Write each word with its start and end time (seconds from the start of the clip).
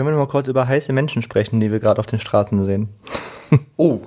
Können 0.00 0.12
wir 0.12 0.16
noch 0.16 0.28
mal 0.28 0.32
kurz 0.32 0.48
über 0.48 0.66
heiße 0.66 0.94
Menschen 0.94 1.20
sprechen, 1.20 1.60
die 1.60 1.70
wir 1.70 1.78
gerade 1.78 1.98
auf 1.98 2.06
den 2.06 2.20
Straßen 2.20 2.64
sehen? 2.64 2.88
Oh, 3.76 4.00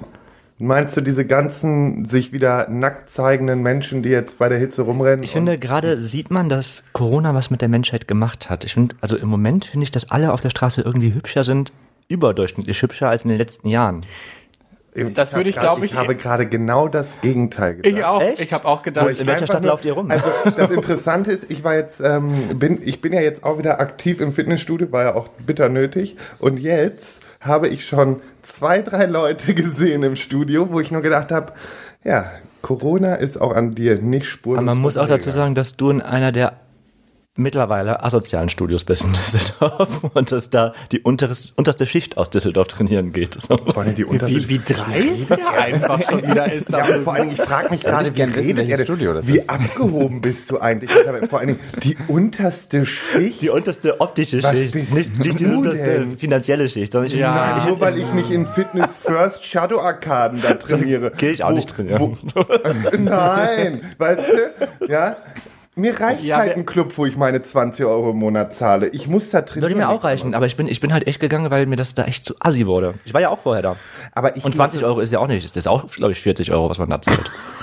meinst 0.58 0.98
du 0.98 1.02
diese 1.02 1.28
ganzen 1.28 2.06
sich 2.06 2.34
wieder 2.34 2.68
nackt 2.68 3.12
zeigenden 3.12 3.62
Menschen, 3.62 4.02
die 4.02 4.10
jetzt 4.10 4.40
bei 4.40 4.50
der 4.50 4.58
Hitze 4.58 4.82
rumrennen? 4.82 5.22
Ich 5.22 5.34
finde, 5.34 5.60
gerade 5.60 6.00
sieht 6.00 6.32
man, 6.32 6.50
dass 6.50 6.84
Corona 6.94 7.36
was 7.36 7.52
mit 7.52 7.62
der 7.62 7.70
Menschheit 7.70 8.08
gemacht 8.08 8.50
hat. 8.50 8.64
Ich 8.64 8.74
finde, 8.74 8.96
also 9.02 9.18
im 9.18 9.30
Moment 9.30 9.66
finde 9.66 9.84
ich, 9.84 9.92
dass 9.92 10.10
alle 10.10 10.34
auf 10.34 10.42
der 10.42 10.50
Straße 10.50 10.82
irgendwie 10.82 11.14
hübscher 11.14 11.44
sind, 11.44 11.72
überdurchschnittlich 12.08 12.82
hübscher 12.82 13.10
als 13.10 13.24
in 13.26 13.30
den 13.30 13.38
letzten 13.38 13.68
Jahren. 13.68 14.02
Das 15.16 15.32
hab 15.32 15.40
würde 15.40 15.50
ich, 15.50 15.56
grad- 15.56 15.64
glaub 15.64 15.84
ich, 15.84 15.92
Ich 15.92 15.98
habe 15.98 16.16
gerade 16.16 16.46
genau 16.46 16.88
das 16.88 17.20
Gegenteil 17.22 17.76
gesagt. 17.76 17.98
Ich 17.98 18.04
auch. 18.04 18.22
Echt? 18.22 18.40
Ich 18.42 18.54
habe 18.54 18.66
auch 18.68 18.82
gedacht, 18.84 19.10
ich 19.12 19.20
in 19.20 19.28
welcher 19.28 19.48
Stadt 19.48 19.64
nur- 19.64 19.72
lauft 19.72 19.86
ihr 19.86 19.94
rum? 19.94 20.12
Also 20.12 20.26
das 20.58 20.72
Interessante 20.72 21.32
ist, 21.32 21.50
ich 21.50 21.64
war 21.64 21.76
jetzt, 21.76 22.00
ähm, 22.02 22.60
bin, 22.60 22.80
ich 22.84 23.02
bin 23.02 23.12
ja 23.14 23.22
jetzt 23.22 23.44
auch 23.44 23.58
wieder 23.58 23.80
aktiv 23.80 24.22
im 24.22 24.34
Fitnessstudio, 24.34 24.92
war 24.92 25.04
ja 25.04 25.16
auch 25.16 25.30
bitter 25.46 25.70
nötig. 25.70 26.16
Und 26.40 26.60
jetzt 26.60 27.24
habe 27.40 27.68
ich 27.68 27.86
schon 27.88 28.22
zwei, 28.42 28.82
drei 28.82 29.06
Leute 29.06 29.54
gesehen 29.56 30.04
im 30.04 30.16
Studio, 30.16 30.70
wo 30.72 30.80
ich 30.80 30.92
nur 30.92 31.02
gedacht 31.02 31.32
habe, 31.32 31.54
ja, 32.04 32.26
Corona 32.62 33.16
ist 33.16 33.42
auch 33.42 33.56
an 33.56 33.76
dir 33.76 33.98
nicht 34.00 34.26
spurlos. 34.26 34.60
Aber 34.60 34.66
man 34.66 34.78
muss 34.78 34.96
auch 34.98 35.08
dazu 35.08 35.32
sagen, 35.32 35.56
dass 35.56 35.76
du 35.76 35.90
in 35.90 36.02
einer 36.02 36.32
der 36.32 36.54
mittlerweile 37.36 38.04
asozialen 38.04 38.50
Studios 38.50 38.84
bist 38.84 39.04
in 39.04 39.14
Düsseldorf 39.14 40.04
und 40.14 40.32
dass 40.32 40.50
da 40.52 40.74
die 40.92 41.00
unteres, 41.02 41.52
unterste 41.56 41.86
Schicht 41.86 42.18
aus 42.18 42.30
Düsseldorf 42.30 42.68
trainieren 42.68 43.12
geht. 43.12 43.42
So. 43.42 43.58
Vor 43.58 43.84
allem 43.84 43.96
die 43.96 44.06
unterste 44.06 44.36
wie, 44.36 44.50
wie 44.50 44.60
dreist 44.60 45.32
der 45.32 45.52
einfach 45.52 46.02
schon 46.10 46.22
wieder 46.28 46.52
ist. 46.52 46.70
Ja, 46.70 46.86
und 46.86 47.00
vor 47.04 47.14
allen 47.14 47.24
Dingen, 47.30 47.36
ich 47.36 47.42
frage 47.42 47.70
mich 47.72 47.82
gerade, 47.82 48.16
wie 48.16 48.22
redet 48.22 48.70
denn? 48.70 48.78
Studio 48.78 49.14
das 49.14 49.28
Wie 49.28 49.40
ist. 49.40 49.50
abgehoben 49.50 50.22
bist 50.22 50.52
du 50.52 50.60
eigentlich? 50.60 50.92
Aber 51.08 51.28
vor 51.28 51.40
allen 51.40 51.48
Dingen 51.50 51.60
die 51.84 51.98
unterste 52.08 52.86
Schicht. 52.86 53.42
Die 53.42 53.50
unterste 53.50 54.00
optische 54.00 54.44
Was 54.44 54.56
Schicht, 54.56 54.74
bist 54.74 54.94
nicht, 54.94 55.20
nicht 55.20 55.40
die 55.40 55.46
unterste 55.46 55.84
denn? 55.84 56.18
finanzielle 56.18 56.70
Schicht, 56.70 56.92
sondern 56.92 57.12
ich, 57.12 57.18
Ja. 57.18 57.58
ich, 57.58 57.66
Nur 57.66 57.80
weil 57.80 57.98
ich 57.98 58.12
nicht 58.14 58.30
in 58.30 58.46
Fitness 58.46 58.98
First 58.98 59.44
Shadow 59.44 59.80
Arkaden 59.80 60.40
da 60.42 60.54
trainiere. 60.54 61.12
Geh 61.18 61.32
ich 61.32 61.44
auch 61.44 61.52
nicht 61.52 61.70
trainieren. 61.70 62.00
Wo, 62.36 62.98
nein, 62.98 63.82
weißt 63.98 64.22
du? 64.80 64.88
Ja. 64.92 65.16
Mir 65.76 66.00
reicht 66.00 66.24
Ja, 66.24 66.38
halt 66.38 66.56
ein 66.56 66.66
Club, 66.66 66.96
wo 66.98 67.06
ich 67.06 67.18
meine 67.18 67.42
20 67.42 67.86
Euro 67.86 68.12
im 68.12 68.18
Monat 68.18 68.54
zahle. 68.54 68.88
Ich 68.90 69.08
muss 69.08 69.30
da 69.32 69.42
trainieren. 69.42 69.72
würde 69.72 69.76
mir 69.76 69.90
auch 69.90 70.04
reichen, 70.04 70.36
aber 70.36 70.46
ich 70.46 70.56
bin, 70.56 70.68
ich 70.68 70.80
bin 70.80 70.94
halt 70.94 71.08
echt 71.08 71.20
gegangen, 71.20 71.50
weil 71.50 71.66
mir 71.66 71.76
das 71.78 71.96
da 71.96 72.04
echt 72.06 72.26
zu 72.26 72.36
assi 72.40 72.68
wurde. 72.68 72.94
Ich 73.06 73.14
war 73.14 73.22
ja 73.22 73.30
auch 73.30 73.40
vorher 73.40 73.64
da. 73.64 73.76
Aber 74.14 74.36
ich 74.38 74.46
Und 74.46 74.54
20 74.54 74.84
Euro 74.84 75.00
ist 75.00 75.12
ja 75.12 75.20
auch 75.20 75.28
nicht, 75.28 75.44
das 75.44 75.56
ist 75.58 75.68
auch, 75.68 75.88
glaube 75.90 76.12
ich, 76.12 76.22
40 76.22 76.52
Euro, 76.52 76.70
was 76.70 76.78
man 76.78 76.90
da 76.90 77.02
zahlt. 77.02 77.20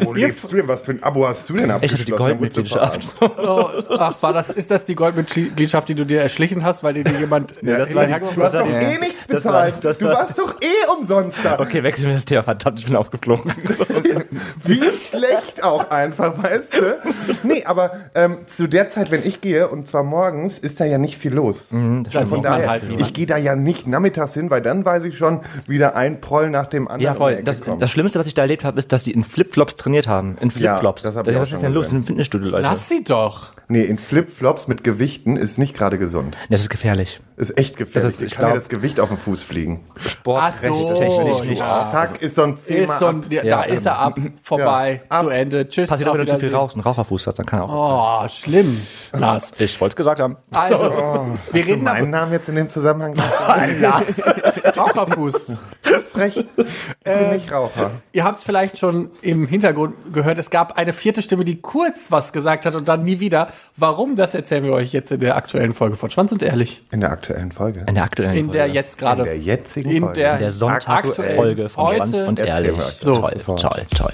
Wo 0.00 0.12
lebst 0.14 0.44
du 0.50 0.56
denn? 0.56 0.68
Was 0.68 0.82
für 0.82 0.92
ein 0.92 1.02
Abo 1.02 1.26
hast 1.26 1.48
du 1.48 1.54
denn 1.54 1.66
Ich 1.66 1.70
abgeschlossen? 1.72 2.00
hatte 2.00 2.04
die 2.12 2.12
Goldmitgliedschaft. 2.12 3.16
Oh, 3.20 3.68
ach, 3.98 4.22
war 4.22 4.32
das, 4.32 4.50
ist 4.50 4.70
das 4.70 4.84
die 4.84 4.94
Goldmitgliedschaft, 4.94 5.88
die 5.88 5.94
du 5.94 6.04
dir 6.04 6.22
erschlichen 6.22 6.64
hast, 6.64 6.82
weil 6.82 6.94
dir 6.94 7.04
die 7.04 7.14
jemand 7.14 7.54
Ja, 7.62 7.78
das 7.78 7.88
ey, 7.90 7.94
war 7.94 8.06
die- 8.06 8.12
du 8.34 8.42
hast 8.42 8.54
doch 8.54 8.66
eh 8.66 8.98
nichts 8.98 9.26
das 9.28 9.44
war- 9.44 9.52
bezahlt. 9.64 9.84
das 9.84 9.98
du 9.98 10.04
war- 10.06 10.14
warst 10.14 10.38
doch 10.38 10.60
eh 10.60 10.90
umsonst 10.96 11.38
da. 11.42 11.58
Okay, 11.60 11.82
wechseln 11.82 12.06
wir 12.08 12.14
das 12.14 12.24
Thema. 12.24 12.42
Verdammt, 12.42 12.78
ich 12.78 12.86
bin 12.86 12.96
aufgeflogen. 12.96 13.52
Wie 14.64 14.80
schlecht 14.90 15.62
auch 15.64 15.90
einfach, 15.90 16.42
weißt 16.42 16.74
du? 16.74 16.98
Nee, 17.46 17.64
aber 17.64 17.92
ähm, 18.14 18.38
zu 18.46 18.66
der 18.68 18.88
Zeit, 18.90 19.10
wenn 19.10 19.24
ich 19.24 19.40
gehe, 19.40 19.68
und 19.68 19.86
zwar 19.86 20.02
morgens, 20.02 20.58
ist 20.58 20.80
da 20.80 20.84
ja 20.84 20.98
nicht 20.98 21.16
viel 21.18 21.34
los. 21.34 21.68
Mhm, 21.70 22.04
Da 22.12 22.24
Von 22.26 22.42
daher, 22.42 22.70
halt 22.70 22.82
ich 22.98 23.12
gehe 23.12 23.26
da 23.26 23.36
ja 23.36 23.54
nicht 23.56 23.86
nachmittags 23.86 24.34
hin, 24.34 24.50
weil 24.50 24.62
dann 24.62 24.84
weiß 24.84 25.04
ich 25.04 25.16
schon, 25.16 25.40
wieder 25.66 25.96
ein 25.96 26.20
Proll 26.20 26.50
nach 26.50 26.66
dem 26.66 26.88
anderen 26.88 27.00
Ja, 27.02 27.14
voll. 27.14 27.42
Das, 27.42 27.62
das 27.78 27.90
Schlimmste, 27.90 28.18
was 28.18 28.26
ich 28.26 28.34
da 28.34 28.42
erlebt 28.42 28.64
habe, 28.64 28.78
ist, 28.78 28.92
dass 28.92 29.05
die 29.06 29.12
in 29.12 29.24
Flipflops 29.24 29.74
trainiert 29.76 30.06
haben. 30.06 30.36
In 30.38 30.50
Flipflops. 30.50 31.02
das 31.02 31.16
hab 31.16 31.26
ich 31.26 31.36
auch 31.36 31.40
was 31.40 31.48
schon 31.48 31.56
ist 31.56 31.62
denn 31.62 31.72
los? 31.72 31.92
In 31.92 32.02
Fitnessstudio, 32.02 32.50
Leute. 32.50 32.62
Lass 32.62 32.88
sie 32.88 33.02
doch. 33.02 33.52
Nee, 33.68 33.82
in 33.82 33.98
Flipflops 33.98 34.68
mit 34.68 34.84
Gewichten 34.84 35.36
ist 35.36 35.58
nicht 35.58 35.76
gerade 35.76 35.98
gesund. 35.98 36.38
Das 36.48 36.60
ist 36.60 36.70
gefährlich. 36.70 37.18
Ist 37.36 37.58
echt 37.58 37.76
gefährlich. 37.76 38.12
Das 38.12 38.20
ist- 38.20 38.22
ich 38.22 38.32
kann 38.34 38.42
ja 38.42 38.48
glaub- 38.50 38.58
das 38.58 38.68
Gewicht 38.68 39.00
auf 39.00 39.08
den 39.08 39.18
Fuß 39.18 39.42
fliegen. 39.42 39.84
Sportrecht, 39.96 40.58
Ach 40.64 40.68
so, 40.68 40.94
technisch 40.94 41.48
nicht. 41.48 41.58
ja. 41.58 41.88
Zack, 41.90 42.22
ist 42.22 42.36
so 42.36 42.44
ein 42.44 42.54
Thema 42.54 42.98
so 42.98 43.08
ab. 43.08 43.16
da 43.28 43.42
Ja, 43.42 43.62
ist 43.62 43.84
er 43.84 43.98
ab, 43.98 44.18
vorbei, 44.42 45.02
Ja, 45.10 45.10
ab. 45.18 45.24
zu 45.24 45.30
Ende. 45.30 45.68
Tschüss. 45.68 45.90
Passiert 45.90 46.08
auch, 46.08 46.14
wenn 46.14 46.26
du 46.26 46.32
zu 46.32 46.38
viel 46.38 46.54
rauchst, 46.54 46.76
einen 46.76 46.82
Raucherfuß 46.84 47.26
hast, 47.26 47.38
dann 47.40 47.44
kann 47.46 47.58
er 47.58 47.64
auch. 47.68 48.24
Oh, 48.24 48.28
schlimm, 48.28 48.80
Lars. 49.12 49.52
Ich 49.58 49.80
wollte 49.80 49.92
es 49.94 49.96
gesagt 49.96 50.20
haben. 50.20 50.36
Also, 50.52 50.78
wir 50.78 50.86
Hast 50.90 51.52
du 51.52 51.58
reden 51.58 51.82
meinen 51.82 51.96
aber 52.02 52.06
Namen 52.06 52.32
jetzt 52.32 52.48
in 52.48 52.54
dem 52.54 52.68
Zusammenhang? 52.68 53.14
Lars. 53.80 54.22
Raucherfuß. 54.76 55.64
Frech. 56.12 56.36
Ich 56.36 56.46
bin 57.04 57.30
nicht 57.32 57.52
Raucher. 57.52 57.90
Ihr 58.12 58.24
habt 58.24 58.38
es 58.38 58.44
vielleicht 58.44 58.78
schon 58.78 59.10
im 59.22 59.46
Hintergrund 59.46 60.12
gehört. 60.12 60.38
Es 60.38 60.50
gab 60.50 60.78
eine 60.78 60.92
vierte 60.92 61.20
Stimme, 61.22 61.44
die 61.44 61.60
kurz 61.60 62.10
was 62.10 62.32
gesagt 62.32 62.64
hat 62.66 62.74
und 62.74 62.88
dann 62.88 63.02
nie 63.02 63.20
wieder. 63.20 63.48
Warum, 63.76 64.16
das 64.16 64.34
erzählen 64.34 64.64
wir 64.64 64.72
euch 64.72 64.92
jetzt 64.92 65.12
in 65.12 65.20
der 65.20 65.36
aktuellen 65.36 65.74
Folge 65.74 65.96
von 65.96 66.10
Schwanz 66.10 66.32
und 66.32 66.42
Ehrlich. 66.42 66.82
In 66.90 67.00
der 67.00 67.10
aktuellen 67.10 67.52
Folge. 67.52 67.84
In 67.86 67.94
der 67.94 68.04
aktuellen 68.04 68.36
In 68.36 68.50
der 68.50 68.62
Folge. 68.64 68.74
jetzt 68.74 68.98
gerade. 68.98 69.22
In 69.22 69.26
der 69.28 69.38
jetzigen 69.38 69.90
in 69.90 70.02
Folge. 70.02 70.20
der, 70.20 70.32
In 70.34 70.38
der 70.40 70.52
Sonntagsfolge 70.52 71.68
von 71.68 71.84
heute, 71.84 71.96
Schwanz 72.06 72.26
und 72.28 72.38
Ehrlich. 72.38 72.80
So. 72.96 73.20
Toll, 73.20 73.56
toll, 73.56 73.86
toll. 73.96 74.12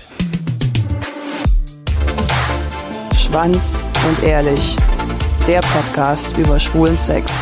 Schwanz 3.16 3.84
und 4.08 4.22
Ehrlich, 4.24 4.76
der 5.46 5.60
Podcast 5.60 6.36
über 6.36 6.58
schwulen 6.60 6.96
Sex. 6.98 7.32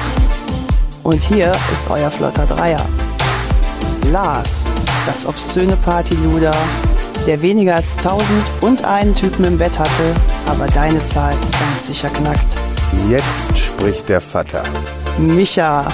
Und 1.03 1.23
hier 1.23 1.53
ist 1.73 1.91
euer 1.91 2.11
flotter 2.11 2.47
Dreier. 2.47 2.85
Lars, 4.13 4.67
das 5.07 5.25
obszöne 5.27 5.77
Partyluder, 5.77 6.55
der 7.31 7.43
weniger 7.43 7.77
als 7.77 7.97
tausend 7.97 8.43
und 8.61 8.85
einen 8.85 9.15
Typen 9.15 9.45
im 9.45 9.57
Bett 9.57 9.79
hatte, 9.79 10.17
aber 10.47 10.67
deine 10.67 11.07
Zahl 11.07 11.33
ganz 11.61 11.87
sicher 11.87 12.09
knackt. 12.09 12.59
Jetzt 13.09 13.57
spricht 13.57 14.09
der 14.09 14.21
Vater. 14.21 14.65
Micha, 15.17 15.87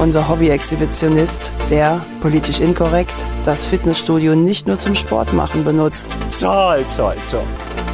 unser 0.00 0.28
Hobby-Exhibitionist, 0.28 1.52
der, 1.70 2.04
politisch 2.20 2.60
inkorrekt, 2.60 3.24
das 3.42 3.64
Fitnessstudio 3.64 4.34
nicht 4.34 4.66
nur 4.66 4.78
zum 4.78 4.94
Sport 4.94 5.32
machen 5.32 5.64
benutzt. 5.64 6.14
Toll, 6.38 6.84
toll, 6.94 7.16
toll. 7.30 7.46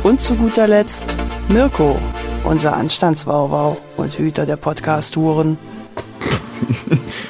Und 0.03 0.21
zu 0.21 0.35
guter 0.35 0.67
Letzt 0.67 1.17
Mirko, 1.47 1.97
unser 2.43 2.75
Anstandswauwau 2.77 3.77
und 3.97 4.19
Hüter 4.19 4.45
der 4.45 4.57
Podcast-Touren. 4.57 5.57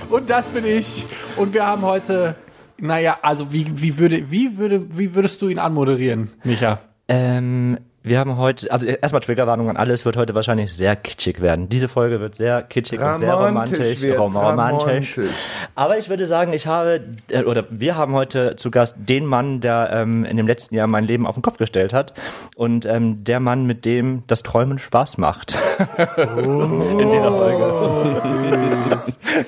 Und 0.09 0.31
das 0.31 0.47
bin 0.47 0.65
ich. 0.65 1.05
Und 1.37 1.53
wir 1.53 1.67
haben 1.67 1.83
heute, 1.83 2.37
naja, 2.81 3.19
also 3.23 3.53
wie, 3.53 3.67
wie, 3.81 3.99
würde, 3.99 4.31
wie, 4.31 4.57
würde, 4.59 4.97
wie 4.97 5.15
würdest 5.15 5.43
du 5.43 5.49
ihn 5.49 5.59
anmoderieren, 5.59 6.31
Micha? 6.45 6.81
Ähm, 7.09 7.79
wir 8.09 8.19
haben 8.21 8.37
heute, 8.37 8.71
also 8.71 8.87
erstmal 8.87 9.21
Triggerwarnung 9.21 9.69
an 9.69 9.77
alle, 9.77 9.93
es 9.93 10.05
wird 10.05 10.17
heute 10.17 10.35
wahrscheinlich 10.35 10.73
sehr 10.73 10.97
kitschig 10.97 11.41
werden. 11.41 11.69
Diese 11.69 11.89
Folge 11.89 12.21
wird 12.21 12.35
sehr 12.37 12.63
kitschig 12.63 13.01
und 13.01 13.17
sehr 13.17 13.35
Romantisch 13.35 13.79
romantisch. 13.79 14.01
wird's, 14.01 14.21
romantisch. 14.21 15.19
romantisch. 15.19 15.37
Aber 15.75 15.99
ich 15.99 16.09
würde 16.09 16.27
sagen, 16.27 16.53
ich 16.53 16.67
habe, 16.67 17.01
äh, 17.31 17.43
oder 17.43 17.67
wir 17.71 17.97
haben 17.97 18.15
heute 18.15 18.57
zu 18.57 18.71
Gast 18.71 18.97
den 18.99 19.27
Mann, 19.27 19.61
der 19.61 19.91
ähm, 19.93 20.25
in 20.25 20.37
dem 20.37 20.47
letzten 20.47 20.75
Jahr 20.75 20.87
mein 20.87 21.05
Leben 21.05 21.27
auf 21.27 21.35
den 21.35 21.43
Kopf 21.43 21.59
gestellt 21.59 21.93
hat. 21.93 22.15
Und 22.57 22.87
ähm, 22.87 23.25
der 23.25 23.41
Mann, 23.41 23.67
mit 23.67 23.85
dem 23.85 24.23
das 24.27 24.43
Träumen 24.43 24.79
Spaß 24.79 25.19
macht. 25.19 25.59
in 26.17 27.11
dieser 27.11 27.33
Folge. 27.33 28.17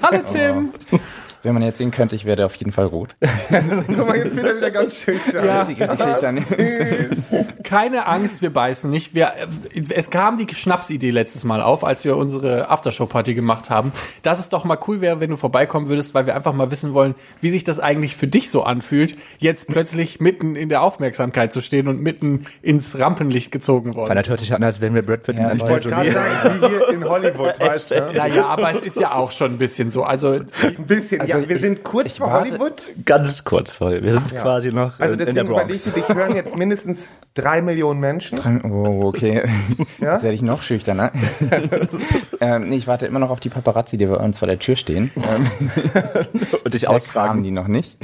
Hallo 0.03 0.23
Tim. 0.27 0.75
Wenn 1.43 1.55
man 1.55 1.63
jetzt 1.63 1.79
sehen 1.79 1.91
könnte, 1.91 2.17
ich 2.17 2.27
werde 2.27 2.45
auf 2.45 2.55
jeden 2.57 2.73
Fall 2.73 2.85
rot. 2.87 3.17
Guck 3.87 4.07
mal, 4.07 4.17
jetzt 4.17 4.37
wieder 4.37 4.57
wieder 4.57 4.71
ganz 4.71 4.97
schüchtern. 4.97 5.45
Ja. 5.45 5.63
Richtig 5.63 5.89
schüchtern. 5.91 7.63
Keine 7.63 8.07
Angst, 8.07 8.43
wir 8.43 8.53
beißen 8.53 8.91
nicht. 8.91 9.15
Wir, 9.15 9.33
äh, 9.75 9.83
es 9.95 10.11
kam 10.11 10.37
die 10.37 10.53
Schnapsidee 10.53 11.11
letztes 11.11 11.45
Mal 11.45 11.63
auf, 11.63 11.83
als 11.83 12.05
wir 12.05 12.17
unsere 12.17 12.69
Aftershow-Party 12.69 13.35
gemacht 13.35 13.71
haben, 13.71 13.93
dass 14.23 14.39
es 14.39 14.51
doch 14.51 14.65
mal 14.65 14.79
cool 14.87 15.01
wäre, 15.01 15.21
wenn 15.21 15.31
du 15.31 15.37
vorbeikommen 15.37 15.89
würdest, 15.89 16.13
weil 16.13 16.27
wir 16.27 16.37
einfach 16.37 16.53
mal 16.53 16.71
wissen 16.71 16.93
wollen, 16.93 17.15
wie 17.41 17.51
sich 17.51 17.65
das 17.65 17.81
eigentlich 17.81 18.17
für 18.17 18.27
dich 18.27 18.51
so 18.51 18.63
anfühlt, 18.63 19.17
jetzt 19.39 19.67
plötzlich 19.69 20.21
mitten 20.21 20.57
in 20.57 20.69
der 20.69 20.83
Aufmerksamkeit 20.83 21.53
zu 21.53 21.63
stehen 21.63 21.89
und 21.89 22.03
mitten 22.03 22.47
ins 22.61 22.99
Rampenlicht 22.99 23.51
gezogen 23.51 23.95
worden. 23.95 24.11
Weil 24.11 24.17
das 24.17 24.29
hört 24.29 24.41
sich 24.41 24.53
an, 24.53 24.63
als 24.63 24.81
wären 24.81 24.95
wir 24.95 25.03
Brad 25.03 25.23
Pitt 25.23 25.37
Ja, 25.37 25.51
und 25.51 25.57
ich 25.57 25.63
Ich 25.63 25.69
wollte 25.71 25.89
gerade 25.89 26.13
sagen, 26.13 26.61
wie 26.61 26.67
hier 26.67 26.89
in 26.91 27.05
Hollywood, 27.09 27.61
weißt 27.61 27.93
du? 27.93 28.13
Naja, 28.15 28.47
aber 28.47 28.77
es 28.77 28.83
ist 28.83 29.01
ja 29.01 29.15
auch 29.15 29.33
schon 29.33 29.53
ein 29.53 29.59
bisschen 29.59 29.91
so. 29.91 30.03
Also, 30.03 30.41
Ein 30.63 30.87
bisschen. 30.87 31.30
Ja, 31.31 31.49
wir 31.49 31.59
sind 31.59 31.83
kurz 31.85 32.19
vor 32.19 32.33
Hollywood. 32.33 32.83
Ganz 33.05 33.45
kurz, 33.45 33.77
sorry. 33.77 34.03
Wir 34.03 34.13
sind 34.13 34.31
quasi 34.35 34.71
noch 34.71 34.99
Also 35.01 35.05
in, 35.05 35.13
in 35.13 35.19
deswegen 35.19 35.35
der 35.35 35.45
überlegst 35.45 35.85
Bronx. 35.85 36.07
du, 36.07 36.15
dich 36.15 36.17
hören 36.17 36.35
jetzt 36.35 36.57
mindestens 36.57 37.09
drei 37.35 37.63
Millionen 37.63 38.01
Menschen. 38.01 38.39
Oh, 38.71 39.07
okay. 39.09 39.43
Ja? 39.99 40.15
Jetzt 40.15 40.23
werde 40.23 40.35
ich 40.35 40.43
noch 40.43 40.63
schüchterner. 40.63 41.13
ähm, 42.41 42.65
nee, 42.71 42.77
ich 42.77 42.87
warte 42.87 43.07
immer 43.07 43.19
noch 43.19 43.31
auf 43.31 43.41
die 43.41 43.51
Paparazzi, 43.51 43.99
die 43.99 44.07
bei 44.07 44.17
uns 44.17 44.39
vor 44.39 44.49
der 44.49 44.59
Tür 44.59 44.77
stehen. 44.77 45.11
Ähm, 45.17 45.51
Und 46.65 46.73
dich 46.75 46.89
ausfragen 46.89 47.43
die 47.43 47.51
noch 47.51 47.69
nicht. 47.69 47.99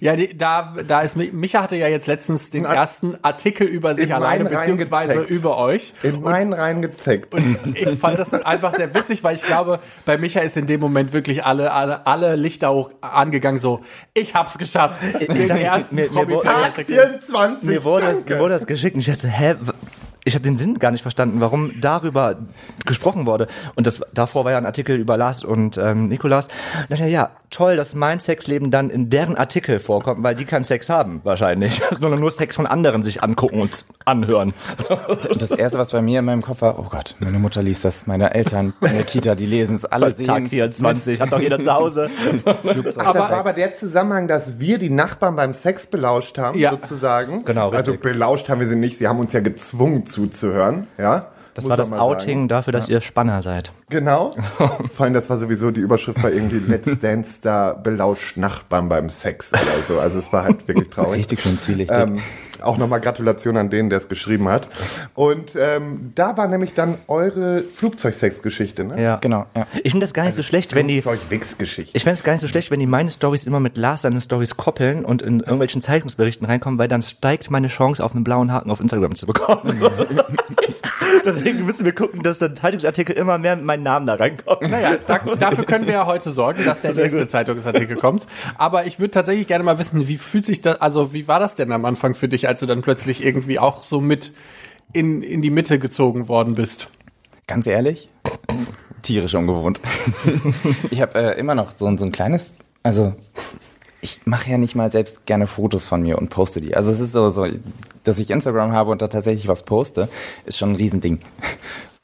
ja, 0.00 0.16
die, 0.16 0.36
da, 0.36 0.74
da 0.86 1.02
ist, 1.02 1.16
Mi- 1.16 1.32
Micha 1.32 1.62
hatte 1.62 1.76
ja 1.76 1.88
jetzt 1.88 2.06
letztens 2.06 2.48
den 2.50 2.64
ersten 2.64 3.16
Artikel 3.22 3.66
über 3.66 3.94
sich 3.94 4.06
in 4.06 4.12
alleine, 4.12 4.44
beziehungsweise 4.46 5.20
über 5.20 5.58
euch. 5.58 5.92
In 6.02 6.22
meinen 6.22 6.52
reingezeckt. 6.52 7.34
Ich 7.74 7.98
fand 7.98 8.18
das 8.18 8.32
einfach 8.32 8.74
sehr 8.74 8.94
witzig, 8.94 9.22
weil 9.22 9.34
ich 9.36 9.42
glaube, 9.42 9.80
bei 10.06 10.16
Micha 10.18 10.40
ist 10.40 10.56
in 10.56 10.66
dem 10.66 10.80
Moment 10.80 11.12
wirklich 11.12 11.44
alle, 11.44 11.72
alle, 11.72 12.06
alle 12.06 12.36
Lichter 12.36 12.63
hoch 12.70 12.90
angegangen, 13.00 13.58
so, 13.60 13.80
ich 14.14 14.34
hab's 14.34 14.56
geschafft. 14.58 15.00
Den 15.20 15.46
dachte, 15.48 15.62
ersten 15.62 15.94
mir- 15.96 16.10
mir 16.10 16.14
wurde- 16.14 16.46
Promi-Trailer- 16.48 16.72
24, 16.84 17.68
Mir 17.68 17.84
wurde, 17.84 18.06
das, 18.06 18.14
danke. 18.18 18.34
mir 18.34 18.40
wurde 18.40 18.54
das 18.54 18.66
geschickt 18.66 18.94
und 18.96 19.00
ich 19.00 19.06
dachte, 19.06 19.28
hä? 19.28 19.54
ich 20.26 20.32
habe 20.34 20.42
den 20.42 20.56
Sinn 20.56 20.78
gar 20.78 20.90
nicht 20.90 21.02
verstanden, 21.02 21.40
warum 21.42 21.70
darüber 21.82 22.36
gesprochen 22.86 23.26
wurde. 23.26 23.46
Und 23.74 23.86
das 23.86 24.00
davor 24.14 24.46
war 24.46 24.52
ja 24.52 24.58
ein 24.58 24.64
Artikel 24.64 24.96
über 24.96 25.18
Lars 25.18 25.44
und 25.44 25.76
ähm, 25.76 26.08
Nikolas. 26.08 26.48
Und 26.80 26.90
dachte, 26.92 27.04
ich, 27.04 27.12
ja, 27.12 27.28
toll, 27.54 27.76
dass 27.76 27.94
mein 27.94 28.20
Sexleben 28.20 28.70
dann 28.70 28.90
in 28.90 29.10
deren 29.10 29.36
Artikel 29.36 29.78
vorkommt, 29.78 30.22
weil 30.22 30.34
die 30.34 30.44
keinen 30.44 30.64
Sex 30.64 30.88
haben 30.88 31.20
wahrscheinlich, 31.24 31.80
sondern 32.00 32.20
nur 32.20 32.30
Sex 32.30 32.56
von 32.56 32.66
anderen 32.66 33.02
sich 33.02 33.22
angucken 33.22 33.60
und 33.60 33.84
anhören. 34.04 34.52
Und 35.30 35.40
das 35.40 35.50
erste, 35.52 35.78
was 35.78 35.92
bei 35.92 36.02
mir 36.02 36.18
in 36.18 36.24
meinem 36.24 36.42
Kopf 36.42 36.62
war, 36.62 36.78
oh 36.78 36.86
Gott, 36.90 37.14
meine 37.20 37.38
Mutter 37.38 37.62
liest 37.62 37.84
das, 37.84 38.06
meine 38.06 38.34
Eltern 38.34 38.72
in 38.80 38.92
der 38.92 39.04
Kita, 39.04 39.34
die 39.34 39.46
lesen 39.46 39.76
es, 39.76 39.84
alle 39.84 40.14
sehen 40.14 40.24
Tag 40.24 40.48
24, 40.48 41.20
hat 41.20 41.32
doch 41.32 41.40
jeder 41.40 41.58
zu 41.60 41.72
Hause. 41.72 42.10
Ach, 42.44 42.84
das 42.84 42.96
war 42.96 43.30
aber 43.30 43.52
der 43.52 43.76
Zusammenhang, 43.76 44.28
dass 44.28 44.58
wir 44.58 44.78
die 44.78 44.90
Nachbarn 44.90 45.36
beim 45.36 45.54
Sex 45.54 45.86
belauscht 45.86 46.38
haben, 46.38 46.58
Ja. 46.58 46.72
sozusagen. 46.72 47.44
Genau, 47.44 47.70
Also 47.70 47.92
richtig. 47.92 48.12
belauscht 48.12 48.48
haben 48.48 48.60
wir 48.60 48.66
sie 48.68 48.76
nicht, 48.76 48.98
sie 48.98 49.06
haben 49.08 49.18
uns 49.20 49.32
ja 49.32 49.40
gezwungen 49.40 50.06
zuzuhören, 50.06 50.86
ja. 50.98 51.28
Das 51.54 51.64
Muss 51.64 51.70
war 51.70 51.76
das 51.76 51.92
Outing 51.92 52.40
sagen. 52.40 52.48
dafür, 52.48 52.72
dass 52.72 52.88
ihr 52.88 53.00
Spanner 53.00 53.42
seid. 53.42 53.70
Genau. 53.88 54.32
Vor 54.90 55.04
allem, 55.04 55.14
das 55.14 55.30
war 55.30 55.38
sowieso, 55.38 55.70
die 55.70 55.80
Überschrift 55.80 56.22
war 56.22 56.30
irgendwie 56.30 56.58
Let's 56.58 56.98
Dance 56.98 57.40
da 57.42 57.74
belauscht 57.74 58.36
Nachbarn 58.36 58.88
beim 58.88 59.08
Sex 59.08 59.52
oder 59.52 59.82
so. 59.86 60.00
Also 60.00 60.18
es 60.18 60.32
war 60.32 60.44
halt 60.44 60.66
wirklich 60.66 60.90
traurig. 60.90 61.20
Richtig 61.20 61.40
schön 61.40 61.56
zwielichtig. 61.56 61.96
Ähm, 61.96 62.20
auch 62.64 62.78
nochmal 62.78 63.00
Gratulation 63.00 63.56
an 63.56 63.70
den, 63.70 63.90
der 63.90 63.98
es 63.98 64.08
geschrieben 64.08 64.48
hat. 64.48 64.68
Und 65.14 65.56
ähm, 65.56 66.12
da 66.14 66.36
war 66.36 66.48
nämlich 66.48 66.74
dann 66.74 66.98
eure 67.08 67.62
Flugzeugsex-Geschichte, 67.62 68.84
ne? 68.84 69.02
Ja. 69.02 69.16
Genau, 69.16 69.46
ja. 69.54 69.66
Ich 69.82 69.92
finde 69.92 70.04
das 70.04 70.14
gar 70.14 70.24
nicht 70.24 70.36
so 70.36 70.42
schlecht, 70.42 70.74
wenn 70.74 70.88
die. 70.88 71.00
Flugzeug-Wix-Geschichte. 71.00 71.96
Ich 71.96 72.04
fände 72.04 72.18
es 72.18 72.24
gar 72.24 72.32
nicht 72.32 72.42
so 72.42 72.48
schlecht, 72.48 72.70
wenn 72.70 72.80
die 72.80 72.86
meine 72.86 73.10
Stories 73.10 73.46
immer 73.46 73.60
mit 73.60 73.76
Lars 73.76 74.02
seine 74.02 74.20
Stories 74.20 74.56
koppeln 74.56 75.04
und 75.04 75.22
in 75.22 75.40
irgendwelchen 75.40 75.80
Zeitungsberichten 75.80 76.46
reinkommen, 76.46 76.78
weil 76.78 76.88
dann 76.88 77.02
steigt 77.02 77.50
meine 77.50 77.68
Chance 77.68 78.04
auf 78.04 78.14
einen 78.14 78.24
blauen 78.24 78.52
Haken 78.52 78.70
auf 78.70 78.80
Instagram 78.80 79.14
zu 79.14 79.26
bekommen. 79.26 79.80
Deswegen 81.24 81.64
müssen 81.64 81.84
wir 81.84 81.94
gucken, 81.94 82.22
dass 82.22 82.38
der 82.38 82.54
Zeitungsartikel 82.54 83.16
immer 83.16 83.38
mehr 83.38 83.56
mit 83.56 83.64
meinem 83.64 83.82
Namen 83.82 84.06
da 84.06 84.14
reinkommt. 84.14 84.62
Naja, 84.62 84.96
da, 85.06 85.18
dafür 85.18 85.64
können 85.64 85.86
wir 85.86 85.94
ja 85.94 86.06
heute 86.06 86.30
sorgen, 86.32 86.64
dass 86.64 86.82
der 86.82 86.94
nächste 86.94 87.26
Zeitungsartikel 87.26 87.96
kommt. 87.96 88.26
Aber 88.58 88.86
ich 88.86 88.98
würde 88.98 89.12
tatsächlich 89.12 89.46
gerne 89.46 89.64
mal 89.64 89.78
wissen, 89.78 90.06
wie 90.08 90.18
fühlt 90.18 90.46
sich 90.46 90.62
das, 90.62 90.80
also 90.80 91.12
wie 91.12 91.28
war 91.28 91.40
das 91.40 91.54
denn 91.54 91.72
am 91.72 91.84
Anfang 91.84 92.14
für 92.14 92.28
dich, 92.28 92.48
als 92.54 92.60
du 92.60 92.66
dann 92.66 92.82
plötzlich 92.82 93.24
irgendwie 93.24 93.58
auch 93.58 93.82
so 93.82 94.00
mit 94.00 94.32
in, 94.92 95.22
in 95.24 95.42
die 95.42 95.50
Mitte 95.50 95.80
gezogen 95.80 96.28
worden 96.28 96.54
bist? 96.54 96.88
Ganz 97.48 97.66
ehrlich, 97.66 98.08
tierisch 99.02 99.34
ungewohnt. 99.34 99.80
ich 100.92 101.00
habe 101.00 101.18
äh, 101.34 101.38
immer 101.38 101.56
noch 101.56 101.72
so, 101.76 101.86
ein- 101.86 101.98
so 101.98 102.04
ein 102.04 102.12
kleines, 102.12 102.54
also 102.84 103.12
ich 104.00 104.20
mache 104.24 104.50
ja 104.50 104.56
nicht 104.58 104.76
mal 104.76 104.92
selbst 104.92 105.26
gerne 105.26 105.48
Fotos 105.48 105.84
von 105.84 106.02
mir 106.02 106.16
und 106.16 106.28
poste 106.28 106.60
die. 106.60 106.76
Also 106.76 106.92
es 106.92 107.00
ist 107.00 107.12
so, 107.12 107.28
so 107.30 107.44
dass 108.04 108.18
ich 108.20 108.30
Instagram 108.30 108.70
habe 108.70 108.92
und 108.92 109.02
da 109.02 109.08
tatsächlich 109.08 109.48
was 109.48 109.64
poste, 109.64 110.08
ist 110.46 110.56
schon 110.58 110.72
ein 110.72 110.76
Riesending. 110.76 111.18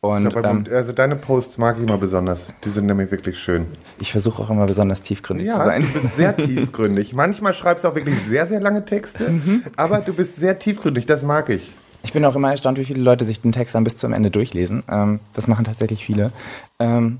Und 0.02 0.34
Aber 0.34 0.48
ähm, 0.48 0.64
also 0.72 0.92
deine 0.92 1.14
Posts 1.14 1.58
mag 1.58 1.76
ich 1.78 1.86
immer 1.86 1.98
besonders. 1.98 2.54
Die 2.64 2.70
sind 2.70 2.86
nämlich 2.86 3.10
wirklich 3.10 3.38
schön. 3.38 3.66
ich 3.98 4.12
versuche 4.12 4.42
auch 4.42 4.48
immer 4.48 4.64
besonders 4.64 5.02
tiefgründig 5.02 5.46
zu 5.46 5.52
Ja, 5.52 5.58
sein. 5.64 5.82
du 5.82 5.88
bist 5.88 6.16
sehr 6.16 6.34
tiefgründig. 6.34 7.12
Manchmal 7.12 7.52
schreibst 7.52 7.84
du 7.84 7.88
auch 7.88 7.94
wirklich 7.94 8.18
sehr, 8.18 8.46
sehr 8.46 8.60
lange 8.60 8.84
Texte, 8.86 9.30
aber 9.76 9.98
du 9.98 10.14
bist 10.14 10.36
sehr 10.36 10.58
tiefgründig. 10.58 11.04
Das 11.04 11.22
mag 11.22 11.50
ich. 11.50 11.70
Ich 12.02 12.14
bin 12.14 12.24
auch 12.24 12.34
immer 12.34 12.50
erstaunt, 12.50 12.78
wie 12.78 12.86
viele 12.86 13.02
Leute 13.02 13.26
sich 13.26 13.42
den 13.42 13.52
Text 13.52 13.74
dann 13.74 13.84
bis 13.84 13.98
zum 13.98 14.14
Ende 14.14 14.30
durchlesen. 14.30 14.84
Ähm, 14.90 15.20
das 15.34 15.48
machen 15.48 15.66
tatsächlich 15.66 16.02
viele. 16.02 16.32
Ähm, 16.78 17.18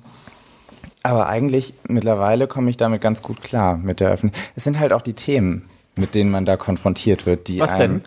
aber 1.03 1.29
eigentlich 1.29 1.75
mittlerweile 1.87 2.47
komme 2.47 2.71
ich 2.71 2.79
damit 2.79 3.03
ganz 3.03 3.21
gut 3.23 3.43
klar 3.43 3.77
mit 3.77 4.01
der 4.01 4.11
Öffentlichkeit. 4.11 4.53
Es 4.57 4.65
sind 4.65 4.79
halt 4.81 4.95
auch 4.95 5.03
die 5.03 5.13
Themen, 5.13 5.67
mit 5.99 6.15
denen 6.15 6.31
man 6.31 6.47
da 6.47 6.57
konfrontiert 6.57 7.27
wird, 7.27 7.47
die 7.49 7.61
Was 7.61 7.73
einem, 7.73 8.01
denn? 8.01 8.05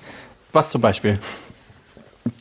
Was 0.51 0.71
zum 0.71 0.81
Beispiel? 0.81 1.19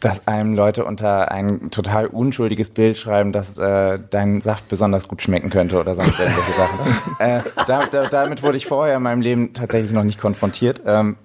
Dass 0.00 0.26
einem 0.29 0.55
Leute 0.55 0.84
unter 0.84 1.32
ein 1.32 1.70
total 1.70 2.06
unschuldiges 2.06 2.70
Bild 2.70 2.99
schreiben, 2.99 3.32
dass 3.32 3.58
äh, 3.58 3.99
dein 4.11 4.40
Saft 4.40 4.69
besonders 4.69 5.08
gut 5.08 5.23
schmecken 5.23 5.50
könnte 5.50 5.79
oder 5.79 5.94
sonst 5.94 6.19
irgendwelche 6.19 6.52
Sachen. 6.52 6.79
Äh, 7.19 7.40
da, 7.67 7.87
da, 7.87 8.06
damit 8.06 8.43
wurde 8.43 8.56
ich 8.56 8.67
vorher 8.67 8.96
in 8.96 9.02
meinem 9.02 9.20
Leben 9.20 9.52
tatsächlich 9.52 9.93
noch 9.93 10.02
nicht 10.02 10.19
konfrontiert. 10.19 10.82
Ähm, 10.87 11.17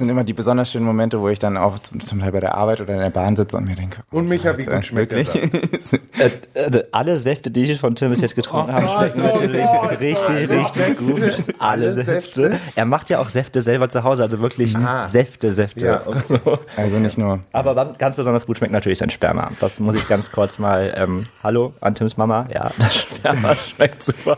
sind 0.00 0.08
immer 0.08 0.24
die 0.24 0.32
besonders 0.32 0.70
schönen 0.70 0.86
Momente, 0.86 1.20
wo 1.20 1.28
ich 1.28 1.38
dann 1.38 1.56
auch 1.56 1.78
zum 1.78 2.00
zum 2.00 2.20
Teil 2.20 2.32
bei 2.32 2.40
der 2.40 2.54
Arbeit 2.54 2.80
oder 2.80 2.94
in 2.94 3.00
der 3.00 3.10
Bahn 3.10 3.36
sitze 3.36 3.56
und 3.56 3.66
mir 3.66 3.76
denke, 3.76 4.02
oh 4.10 4.16
Und 4.18 4.28
Micha, 4.28 4.56
wie 4.56 4.64
gut 4.64 4.84
schmeckt 4.84 5.12
wirklich? 5.12 5.50
Äh, 6.20 6.30
äh, 6.54 6.84
alle 6.92 7.16
Säfte, 7.16 7.50
die 7.50 7.64
ich 7.64 7.80
von 7.80 7.94
Tim 7.94 8.10
bis 8.10 8.20
jetzt 8.20 8.34
getrunken 8.34 8.72
habe, 8.72 8.86
schmecken 8.88 9.22
natürlich 9.22 9.66
richtig, 10.00 10.50
richtig 10.50 10.98
gut. 10.98 11.54
Alle 11.58 11.92
Säfte. 11.92 12.58
Er 12.74 12.84
macht 12.84 13.08
ja 13.08 13.20
auch 13.20 13.30
Säfte 13.30 13.62
selber 13.62 13.88
zu 13.88 14.04
Hause, 14.04 14.24
also 14.24 14.42
wirklich 14.42 14.76
Säfte, 15.06 15.52
Säfte. 15.52 15.86
Ja, 15.86 16.02
okay. 16.04 16.40
Also 16.76 16.98
nicht 16.98 17.16
nur. 17.16 17.40
Aber 17.52 17.94
ganz 17.96 18.16
besonders 18.16 18.46
gut 18.46 18.58
schmeckt 18.58 18.72
natürlich 18.72 18.98
sein 18.98 19.08
Sperma. 19.08 19.50
Das 19.60 19.80
muss 19.80 19.94
ich 19.94 20.06
ganz 20.08 20.30
kurz 20.30 20.58
mal, 20.58 20.92
ähm, 20.94 21.26
hallo 21.42 21.72
an 21.80 21.94
Tims 21.94 22.18
Mama. 22.18 22.46
Ja, 22.52 22.70
das 22.78 22.96
Sperma 22.96 23.54
schmeckt 23.54 24.02
super. 24.02 24.36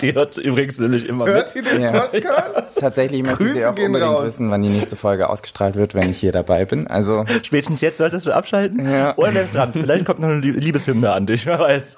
Das 0.00 0.34
steht 0.34 0.44
übrigens 0.44 0.78
nämlich 0.78 1.08
immer 1.08 1.26
Hört 1.26 1.54
mit. 1.54 1.64
ihr 1.64 1.70
den 1.72 1.82
Ja. 1.82 2.00
Podcast? 2.00 2.62
Tatsächlich 2.76 3.22
möchte 3.22 3.32
ich 3.44 3.48
Grüße 3.48 3.54
Sie 3.54 3.64
auch 3.66 3.70
unbedingt 3.70 4.02
raus. 4.02 4.24
wissen, 4.26 4.50
wann 4.50 4.62
die 4.62 4.68
nächste 4.68 4.96
Folge 4.96 5.28
ausgestrahlt 5.30 5.74
wird, 5.76 5.94
wenn 5.94 6.10
ich 6.10 6.18
hier 6.18 6.32
dabei 6.32 6.64
bin. 6.64 6.86
Also 6.86 7.24
Spätestens 7.42 7.80
jetzt 7.80 7.98
solltest 7.98 8.26
du 8.26 8.32
abschalten. 8.34 8.88
Ja. 8.90 9.16
Oder 9.16 9.30
bleibst 9.32 9.54
dran. 9.54 9.72
Vielleicht 9.72 10.04
kommt 10.04 10.20
noch 10.20 10.28
eine 10.28 10.40
Lie- 10.40 10.52
Liebeshymne 10.58 11.12
an 11.12 11.26
dich, 11.26 11.46
wer 11.46 11.58
weiß. 11.58 11.96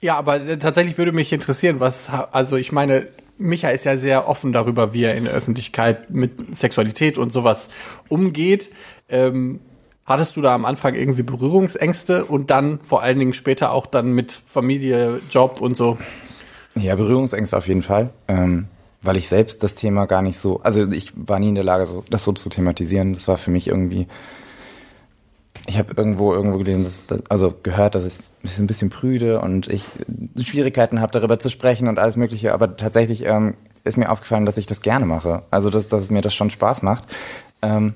Ja, 0.00 0.16
aber 0.16 0.36
äh, 0.40 0.58
tatsächlich 0.58 0.98
würde 0.98 1.12
mich 1.12 1.32
interessieren, 1.32 1.80
was, 1.80 2.10
also 2.32 2.56
ich 2.56 2.72
meine, 2.72 3.06
Micha 3.38 3.68
ist 3.70 3.84
ja 3.84 3.96
sehr 3.96 4.28
offen 4.28 4.52
darüber, 4.52 4.92
wie 4.94 5.04
er 5.04 5.14
in 5.14 5.24
der 5.24 5.32
Öffentlichkeit 5.34 6.10
mit 6.10 6.54
Sexualität 6.56 7.18
und 7.18 7.32
sowas 7.32 7.68
umgeht. 8.08 8.70
Ähm, 9.08 9.60
hattest 10.04 10.36
du 10.36 10.42
da 10.42 10.54
am 10.54 10.64
Anfang 10.64 10.94
irgendwie 10.94 11.22
Berührungsängste 11.22 12.24
und 12.24 12.50
dann 12.50 12.80
vor 12.82 13.02
allen 13.02 13.18
Dingen 13.18 13.32
später 13.32 13.72
auch 13.72 13.86
dann 13.86 14.12
mit 14.12 14.32
Familie, 14.32 15.20
Job 15.30 15.60
und 15.60 15.76
so? 15.76 15.98
Ja, 16.74 16.94
Berührungsängste 16.94 17.56
auf 17.56 17.68
jeden 17.68 17.82
Fall. 17.82 18.10
Ähm, 18.28 18.66
weil 19.02 19.16
ich 19.16 19.28
selbst 19.28 19.62
das 19.62 19.74
Thema 19.74 20.06
gar 20.06 20.22
nicht 20.22 20.38
so, 20.38 20.60
also 20.62 20.90
ich 20.90 21.12
war 21.16 21.40
nie 21.40 21.48
in 21.48 21.56
der 21.56 21.64
Lage, 21.64 21.86
so, 21.86 22.04
das 22.08 22.22
so 22.22 22.32
zu 22.32 22.48
thematisieren. 22.48 23.14
Das 23.14 23.28
war 23.28 23.36
für 23.36 23.50
mich 23.50 23.66
irgendwie. 23.66 24.06
Ich 25.66 25.78
habe 25.78 25.94
irgendwo 25.96 26.32
irgendwo 26.32 26.58
gelesen, 26.58 26.82
dass, 26.82 27.06
dass, 27.06 27.22
also 27.28 27.54
gehört, 27.62 27.94
dass 27.94 28.04
ich 28.04 28.58
ein 28.58 28.66
bisschen 28.66 28.90
prüde 28.90 29.40
und 29.40 29.68
ich 29.68 29.84
Schwierigkeiten 30.40 31.00
habe, 31.00 31.12
darüber 31.12 31.38
zu 31.38 31.50
sprechen 31.50 31.88
und 31.88 31.98
alles 31.98 32.16
Mögliche. 32.16 32.52
Aber 32.52 32.76
tatsächlich 32.76 33.24
ähm, 33.24 33.54
ist 33.84 33.96
mir 33.96 34.10
aufgefallen, 34.10 34.46
dass 34.46 34.56
ich 34.56 34.66
das 34.66 34.80
gerne 34.80 35.06
mache. 35.06 35.42
Also 35.50 35.70
dass, 35.70 35.86
dass 35.88 36.02
es 36.02 36.10
mir 36.10 36.22
das 36.22 36.34
schon 36.34 36.50
Spaß 36.50 36.82
macht. 36.82 37.04
Ähm, 37.60 37.94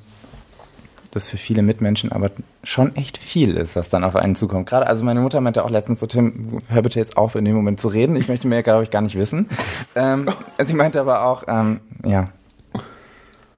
das 1.17 1.31
für 1.31 1.37
viele 1.37 1.63
Mitmenschen 1.63 2.13
aber 2.13 2.31
schon 2.63 2.95
echt 2.95 3.19
viel 3.19 3.57
ist, 3.57 3.75
was 3.75 3.89
dann 3.89 4.05
auf 4.05 4.15
einen 4.15 4.37
zukommt. 4.37 4.69
Gerade, 4.69 4.87
also 4.87 5.03
meine 5.03 5.21
Mutter 5.21 5.41
meinte 5.41 5.65
auch 5.65 5.71
letztens 5.71 6.01
so, 6.01 6.07
Tim, 6.07 6.63
hör 6.69 6.83
bitte 6.83 6.99
jetzt 6.99 7.17
auf, 7.17 7.35
in 7.35 7.45
dem 7.45 7.55
Moment 7.55 7.81
zu 7.81 7.89
reden. 7.89 8.15
Ich 8.17 8.29
möchte 8.29 8.47
mehr, 8.47 8.63
glaube 8.63 8.85
ich, 8.85 8.91
gar 8.91 9.01
nicht 9.03 9.17
wissen. 9.17 9.49
Ähm, 9.95 10.27
sie 10.65 10.75
meinte 10.75 11.01
aber 11.01 11.25
auch, 11.25 11.45
ähm, 11.49 11.81
ja, 12.05 12.29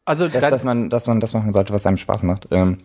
Also 0.04 0.26
dass, 0.28 0.40
dann, 0.40 0.50
dass 0.50 0.64
man, 0.64 0.90
dass 0.90 1.06
man 1.06 1.20
das 1.20 1.34
machen 1.34 1.52
sollte, 1.52 1.72
was 1.72 1.84
einem 1.84 1.98
Spaß 1.98 2.22
macht. 2.22 2.48
Ähm, 2.50 2.78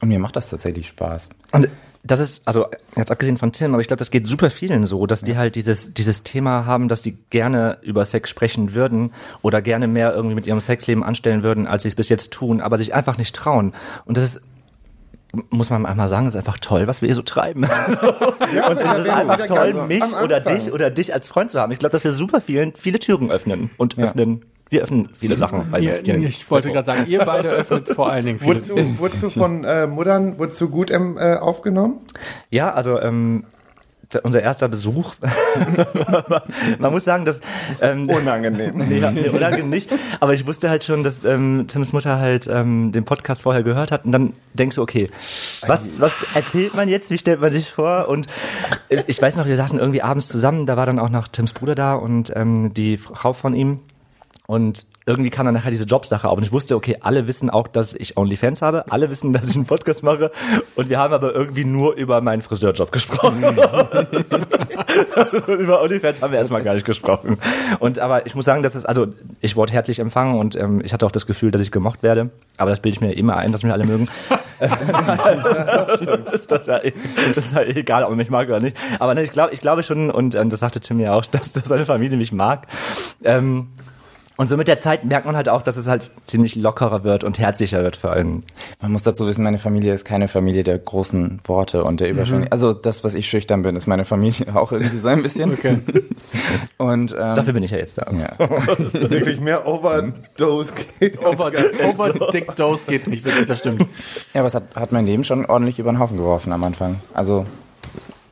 und 0.00 0.08
mir 0.08 0.18
macht 0.18 0.36
das 0.36 0.48
tatsächlich 0.48 0.88
Spaß. 0.88 1.28
Und 1.52 1.68
das 2.02 2.18
ist, 2.18 2.48
also 2.48 2.66
jetzt 2.96 3.10
abgesehen 3.10 3.36
von 3.36 3.52
Tim, 3.52 3.74
aber 3.74 3.82
ich 3.82 3.88
glaube, 3.88 3.98
das 3.98 4.10
geht 4.10 4.26
super 4.26 4.50
vielen 4.50 4.86
so, 4.86 5.06
dass 5.06 5.22
die 5.22 5.36
halt 5.36 5.54
dieses, 5.54 5.92
dieses 5.92 6.22
Thema 6.22 6.64
haben, 6.64 6.88
dass 6.88 7.02
die 7.02 7.18
gerne 7.28 7.78
über 7.82 8.04
Sex 8.04 8.30
sprechen 8.30 8.72
würden 8.72 9.12
oder 9.42 9.60
gerne 9.60 9.86
mehr 9.86 10.14
irgendwie 10.14 10.34
mit 10.34 10.46
ihrem 10.46 10.60
Sexleben 10.60 11.04
anstellen 11.04 11.42
würden, 11.42 11.66
als 11.66 11.82
sie 11.82 11.90
es 11.90 11.94
bis 11.94 12.08
jetzt 12.08 12.32
tun, 12.32 12.62
aber 12.62 12.78
sich 12.78 12.94
einfach 12.94 13.18
nicht 13.18 13.36
trauen. 13.36 13.74
Und 14.06 14.16
das 14.16 14.24
ist, 14.24 14.40
muss 15.50 15.70
man 15.70 15.86
einmal 15.86 16.08
sagen, 16.08 16.26
ist 16.26 16.36
einfach 16.36 16.58
toll, 16.58 16.86
was 16.86 17.02
wir 17.02 17.06
hier 17.06 17.14
so 17.16 17.22
treiben. 17.22 17.62
Ja, 18.54 18.68
Und 18.70 18.80
es 18.80 18.98
ist 18.98 19.08
einfach 19.08 19.46
toll, 19.46 19.74
mich 19.86 20.02
oder 20.22 20.40
dich 20.40 20.72
oder 20.72 20.90
dich 20.90 21.14
als 21.14 21.28
Freund 21.28 21.50
zu 21.50 21.60
haben. 21.60 21.70
Ich 21.72 21.78
glaube, 21.78 21.92
dass 21.92 22.04
wir 22.04 22.12
super 22.12 22.40
vielen 22.40 22.74
viele 22.74 22.98
Türen 22.98 23.30
öffnen 23.30 23.70
und 23.76 23.96
Ja. 23.96 24.04
öffnen. 24.06 24.44
Wir 24.70 24.82
öffnen 24.82 25.08
viele 25.14 25.36
Sachen. 25.36 25.66
Weil 25.72 25.82
ihr, 25.82 26.00
wir- 26.04 26.14
ich 26.18 26.48
wollte 26.50 26.70
gerade 26.70 26.86
sagen, 26.86 27.06
ihr 27.08 27.24
beide 27.24 27.48
öffnet 27.48 27.88
vor 27.88 28.12
allen 28.12 28.24
Dingen 28.24 28.38
viele. 28.38 28.54
Wurdest 28.54 28.70
du, 28.70 28.98
wurdest 28.98 29.22
du 29.24 29.30
von 29.30 29.64
äh, 29.64 29.86
Muttern, 29.88 30.38
wurdest 30.38 30.60
du 30.60 30.68
gut 30.68 30.90
ähm, 30.92 31.16
äh, 31.18 31.34
aufgenommen? 31.36 32.00
Ja, 32.50 32.72
also 32.72 33.00
ähm, 33.00 33.44
unser 34.22 34.42
erster 34.42 34.68
Besuch. 34.68 35.14
Man 36.78 36.92
muss 36.92 37.04
sagen, 37.04 37.24
dass 37.24 37.40
ähm, 37.80 38.08
Unangenehm. 38.08 38.74
Nee, 38.90 39.00
nee, 39.12 39.28
unangenehm 39.28 39.70
nicht. 39.70 39.90
Aber 40.18 40.34
ich 40.34 40.46
wusste 40.46 40.68
halt 40.68 40.84
schon, 40.84 41.04
dass 41.04 41.24
ähm, 41.24 41.66
Tims 41.68 41.92
Mutter 41.92 42.18
halt 42.18 42.48
ähm, 42.48 42.92
den 42.92 43.04
Podcast 43.04 43.42
vorher 43.42 43.62
gehört 43.62 43.92
hat 43.92 44.04
und 44.04 44.12
dann 44.12 44.32
denkst 44.54 44.76
du, 44.76 44.82
okay, 44.82 45.10
was, 45.66 46.00
was 46.00 46.12
erzählt 46.34 46.74
man 46.74 46.88
jetzt? 46.88 47.10
Wie 47.10 47.18
stellt 47.18 47.40
man 47.40 47.50
sich 47.50 47.70
vor? 47.70 48.08
Und 48.08 48.26
äh, 48.88 49.02
ich 49.06 49.20
weiß 49.20 49.36
noch, 49.36 49.46
wir 49.46 49.56
saßen 49.56 49.78
irgendwie 49.78 50.02
abends 50.02 50.28
zusammen, 50.28 50.66
da 50.66 50.76
war 50.76 50.86
dann 50.86 50.98
auch 50.98 51.10
noch 51.10 51.28
Tims 51.28 51.52
Bruder 51.52 51.74
da 51.74 51.94
und 51.94 52.32
ähm, 52.34 52.74
die 52.74 52.96
Frau 52.96 53.32
von 53.32 53.54
ihm. 53.54 53.80
Und 54.50 54.84
irgendwie 55.06 55.30
kam 55.30 55.46
dann 55.46 55.54
nachher 55.54 55.70
diese 55.70 55.84
Jobsache 55.84 56.28
auf 56.28 56.36
und 56.36 56.42
ich 56.42 56.50
wusste, 56.50 56.74
okay, 56.74 56.96
alle 57.02 57.28
wissen 57.28 57.50
auch, 57.50 57.68
dass 57.68 57.94
ich 57.94 58.16
OnlyFans 58.16 58.62
habe, 58.62 58.90
alle 58.90 59.08
wissen, 59.08 59.32
dass 59.32 59.48
ich 59.48 59.54
einen 59.54 59.64
Podcast 59.64 60.02
mache 60.02 60.32
und 60.74 60.88
wir 60.88 60.98
haben 60.98 61.14
aber 61.14 61.32
irgendwie 61.32 61.64
nur 61.64 61.94
über 61.94 62.20
meinen 62.20 62.42
Friseurjob 62.42 62.90
gesprochen. 62.90 63.44
über 65.46 65.82
OnlyFans 65.82 66.20
haben 66.20 66.32
wir 66.32 66.40
erstmal 66.40 66.64
gar 66.64 66.74
nicht 66.74 66.84
gesprochen. 66.84 67.38
Und 67.78 68.00
aber 68.00 68.26
ich 68.26 68.34
muss 68.34 68.44
sagen, 68.44 68.64
dass 68.64 68.74
es, 68.74 68.84
also 68.84 69.06
ich 69.40 69.54
wurde 69.54 69.72
herzlich 69.72 70.00
empfangen 70.00 70.36
und 70.36 70.56
ähm, 70.56 70.82
ich 70.84 70.92
hatte 70.92 71.06
auch 71.06 71.12
das 71.12 71.28
Gefühl, 71.28 71.52
dass 71.52 71.60
ich 71.60 71.70
gemocht 71.70 72.02
werde, 72.02 72.30
aber 72.56 72.70
das 72.70 72.80
bilde 72.80 72.96
ich 72.96 73.00
mir 73.00 73.12
immer 73.12 73.36
ein, 73.36 73.52
dass 73.52 73.62
mich 73.62 73.72
alle 73.72 73.86
mögen. 73.86 74.08
das, 74.58 76.32
ist, 76.32 76.50
ja, 76.50 76.80
das 77.34 77.36
ist 77.36 77.54
halt 77.54 77.76
egal, 77.76 78.02
ob 78.02 78.08
man 78.08 78.18
mich 78.18 78.30
mag 78.30 78.48
oder 78.48 78.58
nicht. 78.58 78.76
Aber 78.98 79.14
ne, 79.14 79.22
ich 79.22 79.30
glaube 79.30 79.54
ich 79.54 79.60
glaube 79.60 79.84
schon, 79.84 80.10
und 80.10 80.34
ähm, 80.34 80.50
das 80.50 80.58
sagte 80.58 80.80
Tim 80.80 80.98
ja 80.98 81.14
auch, 81.14 81.24
dass, 81.26 81.52
dass 81.52 81.68
seine 81.68 81.86
Familie 81.86 82.16
mich 82.16 82.32
mag. 82.32 82.66
Ähm, 83.22 83.68
und 84.40 84.46
so 84.46 84.56
mit 84.56 84.68
der 84.68 84.78
Zeit 84.78 85.04
merkt 85.04 85.26
man 85.26 85.36
halt 85.36 85.50
auch, 85.50 85.60
dass 85.60 85.76
es 85.76 85.86
halt 85.86 86.10
ziemlich 86.24 86.56
lockerer 86.56 87.04
wird 87.04 87.24
und 87.24 87.38
herzlicher 87.38 87.82
wird 87.82 87.96
vor 87.96 88.12
allem. 88.12 88.42
Man 88.80 88.90
muss 88.90 89.02
dazu 89.02 89.26
wissen, 89.26 89.44
meine 89.44 89.58
Familie 89.58 89.92
ist 89.92 90.06
keine 90.06 90.28
Familie 90.28 90.62
der 90.62 90.78
großen 90.78 91.40
Worte 91.44 91.84
und 91.84 92.00
der 92.00 92.08
Überschwänglichkeit. 92.08 92.58
Mhm. 92.58 92.66
Also 92.66 92.72
das, 92.72 93.04
was 93.04 93.14
ich 93.14 93.28
schüchtern 93.28 93.60
bin, 93.60 93.76
ist 93.76 93.86
meine 93.86 94.06
Familie 94.06 94.46
auch 94.56 94.72
irgendwie 94.72 94.96
so 94.96 95.08
ein 95.08 95.22
bisschen. 95.22 95.52
Okay. 95.52 95.80
Und 96.78 97.12
ähm, 97.12 97.34
dafür 97.34 97.52
bin 97.52 97.62
ich 97.62 97.72
ja 97.72 97.76
jetzt 97.76 97.98
da. 97.98 98.10
Ja. 98.10 98.38
wirklich 98.78 99.42
mehr 99.42 99.66
Overdose 99.66 100.72
geht. 100.98 101.22
Over, 101.22 101.52
Overdick 101.86 102.56
Dose 102.56 102.86
geht 102.86 103.08
nicht 103.08 103.26
wirklich, 103.26 103.44
das 103.44 103.58
stimmt. 103.58 103.86
Ja, 104.32 104.40
aber 104.40 104.46
es 104.46 104.54
hat, 104.54 104.74
hat 104.74 104.90
mein 104.90 105.04
Leben 105.04 105.22
schon 105.22 105.44
ordentlich 105.44 105.78
über 105.78 105.92
den 105.92 105.98
Haufen 105.98 106.16
geworfen 106.16 106.54
am 106.54 106.64
Anfang. 106.64 106.98
Also 107.12 107.44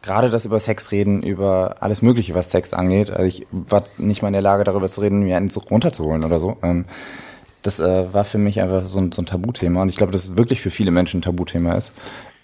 gerade 0.08 0.30
das 0.30 0.46
über 0.46 0.58
Sex 0.58 0.90
reden, 0.90 1.22
über 1.22 1.76
alles 1.80 2.00
Mögliche, 2.00 2.34
was 2.34 2.50
Sex 2.50 2.72
angeht. 2.72 3.10
Also 3.10 3.24
ich 3.24 3.46
war 3.52 3.84
nicht 3.98 4.22
mal 4.22 4.28
in 4.28 4.32
der 4.32 4.42
Lage, 4.42 4.64
darüber 4.64 4.88
zu 4.88 5.02
reden, 5.02 5.20
mir 5.20 5.36
einen 5.36 5.50
runterzuholen 5.50 6.24
oder 6.24 6.40
so. 6.40 6.56
Ähm, 6.62 6.86
das 7.62 7.78
äh, 7.78 8.12
war 8.14 8.24
für 8.24 8.38
mich 8.38 8.60
einfach 8.62 8.86
so 8.86 9.00
ein, 9.00 9.12
so 9.12 9.20
ein 9.20 9.26
Tabuthema 9.26 9.82
und 9.82 9.90
ich 9.90 9.96
glaube, 9.96 10.12
dass 10.12 10.24
es 10.24 10.36
wirklich 10.36 10.62
für 10.62 10.70
viele 10.70 10.90
Menschen 10.90 11.18
ein 11.18 11.22
Tabuthema 11.22 11.74
ist. 11.74 11.92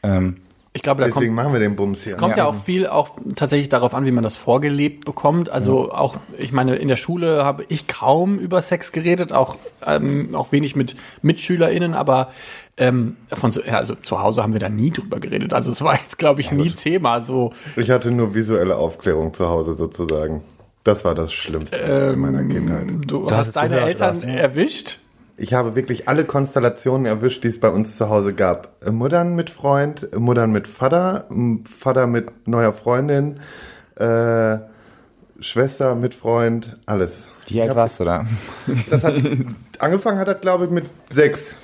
Ähm, 0.03 0.37
ich 0.77 0.83
glaube, 0.83 1.03
da 1.03 1.07
Deswegen 1.07 1.27
kommt, 1.27 1.37
machen 1.37 1.53
wir 1.53 1.61
den 1.61 1.77
Bums 1.77 2.03
hier. 2.03 2.15
Es 2.15 2.19
kommt 2.19 2.37
ja. 2.37 2.45
ja. 2.45 2.51
auch 2.51 2.65
viel 2.65 2.89
auch 2.89 3.11
tatsächlich 3.37 3.69
darauf 3.69 3.95
an, 3.95 4.07
wie 4.07 4.11
man 4.11 4.25
das 4.25 4.37
vorgelebt 4.37 5.05
bekommt. 5.05 5.49
Also 5.49 5.87
ja. 5.87 5.95
auch, 5.95 6.17
ich 6.37 6.51
meine, 6.51 6.75
in 6.75 6.89
der 6.89 6.97
Schule 6.97 7.45
habe 7.45 7.65
ich 7.69 7.87
kaum 7.87 8.41
über 8.41 8.61
Sex 8.61 8.91
geredet, 8.91 9.33
auch, 9.33 9.57
ähm, 9.87 10.35
auch 10.35 10.51
wenig 10.51 10.75
mit 10.75 10.97
MitschülerInnen, 11.23 11.95
aber 11.95 12.33
ähm, 12.77 13.17
von 13.33 13.53
so, 13.53 13.63
ja, 13.63 13.75
also 13.75 13.95
zu 13.95 14.21
Hause 14.21 14.43
haben 14.43 14.53
wir 14.53 14.59
da 14.59 14.69
nie 14.69 14.91
drüber 14.91 15.21
geredet. 15.21 15.55
Also 15.55 15.71
es 15.71 15.81
war 15.81 15.95
jetzt, 15.95 16.19
glaube 16.19 16.41
ich, 16.41 16.51
nie 16.51 16.71
Thema. 16.71 17.21
So. 17.21 17.53
Ich 17.77 17.91
hatte 17.91 18.11
nur 18.11 18.35
visuelle 18.35 18.77
Aufklärung 18.77 19.33
zu 19.33 19.49
Hause 19.49 19.75
sozusagen. 19.75 20.43
Das 20.83 21.05
war 21.05 21.15
das 21.15 21.33
Schlimmste 21.33 21.77
ähm, 21.77 22.15
in 22.15 22.19
meiner 22.19 22.45
Kindheit. 22.45 22.89
Du 23.07 23.27
das 23.27 23.39
hast 23.39 23.57
deine 23.57 23.79
Eltern 23.79 24.21
erwischt? 24.23 24.99
Ich 25.37 25.53
habe 25.53 25.75
wirklich 25.75 26.09
alle 26.09 26.25
Konstellationen 26.25 27.07
erwischt, 27.07 27.43
die 27.43 27.49
es 27.49 27.59
bei 27.59 27.69
uns 27.69 27.97
zu 27.97 28.09
Hause 28.09 28.35
gab. 28.35 28.87
Muttern 28.89 29.35
mit 29.35 29.51
Freund, 29.51 30.09
Muttern 30.17 30.53
mit 30.53 30.69
Vater, 30.69 31.27
Vater 31.65 32.07
mit 32.07 32.47
neuer 32.47 32.73
Freundin, 32.73 33.41
äh, 33.97 34.59
Schwester 35.41 35.97
mit 35.97 36.15
Freund, 36.15 36.79
alles. 36.87 37.31
Wie 37.49 37.61
alt 37.61 37.75
warst 37.75 37.99
du 37.99 38.05
da? 38.05 38.25
Das 38.89 39.03
hat, 39.03 39.15
angefangen 39.81 40.19
hat 40.19 40.29
er, 40.29 40.35
glaube 40.35 40.67
ich, 40.67 40.71
mit 40.71 40.85
sechs. 41.11 41.57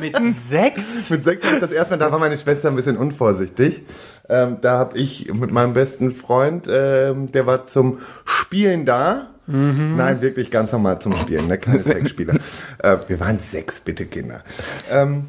mit 0.00 0.16
sechs? 0.48 1.10
mit 1.10 1.24
sechs 1.24 1.42
habe 1.42 1.56
ich 1.56 1.60
das 1.60 1.72
erste 1.72 1.94
Mal, 1.94 1.98
da 1.98 2.12
war 2.12 2.20
meine 2.20 2.36
Schwester 2.36 2.68
ein 2.68 2.76
bisschen 2.76 2.96
unvorsichtig. 2.96 3.82
Ähm, 4.28 4.58
da 4.60 4.78
habe 4.78 4.96
ich 4.96 5.32
mit 5.34 5.50
meinem 5.50 5.74
besten 5.74 6.12
Freund, 6.12 6.68
ähm, 6.70 7.32
der 7.32 7.46
war 7.46 7.64
zum 7.64 7.98
Spielen 8.24 8.84
da 8.84 9.30
Mhm. 9.48 9.96
Nein, 9.96 10.20
wirklich 10.20 10.50
ganz 10.50 10.72
normal 10.72 11.00
zum 11.00 11.14
Spielen, 11.16 11.48
ne? 11.48 11.58
keine 11.58 11.80
Sexspieler. 11.82 12.34
äh, 12.78 12.98
wir 13.08 13.18
waren 13.18 13.38
sechs, 13.38 13.80
bitte 13.80 14.06
Kinder. 14.06 14.44
Ähm, 14.90 15.24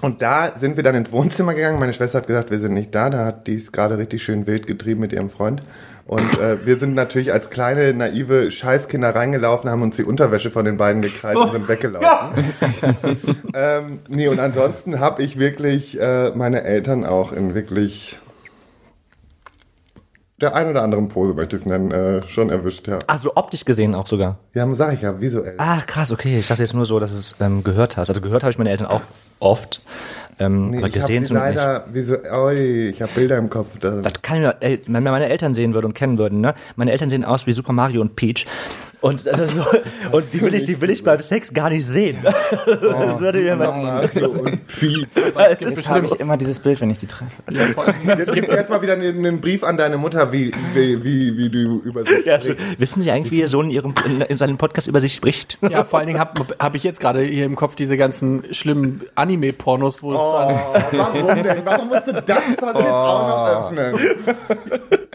und 0.00 0.20
da 0.20 0.52
sind 0.56 0.76
wir 0.76 0.82
dann 0.82 0.96
ins 0.96 1.12
Wohnzimmer 1.12 1.54
gegangen. 1.54 1.78
Meine 1.78 1.92
Schwester 1.92 2.18
hat 2.18 2.26
gesagt, 2.26 2.50
wir 2.50 2.58
sind 2.58 2.74
nicht 2.74 2.92
da. 2.94 3.08
Da 3.08 3.24
hat 3.24 3.46
die 3.46 3.54
es 3.54 3.70
gerade 3.70 3.98
richtig 3.98 4.22
schön 4.24 4.48
wild 4.48 4.66
getrieben 4.66 5.00
mit 5.00 5.12
ihrem 5.12 5.30
Freund. 5.30 5.62
Und 6.06 6.40
äh, 6.40 6.66
wir 6.66 6.76
sind 6.78 6.94
natürlich 6.94 7.32
als 7.32 7.50
kleine, 7.50 7.94
naive 7.94 8.50
Scheißkinder 8.50 9.14
reingelaufen, 9.14 9.70
haben 9.70 9.82
uns 9.82 9.96
die 9.96 10.02
Unterwäsche 10.02 10.50
von 10.50 10.64
den 10.64 10.76
beiden 10.76 11.00
gekreilt 11.00 11.36
und 11.36 11.52
sind 11.52 11.68
weggelaufen. 11.68 12.04
Ja. 12.04 12.32
ähm, 13.78 14.00
nee, 14.08 14.26
und 14.26 14.40
ansonsten 14.40 14.98
habe 14.98 15.22
ich 15.22 15.38
wirklich 15.38 16.00
äh, 16.00 16.32
meine 16.34 16.64
Eltern 16.64 17.04
auch 17.04 17.32
in 17.32 17.54
wirklich 17.54 18.18
der 20.42 20.54
ein 20.54 20.68
oder 20.68 20.82
anderen 20.82 21.08
Pose, 21.08 21.34
möchte 21.34 21.56
ich 21.56 21.62
es 21.62 21.66
nennen, 21.66 21.90
äh, 21.90 22.26
schon 22.28 22.50
erwischt, 22.50 22.88
ja. 22.88 22.98
Ach, 23.06 23.18
so 23.18 23.32
optisch 23.36 23.64
gesehen 23.64 23.94
auch 23.94 24.06
sogar. 24.06 24.38
Ja, 24.54 24.72
sag 24.74 24.94
ich 24.94 25.02
ja, 25.02 25.20
visuell. 25.20 25.54
Ah, 25.58 25.80
krass, 25.80 26.12
okay. 26.12 26.38
Ich 26.38 26.48
dachte 26.48 26.62
jetzt 26.62 26.74
nur 26.74 26.84
so, 26.84 26.98
dass 26.98 27.12
es 27.12 27.34
ähm, 27.40 27.62
gehört 27.64 27.96
hast. 27.96 28.08
Also 28.08 28.20
gehört 28.20 28.42
habe 28.42 28.50
ich 28.50 28.58
meine 28.58 28.70
Eltern 28.70 28.88
auch 28.88 29.02
oft. 29.38 29.80
Ähm, 30.38 30.66
nee, 30.66 30.78
aber 30.78 30.88
ich 30.88 30.94
gesehen 30.94 31.24
sie 31.24 31.34
leider, 31.34 31.86
wie 31.92 32.00
so, 32.02 32.16
oi, 32.32 32.88
ich 32.88 33.02
habe 33.02 33.12
Bilder 33.14 33.38
im 33.38 33.50
Kopf. 33.50 33.78
Das, 33.78 34.02
das 34.02 34.12
kann 34.22 34.42
ich 34.42 34.42
mir, 34.42 34.78
wenn 34.86 35.02
meine 35.04 35.28
Eltern 35.28 35.54
sehen 35.54 35.74
würden 35.74 35.86
und 35.86 35.94
kennen 35.94 36.18
würden, 36.18 36.40
ne? 36.40 36.54
Meine 36.76 36.92
Eltern 36.92 37.10
sehen 37.10 37.24
aus 37.24 37.46
wie 37.46 37.52
Super 37.52 37.72
Mario 37.72 38.00
und 38.00 38.16
Peach. 38.16 38.46
Und, 39.02 39.26
also 39.26 39.46
so, 39.46 39.66
und 40.16 40.24
die 40.32 40.40
will 40.40 40.54
ich, 40.54 40.64
die 40.64 40.80
will 40.80 40.90
ich 40.90 41.02
beim 41.02 41.20
Sex 41.20 41.52
gar 41.52 41.68
nicht 41.68 41.84
sehen. 41.84 42.18
Oh, 42.82 43.06
das 43.06 43.20
würde 43.20 43.40
mir 43.40 43.56
mal. 43.56 44.08
So 44.12 44.28
und 44.28 44.66
Peach. 44.66 45.06
Jetzt 45.60 45.88
habe 45.88 46.06
ich 46.06 46.20
immer 46.20 46.36
dieses 46.36 46.60
Bild, 46.60 46.80
wenn 46.80 46.90
ich 46.90 46.98
sie 46.98 47.06
treffe. 47.06 47.42
Ja, 47.50 48.16
Jetzt 48.16 48.32
gibt 48.32 48.48
es 48.48 48.56
erstmal 48.56 48.82
wieder 48.82 48.92
einen, 48.92 49.18
einen, 49.18 49.40
Brief 49.40 49.64
an 49.64 49.76
deine 49.76 49.98
Mutter, 49.98 50.32
wie, 50.32 50.52
wie, 50.74 51.02
wie, 51.02 51.36
wie 51.36 51.48
du 51.48 51.80
über 51.84 52.04
sie 52.04 52.22
ja, 52.24 52.40
sprichst. 52.40 52.78
Wissen 52.78 53.02
Sie 53.02 53.10
eigentlich, 53.10 53.32
wie 53.32 53.40
Ihr 53.40 53.48
Sohn 53.48 53.66
in, 53.66 53.70
ihrem, 53.72 53.94
in, 54.06 54.20
in 54.20 54.36
seinem 54.36 54.58
Podcast 54.58 54.86
über 54.86 55.00
sich 55.00 55.14
spricht? 55.14 55.58
Ja, 55.68 55.84
vor 55.84 55.98
allen 55.98 56.06
Dingen 56.06 56.20
habe 56.20 56.44
hab 56.58 56.74
ich 56.74 56.84
jetzt 56.84 57.00
gerade 57.00 57.22
hier 57.22 57.46
im 57.46 57.56
Kopf 57.56 57.74
diese 57.74 57.96
ganzen 57.96 58.54
schlimmen 58.54 59.02
Anime-Pornos, 59.14 60.02
wo 60.02 60.12
es 60.22 60.28
oh, 60.28 60.88
dann. 60.90 60.98
Warum 60.98 61.42
denn? 61.42 61.64
Warum 61.64 61.88
musst 61.88 62.06
du 62.06 62.12
das 62.12 62.38
oh. 62.38 62.50
jetzt 62.50 62.62
auch 62.62 63.28
noch 63.28 63.72
öffnen? 63.72 64.16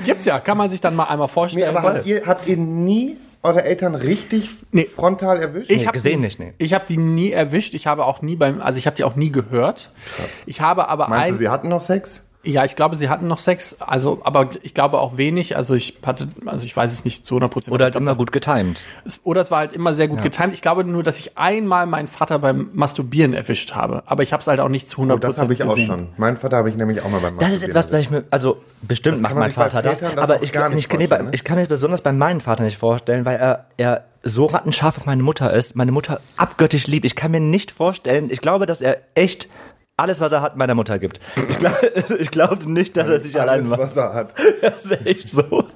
Gibt's 0.05 0.25
ja, 0.25 0.39
kann 0.39 0.57
man 0.57 0.69
sich 0.69 0.81
dann 0.81 0.95
mal 0.95 1.05
einmal 1.05 1.27
vorstellen. 1.27 1.71
Nee, 1.71 1.77
aber 1.77 1.95
habt 1.95 2.05
ihr, 2.05 2.25
habt 2.25 2.47
ihr 2.47 2.57
nie 2.57 3.17
eure 3.43 3.63
Eltern 3.63 3.95
richtig 3.95 4.49
nee. 4.71 4.85
frontal 4.85 5.39
erwischt? 5.39 5.71
Ich 5.71 5.79
nee, 5.79 5.85
habe 5.85 5.93
gesehen 5.93 6.19
die, 6.19 6.25
nicht, 6.25 6.39
nee. 6.39 6.53
Ich 6.57 6.73
habe 6.73 6.85
die 6.87 6.97
nie 6.97 7.31
erwischt. 7.31 7.73
Ich 7.73 7.87
habe 7.87 8.05
auch 8.05 8.21
nie 8.21 8.35
beim, 8.35 8.61
also 8.61 8.77
ich 8.77 8.85
habe 8.85 8.95
die 8.95 9.03
auch 9.03 9.15
nie 9.15 9.31
gehört. 9.31 9.89
Krass. 10.15 10.43
Ich 10.45 10.61
habe 10.61 10.89
aber 10.89 11.07
Meinst 11.07 11.25
ein, 11.25 11.31
du, 11.33 11.37
sie 11.37 11.49
hatten 11.49 11.69
noch 11.69 11.81
Sex? 11.81 12.23
Ja, 12.43 12.63
ich 12.63 12.75
glaube, 12.75 12.95
sie 12.95 13.09
hatten 13.09 13.27
noch 13.27 13.39
Sex, 13.39 13.75
also, 13.79 14.21
aber 14.23 14.49
ich 14.61 14.73
glaube 14.73 14.99
auch 14.99 15.17
wenig. 15.17 15.57
Also 15.57 15.75
ich 15.75 15.97
hatte, 16.05 16.29
also 16.45 16.65
ich 16.65 16.75
weiß 16.75 16.93
es 16.93 17.03
nicht 17.03 17.25
zu 17.25 17.35
100 17.35 17.51
Prozent. 17.51 17.73
Oder 17.73 17.85
halt 17.85 17.95
immer 17.97 18.15
gut 18.15 18.31
getimed. 18.31 18.81
Oder 19.23 19.41
es 19.41 19.51
war 19.51 19.59
halt 19.59 19.73
immer 19.73 19.93
sehr 19.95 20.07
gut 20.07 20.19
ja. 20.19 20.23
getimed. 20.23 20.53
Ich 20.53 20.61
glaube 20.61 20.85
nur, 20.85 21.03
dass 21.03 21.19
ich 21.19 21.37
einmal 21.37 21.87
meinen 21.87 22.07
Vater 22.07 22.39
beim 22.39 22.69
Masturbieren 22.73 23.33
erwischt 23.33 23.73
habe. 23.73 24.03
Aber 24.05 24.23
ich 24.23 24.31
habe 24.31 24.41
es 24.41 24.47
halt 24.47 24.61
auch 24.61 24.69
nicht 24.69 24.89
zu 24.89 25.01
100 25.01 25.19
Prozent. 25.19 25.29
Oh, 25.29 25.33
das 25.33 25.41
habe 25.41 25.53
ich 25.53 25.59
gesehen. 25.59 25.91
auch 25.91 25.95
schon. 25.97 26.07
Mein 26.15 26.37
Vater 26.37 26.57
habe 26.57 26.69
ich 26.69 26.77
nämlich 26.77 27.01
auch 27.01 27.09
mal 27.09 27.19
beim 27.19 27.35
Masturbieren. 27.35 27.51
Das 27.51 27.61
ist 27.61 27.67
etwas, 27.67 27.91
was 27.91 27.99
ich 27.99 28.11
mir, 28.11 28.23
also 28.29 28.61
bestimmt 28.81 29.19
macht 29.19 29.35
mein 29.35 29.51
Vater 29.51 29.81
das, 29.81 29.99
das, 29.99 30.17
aber 30.17 30.41
ich, 30.41 30.53
ich, 30.53 30.77
ich, 30.77 30.97
nee, 30.97 31.07
ne? 31.07 31.29
ich 31.31 31.43
kann 31.43 31.57
mir 31.57 31.65
besonders 31.65 32.01
bei 32.01 32.13
meinem 32.13 32.39
Vater 32.39 32.63
nicht 32.63 32.77
vorstellen, 32.77 33.25
weil 33.25 33.37
er, 33.37 33.65
er 33.77 34.05
so 34.23 34.45
rattenscharf 34.45 34.97
auf 34.97 35.05
meine 35.05 35.23
Mutter 35.23 35.51
ist, 35.53 35.75
meine 35.75 35.91
Mutter 35.91 36.21
abgöttisch 36.37 36.87
liebt. 36.87 37.05
Ich 37.05 37.15
kann 37.15 37.31
mir 37.31 37.39
nicht 37.39 37.71
vorstellen, 37.71 38.29
ich 38.29 38.41
glaube, 38.41 38.65
dass 38.65 38.81
er 38.81 38.97
echt 39.15 39.49
alles, 39.97 40.19
was 40.19 40.31
er 40.31 40.41
hat, 40.41 40.55
meiner 40.55 40.75
Mutter 40.75 40.99
gibt. 40.99 41.19
Ich 41.49 41.57
glaube 41.57 41.91
ich 42.19 42.31
glaub 42.31 42.65
nicht, 42.65 42.95
dass 42.95 43.09
er 43.09 43.19
sich 43.19 43.39
allein 43.39 43.67
macht. 43.67 43.79
Alles, 43.79 43.95
was 43.95 43.97
er 43.97 44.13
hat. 44.13 44.33
Das 44.61 44.85
ist 44.85 45.05
echt 45.05 45.29
so. 45.29 45.67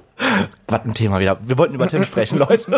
Was 0.68 0.84
ein 0.84 0.94
Thema 0.94 1.18
wieder. 1.18 1.38
Wir 1.42 1.58
wollten 1.58 1.74
über 1.74 1.88
Tim 1.88 2.04
sprechen, 2.04 2.38
Leute. 2.38 2.70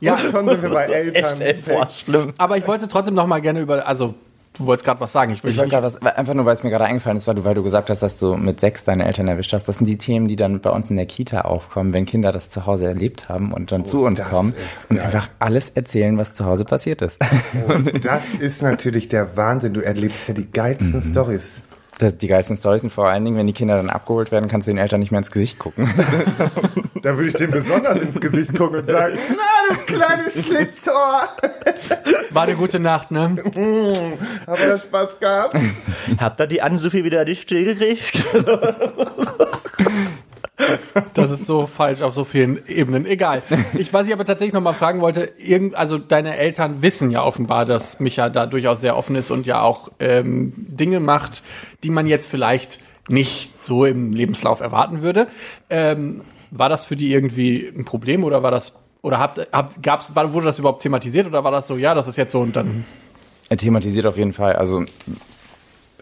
ja, 0.00 0.18
schon 0.18 0.48
sind 0.48 0.62
wir 0.62 0.70
bei 0.70 0.84
Eltern. 0.84 1.40
Echt, 1.40 1.68
ey, 1.68 1.74
boah, 1.74 1.88
schlimm. 1.88 2.34
Aber 2.36 2.58
ich 2.58 2.68
wollte 2.68 2.86
trotzdem 2.88 3.14
noch 3.14 3.26
mal 3.26 3.40
gerne 3.40 3.60
über, 3.60 3.86
also 3.86 4.14
Du 4.60 4.66
wolltest 4.66 4.84
gerade 4.84 5.00
was 5.00 5.10
sagen. 5.10 5.32
Ich, 5.32 5.42
ich 5.42 5.56
wollte 5.56 5.70
gerade 5.70 5.86
was, 5.86 6.02
einfach 6.02 6.34
nur, 6.34 6.44
weil 6.44 6.52
es 6.52 6.62
mir 6.62 6.68
gerade 6.68 6.84
eingefallen 6.84 7.16
ist, 7.16 7.26
weil 7.26 7.34
du, 7.34 7.44
weil 7.44 7.54
du 7.54 7.62
gesagt 7.62 7.88
hast, 7.88 8.02
dass 8.02 8.18
du 8.18 8.36
mit 8.36 8.60
sechs 8.60 8.84
deine 8.84 9.06
Eltern 9.06 9.26
erwischt 9.26 9.54
hast. 9.54 9.66
Das 9.66 9.78
sind 9.78 9.86
die 9.86 9.96
Themen, 9.96 10.28
die 10.28 10.36
dann 10.36 10.60
bei 10.60 10.68
uns 10.68 10.90
in 10.90 10.96
der 10.96 11.06
Kita 11.06 11.40
aufkommen, 11.40 11.94
wenn 11.94 12.04
Kinder 12.04 12.30
das 12.30 12.50
zu 12.50 12.66
Hause 12.66 12.84
erlebt 12.84 13.30
haben 13.30 13.54
und 13.54 13.72
dann 13.72 13.80
oh, 13.80 13.84
zu 13.84 14.04
uns 14.04 14.22
kommen 14.22 14.54
und 14.90 14.96
geil. 14.96 15.06
einfach 15.06 15.30
alles 15.38 15.70
erzählen, 15.70 16.18
was 16.18 16.34
zu 16.34 16.44
Hause 16.44 16.66
passiert 16.66 17.00
ist. 17.00 17.22
Oh, 17.66 17.72
das 18.02 18.34
ist 18.38 18.62
natürlich 18.62 19.08
der 19.08 19.36
Wahnsinn. 19.36 19.72
Du 19.72 19.80
erlebst 19.80 20.28
ja 20.28 20.34
die 20.34 20.50
geilsten 20.50 20.96
mhm. 20.96 21.10
Stories 21.10 21.62
die 22.02 22.28
geilsten 22.28 22.56
Storys 22.56 22.80
sind 22.82 22.92
vor 22.92 23.08
allen 23.08 23.24
Dingen, 23.24 23.36
wenn 23.36 23.46
die 23.46 23.52
Kinder 23.52 23.76
dann 23.76 23.90
abgeholt 23.90 24.32
werden, 24.32 24.48
kannst 24.48 24.66
du 24.66 24.72
den 24.72 24.78
Eltern 24.78 25.00
nicht 25.00 25.10
mehr 25.10 25.18
ins 25.18 25.30
Gesicht 25.30 25.58
gucken. 25.58 25.88
da 27.02 27.16
würde 27.16 27.28
ich 27.28 27.34
denen 27.34 27.52
besonders 27.52 28.00
ins 28.00 28.20
Gesicht 28.20 28.56
gucken 28.56 28.80
und 28.80 28.90
sagen, 28.90 29.18
na, 29.28 29.74
du 29.74 29.80
kleines 29.86 30.44
Schlitzohr. 30.44 31.28
War 32.30 32.42
eine 32.42 32.54
gute 32.54 32.80
Nacht, 32.80 33.10
ne? 33.10 33.28
Mm, 33.28 34.48
Haben 34.48 34.62
wir 34.62 34.78
Spaß 34.78 35.18
gehabt? 35.20 35.56
Habt 36.18 36.40
ihr 36.40 36.46
die 36.46 36.62
Ann-Sophie 36.62 37.04
wieder 37.04 37.24
nicht 37.24 37.42
still 37.42 37.64
gekriegt? 37.64 38.22
Das 41.14 41.30
ist 41.30 41.46
so 41.46 41.66
falsch 41.66 42.02
auf 42.02 42.12
so 42.12 42.24
vielen 42.24 42.66
Ebenen. 42.68 43.06
Egal. 43.06 43.42
Ich, 43.78 43.92
was 43.92 44.06
ich 44.06 44.12
aber 44.12 44.24
tatsächlich 44.24 44.54
noch 44.54 44.60
mal 44.60 44.74
fragen 44.74 45.00
wollte, 45.00 45.32
irgend, 45.38 45.74
also 45.74 45.98
deine 45.98 46.36
Eltern 46.36 46.82
wissen 46.82 47.10
ja 47.10 47.22
offenbar, 47.22 47.64
dass 47.64 48.00
Micha 48.00 48.28
da 48.28 48.46
durchaus 48.46 48.80
sehr 48.80 48.96
offen 48.96 49.16
ist 49.16 49.30
und 49.30 49.46
ja 49.46 49.62
auch 49.62 49.90
ähm, 49.98 50.52
Dinge 50.56 51.00
macht, 51.00 51.42
die 51.84 51.90
man 51.90 52.06
jetzt 52.06 52.28
vielleicht 52.28 52.80
nicht 53.08 53.64
so 53.64 53.84
im 53.84 54.10
Lebenslauf 54.10 54.60
erwarten 54.60 55.02
würde. 55.02 55.26
Ähm, 55.68 56.22
war 56.50 56.68
das 56.68 56.84
für 56.84 56.96
die 56.96 57.12
irgendwie 57.12 57.66
ein 57.66 57.84
Problem 57.84 58.24
oder 58.24 58.42
war 58.42 58.50
das 58.50 58.74
Oder 59.02 59.18
habt, 59.18 59.48
habt, 59.52 59.82
gab's, 59.82 60.14
war, 60.14 60.32
wurde 60.32 60.46
das 60.46 60.58
überhaupt 60.58 60.82
thematisiert 60.82 61.26
oder 61.26 61.42
war 61.42 61.50
das 61.50 61.66
so, 61.66 61.76
ja, 61.76 61.94
das 61.94 62.06
ist 62.06 62.16
jetzt 62.16 62.32
so 62.32 62.40
und 62.40 62.54
dann. 62.54 62.84
Er 63.48 63.56
thematisiert 63.56 64.06
auf 64.06 64.16
jeden 64.16 64.32
Fall. 64.32 64.56
Also 64.56 64.84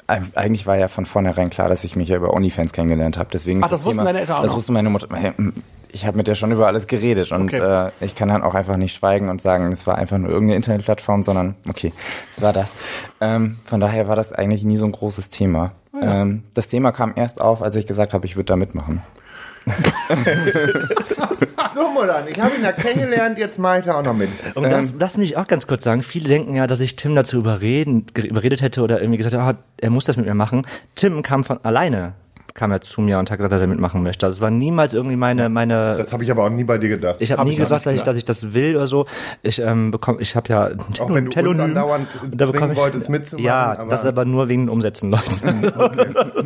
eigentlich 0.08 0.66
war 0.66 0.76
ja 0.76 0.88
von 0.88 1.04
vornherein 1.06 1.50
klar, 1.50 1.68
dass 1.68 1.84
ich 1.84 1.94
mich 1.94 2.08
ja 2.08 2.16
über 2.16 2.32
OnlyFans 2.32 2.72
kennengelernt 2.72 3.18
habe. 3.18 3.28
Deswegen 3.32 3.60
Ach, 3.62 3.66
ist 3.66 3.72
das 3.72 3.84
wussten 3.84 4.04
deine 4.04 4.20
Eltern 4.20 4.36
auch 4.38 4.42
Das 4.42 4.52
noch? 4.52 4.56
wusste 4.58 4.72
meine 4.72 4.88
Mutter. 4.90 5.06
Ich 5.90 6.06
habe 6.06 6.16
mit 6.16 6.26
der 6.26 6.34
schon 6.34 6.50
über 6.52 6.66
alles 6.66 6.86
geredet 6.86 7.30
und 7.32 7.52
Okay. 7.52 7.86
äh, 7.86 7.90
ich 8.04 8.14
kann 8.14 8.28
dann 8.28 8.42
auch 8.42 8.54
einfach 8.54 8.76
nicht 8.76 8.94
schweigen 8.94 9.28
und 9.28 9.40
sagen, 9.40 9.70
es 9.72 9.86
war 9.86 9.96
einfach 9.96 10.18
nur 10.18 10.28
irgendeine 10.30 10.56
Internetplattform, 10.56 11.24
sondern 11.24 11.54
okay, 11.68 11.92
es 12.32 12.42
war 12.42 12.52
das. 12.52 12.72
Ähm, 13.20 13.56
von 13.64 13.80
daher 13.80 14.08
war 14.08 14.16
das 14.16 14.32
eigentlich 14.32 14.64
nie 14.64 14.76
so 14.76 14.84
ein 14.84 14.92
großes 14.92 15.30
Thema. 15.30 15.72
Oh 15.92 15.98
ähm, 16.02 16.42
das 16.54 16.66
Thema 16.68 16.92
kam 16.92 17.12
erst 17.16 17.40
auf, 17.40 17.62
als 17.62 17.74
ich 17.76 17.86
gesagt 17.86 18.12
habe, 18.12 18.26
ich 18.26 18.36
würde 18.36 18.46
da 18.46 18.56
mitmachen. 18.56 19.02
So, 21.74 21.88
Mulan, 21.90 22.24
ich 22.28 22.40
habe 22.40 22.56
ihn 22.56 22.62
ja 22.62 22.72
kennengelernt, 22.72 23.38
jetzt 23.38 23.58
mache 23.58 23.80
ich 23.80 23.84
da 23.84 23.98
auch 23.98 24.02
noch 24.02 24.14
mit. 24.14 24.28
Und 24.54 24.64
das, 24.70 24.96
das 24.96 25.16
will 25.16 25.24
ich 25.24 25.36
auch 25.36 25.46
ganz 25.46 25.66
kurz 25.66 25.84
sagen. 25.84 26.02
Viele 26.02 26.28
denken 26.28 26.56
ja, 26.56 26.66
dass 26.66 26.80
ich 26.80 26.96
Tim 26.96 27.14
dazu 27.14 27.38
überreden, 27.38 28.06
überredet 28.16 28.62
hätte 28.62 28.82
oder 28.82 29.00
irgendwie 29.00 29.18
gesagt, 29.18 29.34
ah, 29.34 29.54
er 29.76 29.90
muss 29.90 30.04
das 30.04 30.16
mit 30.16 30.26
mir 30.26 30.34
machen. 30.34 30.66
Tim 30.94 31.22
kam 31.22 31.44
von 31.44 31.64
alleine, 31.64 32.14
kam 32.58 32.72
er 32.72 32.80
zu 32.80 33.00
mir 33.00 33.18
und 33.18 33.30
hat 33.30 33.38
gesagt, 33.38 33.52
dass 33.52 33.60
er 33.60 33.66
mitmachen 33.68 34.02
möchte. 34.02 34.26
Das 34.26 34.40
war 34.40 34.50
niemals 34.50 34.92
irgendwie 34.92 35.16
meine, 35.16 35.48
meine, 35.48 35.94
Das 35.96 36.12
habe 36.12 36.24
ich 36.24 36.30
aber 36.30 36.44
auch 36.44 36.50
nie 36.50 36.64
bei 36.64 36.76
dir 36.76 36.88
gedacht. 36.88 37.16
ich 37.20 37.30
habe 37.30 37.40
Hab 37.40 37.46
nie 37.46 37.52
ich 37.52 37.58
gesagt, 37.58 37.86
dass 37.86 37.94
ich, 37.94 38.02
dass 38.02 38.16
ich 38.16 38.24
das 38.24 38.52
will 38.52 38.74
oder 38.76 38.86
so. 38.86 39.06
Ich 39.42 39.60
ähm, 39.60 39.90
bekomme, 39.92 40.20
ich 40.20 40.34
habe 40.36 40.48
ja 40.50 40.64
ein 40.66 40.80
Auch 40.98 41.08
wenn 41.08 41.24
du 41.24 41.28
uns 41.28 41.34
Telonym. 41.34 41.60
andauernd 41.60 42.18
Und 42.22 42.40
da 42.40 42.46
zwingen 42.46 42.72
ich- 42.72 42.76
wolltest 42.78 43.08
mitzumachen. 43.08 43.44
Ja, 43.46 43.78
aber 43.78 43.90
das 43.90 44.00
ist 44.00 44.06
aber 44.06 44.24
nur 44.24 44.48
wegen 44.48 44.62
den 44.64 44.68
Umsätzen, 44.70 45.10
Leute. 45.10 45.24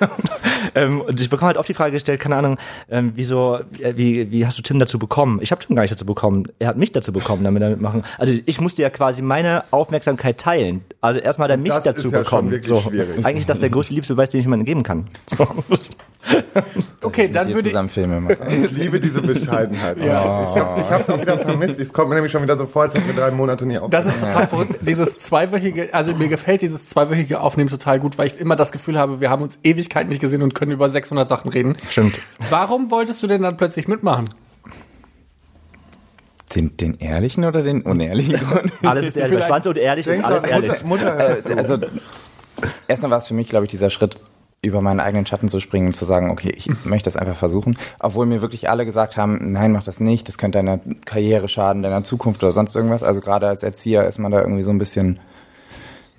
ähm, 0.74 1.00
und 1.00 1.20
ich 1.20 1.30
bekomme 1.30 1.48
halt 1.48 1.56
oft 1.56 1.68
die 1.68 1.74
Frage 1.74 1.92
gestellt, 1.92 2.20
keine 2.20 2.36
Ahnung, 2.36 2.58
ähm, 2.90 3.12
wieso, 3.14 3.58
äh, 3.80 3.94
wie, 3.96 4.30
wie 4.30 4.46
hast 4.46 4.58
du 4.58 4.62
Tim 4.62 4.78
dazu 4.78 4.98
bekommen? 4.98 5.38
Ich 5.42 5.50
habe 5.52 5.64
Tim 5.64 5.76
gar 5.76 5.82
nicht 5.82 5.92
dazu 5.92 6.06
bekommen. 6.06 6.48
Er 6.58 6.68
hat 6.68 6.76
mich 6.76 6.92
dazu 6.92 7.12
bekommen, 7.12 7.44
damit 7.44 7.62
er 7.62 7.70
mitmachen. 7.70 8.02
Also 8.18 8.34
ich 8.44 8.60
musste 8.60 8.82
ja 8.82 8.90
quasi 8.90 9.22
meine 9.22 9.64
Aufmerksamkeit 9.70 10.38
teilen. 10.38 10.84
Also 11.00 11.20
erstmal 11.20 11.46
hat 11.46 11.52
er 11.52 11.56
mich 11.56 11.72
das 11.72 11.84
dazu 11.84 12.08
ist 12.08 12.12
ja 12.14 12.24
schon 12.24 12.24
bekommen. 12.24 12.50
wirklich 12.50 12.68
so. 12.82 12.90
schwierig. 12.90 13.24
Eigentlich 13.24 13.40
ist 13.40 13.50
das 13.50 13.60
der 13.60 13.70
größte 13.70 13.94
Liebesbeweis, 13.94 14.30
den 14.30 14.40
ich 14.40 14.44
jemandem 14.46 14.66
geben 14.66 14.82
kann. 14.82 15.06
So. 15.30 15.46
Okay, 17.02 17.28
dann 17.28 17.48
würde 17.48 17.60
ich. 17.60 17.66
zusammen 17.68 17.88
Filme 17.88 18.20
machen. 18.20 18.36
ich 18.64 18.72
liebe 18.72 19.00
diese 19.00 19.22
Bescheidenheit. 19.22 19.98
Ja. 19.98 20.44
Ich 20.44 20.60
habe 20.60 20.80
ich 20.80 20.90
hab's 20.90 21.08
auch 21.08 21.20
wieder 21.20 21.38
vermisst. 21.38 21.80
Es 21.80 21.92
kommt 21.92 22.10
mir 22.10 22.16
nämlich 22.16 22.30
schon 22.30 22.42
wieder 22.42 22.56
so 22.56 22.66
vor, 22.66 22.82
als 22.82 22.94
hätten 22.94 23.06
wir 23.06 23.14
drei 23.14 23.30
Monate 23.30 23.64
nie 23.64 23.78
auf. 23.78 23.90
Das 23.90 24.06
ist 24.06 24.20
total 24.20 24.46
verrückt. 24.46 24.78
Dieses 24.82 25.18
zweiwöchige, 25.18 25.94
also 25.94 26.14
mir 26.14 26.28
gefällt 26.28 26.62
dieses 26.62 26.86
zweiwöchige 26.86 27.40
Aufnehmen 27.40 27.70
total 27.70 28.00
gut, 28.00 28.18
weil 28.18 28.26
ich 28.26 28.38
immer 28.38 28.54
das 28.54 28.70
Gefühl 28.70 28.98
habe, 28.98 29.20
wir 29.20 29.30
haben 29.30 29.42
uns 29.42 29.58
Ewigkeiten 29.62 30.10
nicht 30.10 30.20
gesehen 30.20 30.42
und 30.42 30.54
können 30.54 30.72
über 30.72 30.90
600 30.90 31.28
Sachen 31.28 31.50
reden. 31.50 31.76
Stimmt. 31.88 32.18
Warum 32.50 32.90
wolltest 32.90 33.22
du 33.22 33.26
denn 33.26 33.42
dann 33.42 33.56
plötzlich 33.56 33.88
mitmachen? 33.88 34.28
Den, 36.54 36.76
den 36.76 36.98
ehrlichen 36.98 37.44
oder 37.44 37.62
den 37.62 37.82
unehrlichen 37.82 38.36
Grund? 38.40 38.72
Alles 38.82 39.06
ist 39.06 39.16
ehrlich. 39.16 39.44
Schwanz 39.44 39.66
und 39.66 39.78
ehrlich 39.78 40.06
ist 40.06 40.22
alles 40.24 40.44
ehrlich. 40.44 40.82
Mutter, 40.82 41.12
Mutter 41.12 41.38
zu. 41.38 41.56
Also 41.56 41.78
erstmal 42.88 43.12
war 43.12 43.18
es 43.18 43.28
für 43.28 43.34
mich, 43.34 43.48
glaube 43.48 43.66
ich, 43.66 43.70
dieser 43.70 43.88
Schritt, 43.88 44.18
über 44.62 44.82
meinen 44.82 45.00
eigenen 45.00 45.24
Schatten 45.24 45.48
zu 45.48 45.58
springen 45.58 45.88
und 45.88 45.94
zu 45.94 46.04
sagen, 46.04 46.30
okay, 46.30 46.52
ich 46.54 46.68
möchte 46.84 47.06
das 47.06 47.16
einfach 47.16 47.36
versuchen. 47.36 47.78
Obwohl 47.98 48.26
mir 48.26 48.42
wirklich 48.42 48.68
alle 48.68 48.84
gesagt 48.84 49.16
haben, 49.16 49.52
nein, 49.52 49.72
mach 49.72 49.84
das 49.84 50.00
nicht, 50.00 50.28
das 50.28 50.38
könnte 50.38 50.58
deiner 50.58 50.80
Karriere 51.04 51.48
schaden, 51.48 51.82
deiner 51.82 52.04
Zukunft 52.04 52.42
oder 52.42 52.52
sonst 52.52 52.76
irgendwas. 52.76 53.02
Also 53.02 53.20
gerade 53.20 53.48
als 53.48 53.62
Erzieher 53.62 54.06
ist 54.06 54.18
man 54.18 54.32
da 54.32 54.40
irgendwie 54.40 54.62
so 54.62 54.70
ein 54.70 54.78
bisschen, 54.78 55.18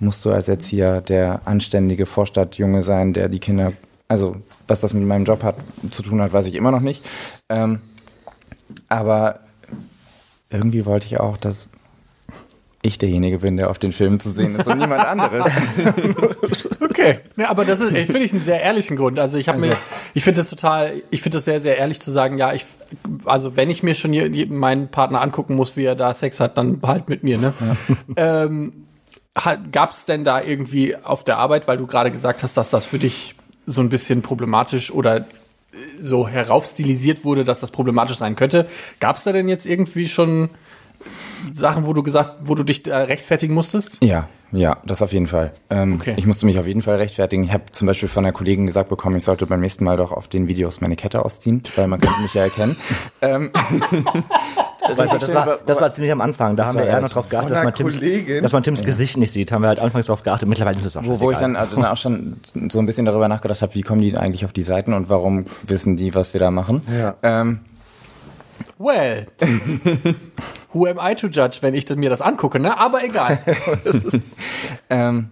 musst 0.00 0.24
du 0.24 0.32
als 0.32 0.48
Erzieher 0.48 1.00
der 1.00 1.42
anständige 1.44 2.06
Vorstadtjunge 2.06 2.82
sein, 2.82 3.12
der 3.12 3.28
die 3.28 3.40
Kinder, 3.40 3.72
also 4.08 4.36
was 4.66 4.80
das 4.80 4.94
mit 4.94 5.04
meinem 5.04 5.24
Job 5.24 5.42
hat, 5.44 5.56
zu 5.90 6.02
tun 6.02 6.20
hat, 6.20 6.32
weiß 6.32 6.46
ich 6.46 6.56
immer 6.56 6.72
noch 6.72 6.80
nicht. 6.80 7.04
Ähm, 7.48 7.80
aber 8.88 9.40
irgendwie 10.50 10.84
wollte 10.84 11.06
ich 11.06 11.20
auch, 11.20 11.36
dass 11.36 11.70
ich 12.82 12.98
derjenige 12.98 13.38
bin, 13.38 13.56
der 13.56 13.70
auf 13.70 13.78
den 13.78 13.92
Filmen 13.92 14.18
zu 14.20 14.30
sehen 14.30 14.56
ist 14.56 14.66
und 14.66 14.78
niemand 14.78 15.04
anderes. 15.06 15.46
Okay, 16.80 17.20
ne, 17.36 17.48
aber 17.48 17.64
das 17.64 17.80
ist, 17.80 17.88
finde 17.90 18.18
ich 18.18 18.32
einen 18.32 18.42
sehr 18.42 18.60
ehrlichen 18.60 18.96
Grund. 18.96 19.18
Also 19.18 19.38
ich 19.38 19.48
habe 19.48 19.58
mir, 19.58 19.76
ich 20.14 20.24
finde 20.24 20.40
das 20.40 20.50
total, 20.50 20.92
ich 21.10 21.22
finde 21.22 21.38
das 21.38 21.46
sehr, 21.46 21.60
sehr 21.60 21.78
ehrlich 21.78 22.00
zu 22.00 22.10
sagen, 22.10 22.36
ja, 22.38 22.52
ich, 22.52 22.66
also 23.24 23.56
wenn 23.56 23.70
ich 23.70 23.82
mir 23.82 23.94
schon 23.94 24.12
je- 24.12 24.28
je- 24.28 24.46
meinen 24.46 24.88
Partner 24.88 25.22
angucken 25.22 25.54
muss, 25.54 25.74
wie 25.76 25.84
er 25.84 25.94
da 25.94 26.12
Sex 26.12 26.38
hat, 26.38 26.58
dann 26.58 26.80
halt 26.84 27.08
mit 27.08 27.22
mir, 27.24 27.38
ne? 27.38 27.54
Ähm, 28.16 28.72
Gab 29.72 29.92
es 29.94 30.04
denn 30.04 30.24
da 30.24 30.42
irgendwie 30.42 30.94
auf 30.96 31.24
der 31.24 31.38
Arbeit, 31.38 31.66
weil 31.66 31.78
du 31.78 31.86
gerade 31.86 32.10
gesagt 32.10 32.42
hast, 32.42 32.56
dass 32.58 32.68
das 32.68 32.84
für 32.84 32.98
dich 32.98 33.34
so 33.64 33.80
ein 33.80 33.88
bisschen 33.88 34.20
problematisch 34.20 34.90
oder 34.90 35.16
äh, 35.18 35.24
so 35.98 36.28
heraufstilisiert 36.28 37.24
wurde, 37.24 37.42
dass 37.44 37.60
das 37.60 37.70
problematisch 37.70 38.18
sein 38.18 38.36
könnte. 38.36 38.66
Gab 39.00 39.16
es 39.16 39.24
da 39.24 39.32
denn 39.32 39.48
jetzt 39.48 39.64
irgendwie 39.64 40.06
schon 40.06 40.50
Sachen, 41.52 41.86
wo 41.86 41.92
du 41.92 42.02
gesagt, 42.02 42.36
wo 42.44 42.54
du 42.54 42.62
dich 42.64 42.86
äh, 42.86 42.94
rechtfertigen 42.94 43.54
musstest? 43.54 43.98
Ja, 44.02 44.28
ja, 44.52 44.76
das 44.84 45.00
auf 45.02 45.12
jeden 45.12 45.26
Fall. 45.26 45.52
Ähm, 45.70 45.94
Okay. 46.00 46.14
Ich 46.16 46.26
musste 46.26 46.46
mich 46.46 46.58
auf 46.58 46.66
jeden 46.66 46.82
Fall 46.82 46.96
rechtfertigen. 46.96 47.42
Ich 47.44 47.52
habe 47.52 47.64
zum 47.72 47.86
Beispiel 47.86 48.08
von 48.08 48.24
einer 48.24 48.32
Kollegin 48.32 48.66
gesagt 48.66 48.88
bekommen, 48.90 49.16
ich 49.16 49.24
sollte 49.24 49.46
beim 49.46 49.60
nächsten 49.60 49.84
Mal 49.84 49.96
doch 49.96 50.12
auf 50.12 50.28
den 50.28 50.46
Videos 50.48 50.80
meine 50.80 50.96
Kette 50.96 51.24
ausziehen, 51.24 51.62
weil 51.76 51.86
man 51.88 52.00
könnte 52.00 52.20
mich 52.20 52.34
ja 52.34 52.42
erkennen. 52.42 52.76
ähm, 53.22 53.50
Weißt 54.96 55.12
du, 55.12 55.18
das, 55.18 55.32
war, 55.32 55.58
das 55.64 55.80
war 55.80 55.92
ziemlich 55.92 56.10
am 56.12 56.20
Anfang. 56.20 56.56
Da 56.56 56.66
haben 56.66 56.76
wir 56.76 56.84
eher 56.84 56.94
noch 57.00 57.10
relativ- 57.10 57.14
drauf 57.14 57.28
geachtet, 57.28 57.52
dass 57.52 57.62
man, 57.64 57.72
Tims, 57.72 57.98
dass 58.42 58.52
man 58.52 58.62
Tims 58.64 58.82
Gesicht 58.84 59.16
nicht 59.16 59.32
sieht. 59.32 59.52
Haben 59.52 59.62
wir 59.62 59.68
halt 59.68 59.78
anfangs 59.78 60.06
drauf 60.06 60.22
geachtet. 60.24 60.48
Mittlerweile 60.48 60.76
ist 60.76 60.84
es 60.84 60.96
auch 60.96 61.04
wo, 61.04 61.18
wo 61.20 61.30
ich 61.30 61.38
dann 61.38 61.54
also 61.54 61.76
dann 61.76 61.84
auch 61.84 61.96
schon 61.96 62.38
so 62.68 62.80
ein 62.80 62.86
bisschen 62.86 63.06
darüber 63.06 63.28
nachgedacht 63.28 63.62
habe, 63.62 63.74
wie 63.76 63.82
kommen 63.82 64.00
die 64.00 64.10
denn 64.10 64.18
eigentlich 64.20 64.44
auf 64.44 64.52
die 64.52 64.62
Seiten 64.64 64.92
und 64.92 65.08
warum 65.08 65.44
wissen 65.66 65.96
die, 65.96 66.14
was 66.16 66.32
wir 66.34 66.40
da 66.40 66.50
machen. 66.50 66.82
Ja. 66.98 67.14
Ähm, 67.22 67.60
Well, 68.78 69.26
who 70.72 70.86
am 70.86 70.98
I 70.98 71.14
to 71.14 71.28
judge, 71.28 71.58
wenn 71.60 71.74
ich 71.74 71.88
mir 71.90 72.10
das 72.10 72.22
angucke, 72.22 72.58
ne? 72.60 72.78
Aber 72.78 73.04
egal. 73.04 73.38
Ähm, 74.90 75.30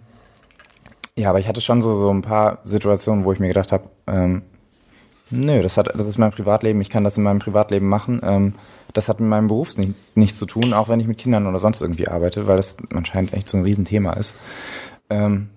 ja, 1.17 1.29
aber 1.29 1.39
ich 1.39 1.47
hatte 1.47 1.61
schon 1.61 1.83
so, 1.83 1.95
so 1.97 2.11
ein 2.11 2.23
paar 2.23 2.61
Situationen, 2.65 3.25
wo 3.27 3.33
ich 3.33 3.41
mir 3.41 3.49
gedacht 3.49 3.73
habe, 3.73 3.91
ähm, 4.07 4.41
nö, 5.31 5.63
das, 5.63 5.77
hat, 5.77 5.89
das 5.95 6.09
ist 6.09 6.17
mein 6.17 6.31
Privatleben, 6.31 6.81
ich 6.81 6.89
kann 6.89 7.05
das 7.05 7.19
in 7.19 7.25
meinem 7.25 7.41
Privatleben 7.41 7.87
machen. 7.87 8.21
Ähm, 8.23 8.55
das 8.95 9.09
hat 9.11 9.21
mit 9.21 9.29
meinem 9.29 9.49
Beruf 9.49 9.77
nicht, 9.77 9.95
nichts 10.17 10.39
zu 10.39 10.47
tun, 10.47 10.73
auch 10.73 10.89
wenn 10.89 10.99
ich 10.99 11.07
mit 11.07 11.19
Kindern 11.19 11.47
oder 11.47 11.61
sonst 11.61 11.83
irgendwie 11.83 12.09
arbeite, 12.09 12.47
weil 12.47 12.57
das 12.57 12.79
anscheinend 12.95 13.35
echt 13.35 13.51
so 13.51 13.59
ein 13.59 13.65
Riesenthema 13.65 14.15
ist. 14.15 14.35
Ähm, 15.11 15.51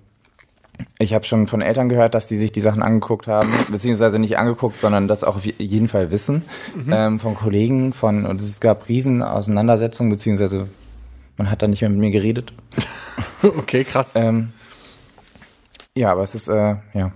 ich 0.97 1.13
habe 1.13 1.25
schon 1.25 1.47
von 1.47 1.61
Eltern 1.61 1.89
gehört, 1.89 2.15
dass 2.15 2.27
die 2.27 2.37
sich 2.37 2.51
die 2.51 2.61
Sachen 2.61 2.81
angeguckt 2.81 3.27
haben, 3.27 3.51
beziehungsweise 3.69 4.19
nicht 4.19 4.37
angeguckt, 4.37 4.79
sondern 4.79 5.07
das 5.07 5.23
auch 5.23 5.35
auf 5.35 5.45
jeden 5.45 5.87
Fall 5.87 6.11
wissen. 6.11 6.43
Ähm, 6.89 7.19
von 7.19 7.35
Kollegen, 7.35 7.93
von 7.93 8.25
und 8.25 8.41
es 8.41 8.59
gab 8.59 8.89
riesen 8.89 9.21
Auseinandersetzungen, 9.21 10.09
beziehungsweise 10.09 10.67
man 11.37 11.49
hat 11.49 11.61
da 11.61 11.67
nicht 11.67 11.81
mehr 11.81 11.89
mit 11.89 11.99
mir 11.99 12.11
geredet. 12.11 12.53
Okay, 13.43 13.83
krass. 13.83 14.13
Ähm, 14.15 14.53
ja, 15.97 16.13
aber 16.13 16.23
es 16.23 16.33
ist, 16.33 16.47
äh, 16.47 16.75
ja. 16.93 17.11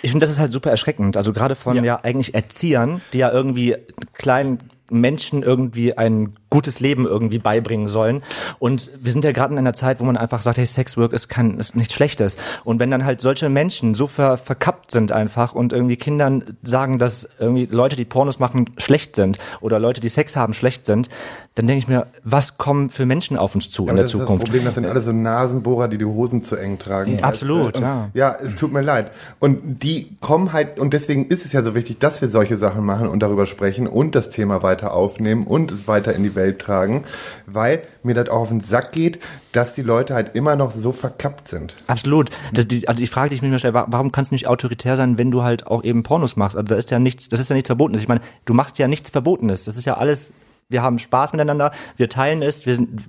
Ich 0.00 0.10
finde, 0.10 0.24
das 0.24 0.30
ist 0.30 0.40
halt 0.40 0.50
super 0.50 0.70
erschreckend. 0.70 1.16
Also 1.18 1.34
gerade 1.34 1.54
von 1.54 1.76
Ja. 1.76 1.82
ja. 1.82 2.00
eigentlich 2.02 2.34
Erziehern, 2.34 3.02
die 3.12 3.18
ja 3.18 3.30
irgendwie 3.30 3.76
kleinen 4.14 4.60
Menschen 4.90 5.42
irgendwie 5.42 5.96
ein 5.96 6.34
gutes 6.50 6.80
Leben 6.80 7.06
irgendwie 7.06 7.38
beibringen 7.38 7.88
sollen. 7.88 8.22
Und 8.58 8.90
wir 9.00 9.12
sind 9.12 9.24
ja 9.24 9.32
gerade 9.32 9.52
in 9.52 9.58
einer 9.58 9.74
Zeit, 9.74 10.00
wo 10.00 10.04
man 10.04 10.16
einfach 10.16 10.42
sagt, 10.42 10.58
hey, 10.58 10.66
Sexwork 10.66 11.12
ist 11.12 11.28
kein, 11.28 11.58
ist 11.58 11.76
nichts 11.76 11.94
Schlechtes. 11.94 12.36
Und 12.64 12.80
wenn 12.80 12.90
dann 12.90 13.04
halt 13.04 13.20
solche 13.20 13.48
Menschen 13.48 13.94
so 13.94 14.06
ver, 14.06 14.38
verkappt 14.38 14.90
sind 14.90 15.12
einfach 15.12 15.52
und 15.52 15.72
irgendwie 15.72 15.96
Kindern 15.96 16.56
sagen, 16.62 16.98
dass 16.98 17.28
irgendwie 17.38 17.66
Leute, 17.66 17.96
die 17.96 18.04
Pornos 18.04 18.38
machen, 18.38 18.70
schlecht 18.78 19.16
sind 19.16 19.38
oder 19.60 19.78
Leute, 19.78 20.00
die 20.00 20.08
Sex 20.08 20.36
haben, 20.36 20.54
schlecht 20.54 20.86
sind, 20.86 21.08
dann 21.54 21.66
denke 21.66 21.80
ich 21.80 21.88
mir, 21.88 22.06
was 22.22 22.56
kommen 22.56 22.88
für 22.88 23.04
Menschen 23.04 23.36
auf 23.36 23.54
uns 23.54 23.68
zu 23.68 23.82
in 23.82 23.90
Aber 23.90 23.96
der 23.96 24.04
das 24.04 24.12
ist 24.12 24.20
das 24.20 24.26
Zukunft? 24.26 24.44
Problem, 24.44 24.64
das 24.64 24.76
sind 24.76 24.86
alle 24.86 25.00
so 25.00 25.12
Nasenbohrer, 25.12 25.88
die 25.88 25.98
die 25.98 26.04
Hosen 26.04 26.44
zu 26.44 26.56
eng 26.56 26.78
tragen. 26.78 27.22
Absolut, 27.22 27.76
und, 27.76 27.82
ja. 27.82 28.10
Ja, 28.14 28.36
es 28.40 28.54
tut 28.54 28.72
mir 28.72 28.80
leid. 28.80 29.10
Und 29.40 29.82
die 29.82 30.16
kommen 30.20 30.52
halt, 30.52 30.78
und 30.78 30.94
deswegen 30.94 31.26
ist 31.26 31.44
es 31.44 31.52
ja 31.52 31.62
so 31.62 31.74
wichtig, 31.74 31.98
dass 31.98 32.20
wir 32.20 32.28
solche 32.28 32.56
Sachen 32.56 32.84
machen 32.84 33.08
und 33.08 33.24
darüber 33.24 33.46
sprechen 33.46 33.88
und 33.88 34.14
das 34.14 34.30
Thema 34.30 34.62
weiter 34.62 34.94
aufnehmen 34.94 35.46
und 35.46 35.72
es 35.72 35.88
weiter 35.88 36.14
in 36.14 36.22
die 36.22 36.36
Welt 36.38 36.58
tragen, 36.60 37.04
weil 37.44 37.82
mir 38.02 38.14
das 38.14 38.30
auch 38.30 38.40
auf 38.40 38.48
den 38.48 38.60
Sack 38.60 38.92
geht, 38.92 39.18
dass 39.52 39.74
die 39.74 39.82
Leute 39.82 40.14
halt 40.14 40.34
immer 40.34 40.56
noch 40.56 40.70
so 40.70 40.92
verkappt 40.92 41.48
sind. 41.48 41.74
Absolut. 41.86 42.30
Die, 42.52 42.88
also 42.88 42.98
die 42.98 43.06
Frage, 43.06 43.34
ich 43.34 43.42
mir 43.42 43.48
immer 43.48 43.58
stelle, 43.58 43.74
wa- 43.74 43.86
warum 43.90 44.10
kannst 44.12 44.30
du 44.30 44.34
nicht 44.36 44.46
autoritär 44.46 44.96
sein, 44.96 45.18
wenn 45.18 45.30
du 45.30 45.42
halt 45.42 45.66
auch 45.66 45.84
eben 45.84 46.02
Pornos 46.04 46.36
machst? 46.36 46.56
Also 46.56 46.66
da 46.66 46.76
ist 46.76 46.90
ja 46.90 46.98
nichts, 46.98 47.28
das 47.28 47.40
ist 47.40 47.50
ja 47.50 47.54
nichts 47.54 47.68
Verbotenes. 47.68 48.00
Ich 48.00 48.08
meine, 48.08 48.22
du 48.46 48.54
machst 48.54 48.78
ja 48.78 48.88
nichts 48.88 49.10
Verbotenes. 49.10 49.64
Das 49.64 49.76
ist 49.76 49.84
ja 49.84 49.98
alles, 49.98 50.32
wir 50.70 50.82
haben 50.82 50.98
Spaß 50.98 51.32
miteinander, 51.32 51.72
wir 51.96 52.08
teilen 52.08 52.40
es, 52.40 52.64
wir 52.64 52.74
sind, 52.76 53.02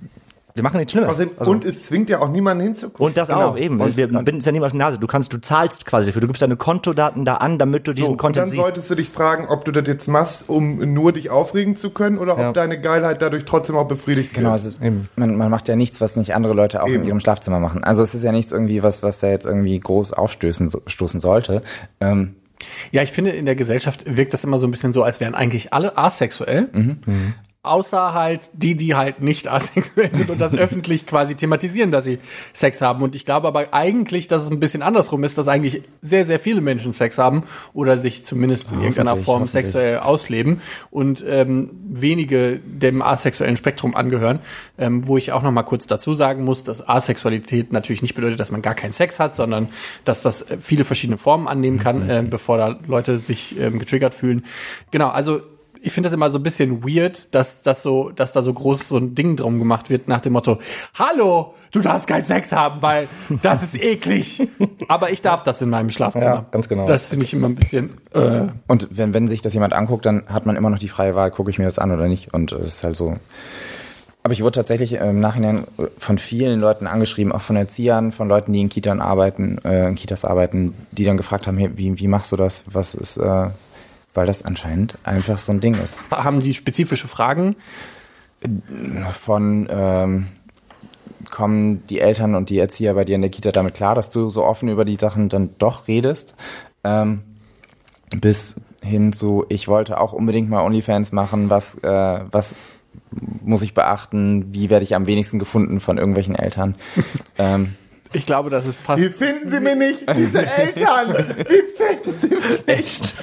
wir 0.54 0.62
machen 0.62 0.76
nichts 0.78 0.92
Schlimmes. 0.92 1.10
Außerdem, 1.10 1.30
Also- 1.38 1.50
und 1.50 1.64
es 1.64 1.84
zwingt 1.86 2.10
ja 2.10 2.20
auch 2.20 2.28
niemanden 2.28 2.62
hinzugucken. 2.64 3.06
und 3.06 3.16
das 3.16 3.28
Genau. 3.28 3.48
auch 3.50 3.56
eben. 3.56 3.80
Und, 3.80 3.96
wir 3.96 4.08
binden 4.08 4.38
es 4.38 4.44
ja 4.44 4.52
niemand 4.52 4.68
auf 4.68 4.72
die 4.72 4.78
Nase. 4.78 4.98
Du 4.98 5.06
kannst, 5.06 5.32
du 5.32 5.40
zahlst 5.40 5.86
quasi 5.86 6.06
dafür. 6.08 6.20
Du 6.20 6.26
gibst 6.26 6.42
deine 6.42 6.56
Kontodaten 6.56 7.24
da 7.24 7.36
an, 7.36 7.58
damit 7.58 7.86
du 7.86 7.92
diesen 7.92 8.06
so, 8.06 8.12
und 8.12 8.18
Content 8.18 8.42
dann 8.42 8.48
siehst. 8.48 8.62
solltest 8.62 8.90
du 8.90 8.94
dich 8.94 9.08
fragen, 9.08 9.46
ob 9.48 9.64
du 9.64 9.72
das 9.72 9.86
jetzt 9.86 10.08
machst, 10.08 10.48
um 10.48 10.92
nur 10.94 11.12
dich 11.12 11.30
aufregen 11.30 11.76
zu 11.76 11.90
können 11.90 12.18
oder 12.18 12.38
Ja. 12.38 12.48
ob 12.48 12.54
deine 12.54 12.80
Geilheit 12.80 13.22
dadurch 13.22 13.44
trotzdem 13.44 13.76
auch 13.76 13.88
befriedigt 13.88 14.34
Genau, 14.34 14.50
wird. 14.50 14.60
es 14.60 14.66
ist, 14.66 14.80
man, 14.80 15.36
man 15.36 15.50
macht 15.50 15.68
ja 15.68 15.76
nichts, 15.76 16.00
was 16.00 16.16
nicht 16.16 16.34
andere 16.34 16.54
Leute 16.54 16.82
auch 16.82 16.88
Eben. 16.88 17.02
in 17.02 17.08
ihrem 17.08 17.20
Schlafzimmer 17.20 17.60
machen. 17.60 17.84
Also 17.84 18.02
es 18.02 18.14
ist 18.14 18.24
ja 18.24 18.32
nichts 18.32 18.52
irgendwie, 18.52 18.82
was, 18.82 19.02
was 19.02 19.20
da 19.20 19.28
jetzt 19.28 19.46
irgendwie 19.46 19.78
groß 19.78 20.12
aufstößen 20.12 20.70
stoßen 20.86 21.20
sollte. 21.20 21.62
Ähm, 22.00 22.34
Ja, 22.92 23.02
ich 23.02 23.10
finde, 23.10 23.30
in 23.30 23.46
der 23.46 23.56
Gesellschaft 23.56 24.04
wirkt 24.16 24.34
das 24.34 24.44
immer 24.44 24.58
so 24.58 24.66
ein 24.66 24.70
bisschen 24.70 24.92
so, 24.92 25.02
als 25.02 25.18
wären 25.20 25.34
eigentlich 25.34 25.72
alle 25.72 25.96
asexuell. 25.96 26.68
Außer 27.62 28.14
halt 28.14 28.48
die, 28.54 28.74
die 28.74 28.94
halt 28.94 29.20
nicht 29.20 29.46
asexuell 29.46 30.14
sind 30.14 30.30
und 30.30 30.40
das 30.40 30.54
öffentlich 30.56 31.04
quasi 31.04 31.34
thematisieren, 31.34 31.90
dass 31.90 32.04
sie 32.04 32.18
Sex 32.54 32.80
haben. 32.80 33.02
Und 33.02 33.14
ich 33.14 33.26
glaube 33.26 33.48
aber 33.48 33.74
eigentlich, 33.74 34.28
dass 34.28 34.44
es 34.44 34.50
ein 34.50 34.60
bisschen 34.60 34.80
andersrum 34.80 35.24
ist, 35.24 35.36
dass 35.36 35.46
eigentlich 35.46 35.82
sehr, 36.00 36.24
sehr 36.24 36.40
viele 36.40 36.62
Menschen 36.62 36.90
Sex 36.92 37.18
haben 37.18 37.44
oder 37.74 37.98
sich 37.98 38.24
zumindest 38.24 38.72
in 38.72 38.80
irgendeiner 38.80 39.18
Form 39.18 39.46
sexuell 39.46 39.98
ausleben 39.98 40.62
und 40.90 41.22
ähm, 41.28 41.70
wenige 41.84 42.60
dem 42.60 43.02
asexuellen 43.02 43.58
Spektrum 43.58 43.94
angehören. 43.94 44.38
Ähm, 44.78 45.06
wo 45.06 45.18
ich 45.18 45.32
auch 45.32 45.42
noch 45.42 45.52
mal 45.52 45.62
kurz 45.62 45.86
dazu 45.86 46.14
sagen 46.14 46.44
muss, 46.44 46.64
dass 46.64 46.88
Asexualität 46.88 47.72
natürlich 47.72 48.00
nicht 48.00 48.14
bedeutet, 48.14 48.40
dass 48.40 48.50
man 48.50 48.62
gar 48.62 48.74
keinen 48.74 48.94
Sex 48.94 49.20
hat, 49.20 49.36
sondern 49.36 49.68
dass 50.06 50.22
das 50.22 50.42
äh, 50.50 50.56
viele 50.58 50.86
verschiedene 50.86 51.18
Formen 51.18 51.46
annehmen 51.46 51.78
kann, 51.78 52.00
äh, 52.08 52.24
bevor 52.26 52.56
da 52.56 52.78
Leute 52.86 53.18
sich 53.18 53.58
ähm, 53.58 53.78
getriggert 53.78 54.14
fühlen. 54.14 54.46
Genau, 54.90 55.08
also 55.08 55.42
ich 55.82 55.92
finde 55.92 56.08
das 56.08 56.14
immer 56.14 56.30
so 56.30 56.38
ein 56.38 56.42
bisschen 56.42 56.84
weird, 56.84 57.34
dass 57.34 57.62
das 57.62 57.82
so, 57.82 58.10
dass 58.10 58.32
da 58.32 58.42
so 58.42 58.52
groß 58.52 58.88
so 58.88 58.96
ein 58.96 59.14
Ding 59.14 59.36
drum 59.36 59.58
gemacht 59.58 59.90
wird 59.90 60.08
nach 60.08 60.20
dem 60.20 60.32
Motto: 60.34 60.58
Hallo, 60.98 61.54
du 61.72 61.80
darfst 61.80 62.06
keinen 62.06 62.24
Sex 62.24 62.52
haben, 62.52 62.82
weil 62.82 63.08
das 63.42 63.62
ist 63.62 63.80
eklig. 63.80 64.48
Aber 64.88 65.10
ich 65.10 65.22
darf 65.22 65.42
das 65.42 65.62
in 65.62 65.70
meinem 65.70 65.90
Schlafzimmer. 65.90 66.24
Ja, 66.24 66.46
ganz 66.50 66.68
genau. 66.68 66.86
Das 66.86 67.08
finde 67.08 67.24
ich 67.24 67.32
immer 67.32 67.48
ein 67.48 67.54
bisschen. 67.54 67.94
Äh, 68.12 68.48
Und 68.66 68.88
wenn, 68.90 69.14
wenn 69.14 69.26
sich 69.26 69.42
das 69.42 69.54
jemand 69.54 69.72
anguckt, 69.72 70.06
dann 70.06 70.24
hat 70.26 70.46
man 70.46 70.56
immer 70.56 70.70
noch 70.70 70.78
die 70.78 70.88
freie 70.88 71.14
Wahl, 71.14 71.30
gucke 71.30 71.50
ich 71.50 71.58
mir 71.58 71.64
das 71.64 71.78
an 71.78 71.90
oder 71.90 72.08
nicht. 72.08 72.32
Und 72.34 72.52
es 72.52 72.66
ist 72.76 72.84
halt 72.84 72.96
so. 72.96 73.16
Aber 74.22 74.34
ich 74.34 74.42
wurde 74.42 74.56
tatsächlich 74.56 74.92
im 74.92 75.18
Nachhinein 75.18 75.64
von 75.96 76.18
vielen 76.18 76.60
Leuten 76.60 76.86
angeschrieben, 76.86 77.32
auch 77.32 77.40
von 77.40 77.56
Erziehern, 77.56 78.12
von 78.12 78.28
Leuten, 78.28 78.52
die 78.52 78.60
in 78.60 78.68
Kitas 78.68 78.98
arbeiten, 78.98 79.56
äh, 79.64 79.88
in 79.88 79.94
Kitas 79.94 80.26
arbeiten, 80.26 80.74
die 80.92 81.04
dann 81.04 81.16
gefragt 81.16 81.46
haben, 81.46 81.56
hey, 81.56 81.70
wie, 81.76 81.98
wie 81.98 82.06
machst 82.08 82.30
du 82.30 82.36
das? 82.36 82.64
Was 82.70 82.94
ist, 82.94 83.16
äh, 83.16 83.46
weil 84.14 84.26
das 84.26 84.44
anscheinend 84.44 84.98
einfach 85.04 85.38
so 85.38 85.52
ein 85.52 85.60
Ding 85.60 85.74
ist. 85.74 86.04
haben 86.10 86.40
die 86.40 86.54
spezifische 86.54 87.08
Fragen? 87.08 87.56
Von 89.12 89.68
ähm, 89.70 90.28
kommen 91.30 91.86
die 91.88 92.00
Eltern 92.00 92.34
und 92.34 92.50
die 92.50 92.58
Erzieher 92.58 92.94
bei 92.94 93.04
dir 93.04 93.14
in 93.14 93.22
der 93.22 93.30
Kita 93.30 93.52
damit 93.52 93.74
klar, 93.74 93.94
dass 93.94 94.10
du 94.10 94.30
so 94.30 94.44
offen 94.44 94.68
über 94.68 94.84
die 94.84 94.96
Sachen 94.96 95.28
dann 95.28 95.50
doch 95.58 95.88
redest? 95.88 96.36
Ähm, 96.82 97.22
bis 98.16 98.62
hin 98.82 99.12
zu, 99.12 99.44
ich 99.48 99.68
wollte 99.68 100.00
auch 100.00 100.12
unbedingt 100.12 100.48
mal 100.48 100.64
OnlyFans 100.64 101.12
machen, 101.12 101.50
was, 101.50 101.76
äh, 101.76 102.20
was 102.30 102.54
muss 103.42 103.62
ich 103.62 103.74
beachten, 103.74 104.52
wie 104.52 104.70
werde 104.70 104.84
ich 104.84 104.94
am 104.94 105.06
wenigsten 105.06 105.38
gefunden 105.38 105.80
von 105.80 105.98
irgendwelchen 105.98 106.34
Eltern. 106.34 106.74
ähm, 107.38 107.74
Ich 108.12 108.26
glaube, 108.26 108.50
das 108.50 108.66
ist 108.66 108.82
fast. 108.82 109.00
Wie 109.02 109.08
finden 109.08 109.48
Sie 109.48 109.60
mich 109.60 109.76
nicht? 109.76 110.16
Diese 110.16 110.38
Eltern! 110.44 111.26
Wie 111.38 111.44
finden 111.44 112.14
Sie 112.20 112.28
mich 112.28 112.66
nicht? 112.66 113.14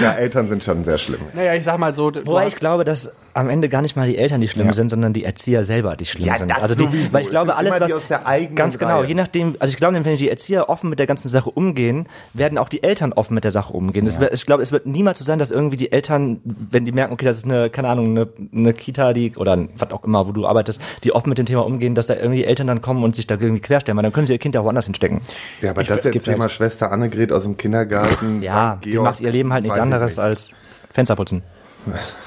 Ja, 0.00 0.12
Eltern 0.14 0.48
sind 0.48 0.64
schon 0.64 0.82
sehr 0.82 0.98
schlimm. 0.98 1.20
Naja, 1.34 1.54
ich 1.54 1.62
sag 1.64 1.78
mal 1.78 1.94
so. 1.94 2.12
Wobei 2.24 2.48
ich 2.48 2.56
glaube, 2.56 2.84
dass 2.84 3.10
am 3.34 3.48
Ende 3.48 3.68
gar 3.68 3.80
nicht 3.82 3.94
mal 3.96 4.06
die 4.08 4.18
Eltern 4.18 4.40
die 4.40 4.48
schlimm 4.48 4.66
Ja. 4.66 4.72
sind, 4.72 4.90
sondern 4.90 5.12
die 5.12 5.24
Erzieher 5.24 5.64
selber 5.64 5.96
die 5.96 6.04
schlimm 6.04 6.26
Ja, 6.26 6.36
sind. 6.36 6.50
das 6.50 6.60
also 6.62 6.74
die, 6.74 6.82
sowieso. 6.84 7.12
Weil 7.14 7.22
ich 7.22 7.28
glaube, 7.30 7.56
alles 7.56 7.78
was 7.80 7.92
aus 7.92 8.06
der 8.08 8.26
eigenen 8.26 8.56
ganz 8.56 8.78
genau, 8.78 8.98
Reihe. 9.00 9.08
je 9.08 9.14
nachdem, 9.14 9.56
also 9.58 9.70
ich 9.72 9.76
glaube, 9.78 10.04
wenn 10.04 10.16
die 10.16 10.28
Erzieher 10.28 10.68
offen 10.68 10.90
mit 10.90 10.98
der 10.98 11.06
ganzen 11.06 11.28
Sache 11.28 11.50
umgehen, 11.50 12.08
werden 12.34 12.58
auch 12.58 12.68
die 12.68 12.82
Eltern 12.82 13.12
offen 13.14 13.34
mit 13.34 13.44
der 13.44 13.50
Sache 13.52 13.72
umgehen. 13.72 14.06
Es 14.06 14.20
wird- 14.20 14.34
ich 14.34 14.44
glaube, 14.44 14.62
es 14.62 14.72
wird 14.72 14.86
niemals 14.86 15.18
so 15.18 15.24
sein, 15.24 15.38
dass 15.38 15.50
irgendwie 15.50 15.76
die 15.76 15.92
Eltern, 15.92 16.40
wenn 16.44 16.84
die 16.84 16.92
merken, 16.92 17.12
okay, 17.14 17.24
das 17.26 17.36
ist 17.38 17.44
eine, 17.44 17.70
keine 17.70 17.88
Ahnung, 17.88 18.10
eine, 18.10 18.28
eine 18.54 18.74
Kita, 18.74 19.12
die 19.14 19.34
oder 19.36 19.56
was 19.78 19.90
auch 19.92 20.04
immer, 20.04 20.26
wo 20.26 20.32
du 20.32 20.46
arbeitest, 20.46 20.80
die 21.04 21.12
offen 21.14 21.28
mit 21.30 21.38
dem 21.38 21.46
Thema 21.46 21.64
umgehen, 21.64 21.94
dass 21.94 22.08
da 22.08 22.16
irgendwie 22.16 22.44
Eltern 22.44 22.66
dann 22.66 22.82
kommen 22.82 23.02
und 23.04 23.16
sich 23.16 23.26
da 23.26 23.36
irgendwie 23.40 23.62
querstellen, 23.62 23.96
weil 23.96 24.02
dann 24.02 24.12
können 24.12 24.26
sie 24.26 24.31
ihr 24.32 24.38
Kind 24.38 24.54
ja 24.54 24.60
auch 24.60 24.64
woanders 24.64 24.86
hinstecken. 24.86 25.20
Ja, 25.60 25.70
aber 25.70 25.84
das 25.84 25.98
es 25.98 26.04
jetzt 26.04 26.12
gibt 26.12 26.24
Thema 26.24 26.42
halt- 26.42 26.52
Schwester 26.52 26.90
Annegret 26.90 27.32
aus 27.32 27.44
dem 27.44 27.56
Kindergarten. 27.56 28.42
Ja, 28.42 28.76
St. 28.78 28.84
die 28.84 28.90
Georg, 28.92 29.04
macht 29.04 29.20
ihr 29.20 29.30
Leben 29.30 29.52
halt 29.52 29.62
nichts 29.62 29.76
ich 29.76 29.82
anderes 29.82 30.12
nicht. 30.16 30.24
als 30.24 30.50
Fenster 30.92 31.16
putzen. 31.16 31.42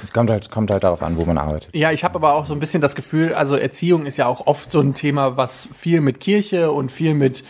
es 0.04 0.12
kommt 0.12 0.30
halt, 0.30 0.52
kommt 0.52 0.70
halt 0.70 0.84
darauf 0.84 1.02
an, 1.02 1.16
wo 1.18 1.24
man 1.24 1.38
arbeitet. 1.38 1.70
Ja, 1.74 1.92
ich 1.92 2.04
habe 2.04 2.16
aber 2.16 2.34
auch 2.34 2.46
so 2.46 2.54
ein 2.54 2.60
bisschen 2.60 2.82
das 2.82 2.94
Gefühl, 2.94 3.34
also 3.34 3.56
Erziehung 3.56 4.06
ist 4.06 4.18
ja 4.18 4.28
auch 4.28 4.48
oft 4.48 4.70
so 4.72 4.82
ein 4.82 4.94
Thema, 4.94 5.38
was 5.38 5.70
viel 5.74 6.02
mit 6.02 6.20
Kirche 6.20 6.72
und 6.72 6.92
viel 6.92 7.14
mit, 7.14 7.44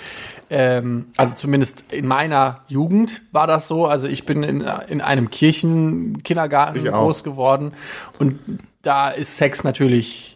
ähm, 0.51 1.07
also 1.17 1.33
zumindest 1.35 1.91
in 1.91 2.05
meiner 2.05 2.59
Jugend 2.67 3.23
war 3.31 3.47
das 3.47 3.67
so. 3.67 3.87
Also 3.87 4.07
ich 4.07 4.27
bin 4.27 4.43
in, 4.43 4.61
in 4.87 5.01
einem 5.01 5.31
Kirchenkindergarten 5.31 6.85
Ich 6.85 6.91
groß 6.91 7.23
geworden 7.23 7.71
und 8.19 8.39
da 8.83 9.09
ist 9.09 9.37
Sex 9.37 9.63
natürlich 9.63 10.34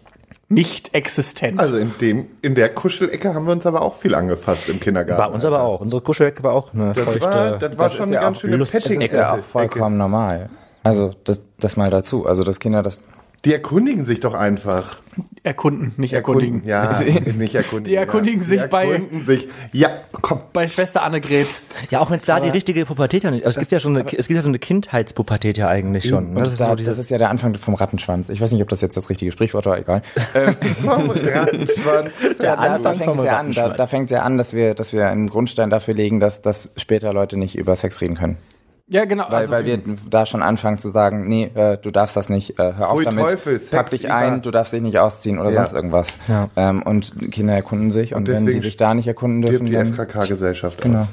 nicht 0.49 0.93
existent. 0.95 1.59
Also 1.59 1.77
in 1.77 1.93
dem, 2.01 2.25
in 2.41 2.55
der 2.55 2.69
Kuschelecke 2.69 3.33
haben 3.33 3.45
wir 3.45 3.53
uns 3.53 3.65
aber 3.65 3.81
auch 3.83 3.93
viel 3.95 4.15
angefasst 4.15 4.67
im 4.67 4.79
Kindergarten. 4.79 5.21
Bei 5.21 5.33
uns 5.33 5.45
aber 5.45 5.61
auch. 5.61 5.79
Unsere 5.79 6.01
Kuschelecke 6.01 6.43
war 6.43 6.53
auch 6.53 6.73
eine 6.73 6.93
Das 6.93 7.03
feuchte. 7.05 7.21
war, 7.21 7.51
das 7.59 7.77
war 7.77 7.83
das 7.85 7.93
schon 7.93 7.99
ist 8.05 8.07
eine 8.07 8.15
ja 8.15 8.21
ganz 8.21 8.37
auch 8.37 8.41
schöne 8.41 8.55
Lust- 8.57 8.73
Das 8.73 8.81
ist 8.83 8.87
Petting-Ecke. 8.89 9.15
ja 9.17 9.33
auch 9.33 9.43
vollkommen 9.43 9.97
normal. 9.97 10.49
Also 10.83 11.11
das, 11.23 11.43
das 11.59 11.77
mal 11.77 11.89
dazu. 11.91 12.25
Also 12.25 12.43
dass 12.43 12.59
Kinder 12.59 12.81
das 12.81 12.99
Die 13.45 13.53
erkundigen 13.53 14.03
sich 14.05 14.19
doch 14.21 14.33
einfach. 14.33 14.97
Erkunden, 15.49 15.93
nicht 15.97 16.13
erkundigen. 16.13 16.61
Ja, 16.65 16.99
nicht 17.37 17.55
erkundigen. 17.55 17.83
Die 17.85 17.95
erkundigen 17.95 18.41
ja. 18.41 18.47
sich 18.47 18.61
die 18.61 18.67
bei- 18.67 18.91
erkunden 18.91 19.25
sich. 19.25 19.47
Ja, 19.73 19.89
komm. 20.11 20.39
Bei 20.53 20.67
Schwester 20.67 21.03
Annegret. 21.03 21.47
Ja, 21.89 21.99
auch 21.99 22.09
wenn 22.09 22.17
es 22.17 22.25
da 22.25 22.39
die 22.39 22.49
richtige 22.49 22.85
Pubertät 22.85 23.23
ja 23.23 23.31
nicht. 23.31 23.45
Also 23.45 23.57
es 23.57 23.59
gibt 23.59 23.71
ja 23.71 23.79
schon 23.79 23.97
eine, 23.97 24.05
es 24.05 24.27
gibt 24.27 24.35
ja 24.37 24.41
so 24.41 24.47
eine 24.47 24.59
Kindheitspubertät 24.59 25.57
ja 25.57 25.67
eigentlich 25.67 26.07
schon. 26.07 26.31
ne? 26.33 26.39
Und 26.39 26.45
Das 26.45 26.53
ist 26.53 26.61
da, 26.61 26.69
so 26.69 26.75
das 26.83 26.97
ist 26.97 27.09
ja 27.09 27.17
der 27.17 27.29
Anfang 27.29 27.55
vom 27.55 27.73
Rattenschwanz. 27.73 28.29
Ich 28.29 28.39
weiß 28.39 28.51
nicht, 28.53 28.61
ob 28.61 28.69
das 28.69 28.81
jetzt 28.81 28.95
das 28.95 29.09
richtige 29.09 29.31
Sprichwort 29.31 29.65
war, 29.65 29.77
egal. 29.77 30.01
Ähm, 30.35 30.55
Vom 30.81 31.09
Rattenschwanz. 31.09 32.13
Der 32.41 32.55
da, 32.55 32.55
da 32.55 32.75
Anfang 32.75 32.95
fängt 32.95 33.09
vom 33.09 33.19
es 33.19 33.25
ja 33.25 33.37
an, 33.37 33.51
da, 33.51 33.69
da 33.69 33.87
fängt 33.87 34.11
es 34.11 34.15
ja 34.15 34.21
an, 34.23 34.37
dass 34.37 34.53
wir, 34.53 34.73
dass 34.75 34.93
wir 34.93 35.07
einen 35.07 35.27
Grundstein 35.27 35.69
dafür 35.69 35.95
legen, 35.95 36.19
dass, 36.19 36.41
dass 36.41 36.71
später 36.77 37.11
Leute 37.13 37.35
nicht 37.37 37.55
über 37.57 37.75
Sex 37.75 37.99
reden 38.01 38.15
können. 38.15 38.37
Ja, 38.91 39.05
genau. 39.05 39.25
Weil, 39.29 39.35
also, 39.41 39.51
weil 39.51 39.65
wir 39.65 39.79
da 40.09 40.25
schon 40.25 40.41
anfangen 40.41 40.79
zu 40.79 40.89
sagen, 40.89 41.27
nee, 41.27 41.51
äh, 41.53 41.77
du 41.77 41.91
darfst 41.91 42.17
das 42.17 42.27
nicht, 42.29 42.59
äh, 42.59 42.73
hör 42.75 42.89
auf 42.89 43.03
damit, 43.03 43.23
Teufel, 43.23 43.59
Sex 43.59 43.69
pack 43.71 43.91
dich 43.91 44.11
ein, 44.11 44.41
du 44.41 44.49
darfst 44.49 44.73
dich 44.73 44.81
nicht 44.81 44.97
ausziehen 44.97 45.37
oder 45.39 45.49
Ja. 45.51 45.57
sonst 45.57 45.73
irgendwas. 45.73 46.17
Ja. 46.27 46.49
Ähm, 46.55 46.81
und 46.81 47.31
Kinder 47.31 47.53
erkunden 47.53 47.91
sich 47.91 48.15
und, 48.15 48.27
wenn 48.27 48.47
die 48.47 48.57
sich 48.57 48.77
da 48.77 48.95
nicht 48.95 49.07
erkunden 49.07 49.43
dürfen, 49.43 49.67
Stirbt 49.67 49.87
die 49.87 49.95
dann, 49.95 50.07
FKK-Gesellschaft 50.07 50.81
Genau. 50.81 51.01
aus. 51.01 51.07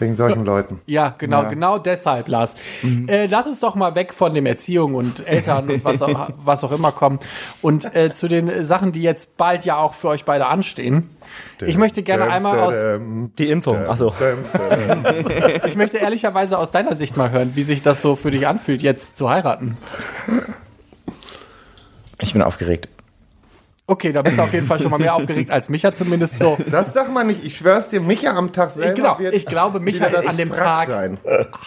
Wegen 0.00 0.14
solchen 0.14 0.44
Leuten. 0.44 0.80
Ja, 0.86 1.14
genau, 1.16 1.42
Ja. 1.42 1.48
genau 1.48 1.78
deshalb, 1.78 2.26
Lars. 2.28 2.56
Mhm. 2.82 3.06
Äh, 3.08 3.26
lass 3.26 3.46
uns 3.46 3.60
doch 3.60 3.74
mal 3.74 3.94
weg 3.94 4.12
von 4.12 4.34
dem 4.34 4.46
Erziehung 4.46 4.94
und 4.94 5.26
Eltern 5.28 5.68
und 5.70 5.84
was 5.84 6.02
auch, 6.02 6.30
was 6.44 6.64
auch 6.64 6.72
immer 6.72 6.90
kommen 6.90 7.20
und 7.62 7.94
äh, 7.94 8.12
zu 8.12 8.26
den 8.26 8.64
Sachen, 8.64 8.92
die 8.92 9.02
jetzt 9.02 9.36
bald 9.36 9.64
ja 9.64 9.76
auch 9.76 9.94
für 9.94 10.08
euch 10.08 10.24
beide 10.24 10.46
anstehen. 10.46 11.10
Ich 11.64 11.76
möchte 11.78 12.02
gerne 12.02 12.24
einmal 12.24 12.58
aus, 12.58 12.74
die 13.38 13.50
Impfung. 13.50 13.76
Achso. 13.86 14.12
ich 15.66 15.76
möchte 15.76 15.98
ehrlicherweise 15.98 16.58
aus 16.58 16.70
deiner 16.72 16.96
Sicht 16.96 17.16
mal 17.16 17.30
hören, 17.30 17.52
wie 17.54 17.62
sich 17.62 17.82
das 17.82 18.02
so 18.02 18.16
für 18.16 18.30
dich 18.32 18.48
anfühlt, 18.48 18.82
jetzt 18.82 19.16
zu 19.16 19.30
heiraten. 19.30 19.76
ich 22.20 22.32
bin 22.32 22.42
aufgeregt. 22.42 22.88
Okay, 23.90 24.12
da 24.12 24.22
bist 24.22 24.38
du 24.38 24.42
auf 24.42 24.52
jeden 24.52 24.68
Fall 24.68 24.78
schon 24.78 24.92
mal 24.92 24.98
mehr 24.98 25.16
aufgeregt 25.16 25.50
als 25.50 25.68
Micha 25.68 25.92
zumindest 25.92 26.38
so. 26.38 26.56
Das 26.70 26.92
sag 26.92 27.12
mal 27.12 27.24
nicht. 27.24 27.44
Ich 27.44 27.56
schwör's 27.56 27.88
dir, 27.88 28.00
Micha 28.00 28.36
am 28.36 28.52
Tag 28.52 28.70
selber 28.70 28.94
Genau, 28.94 29.18
wird 29.18 29.34
ich 29.34 29.46
glaube, 29.46 29.80
Micha 29.80 30.06
ist 30.06 30.28
an 30.28 30.36
dem 30.36 30.52
Tag 30.52 30.88
Sein. 30.88 31.18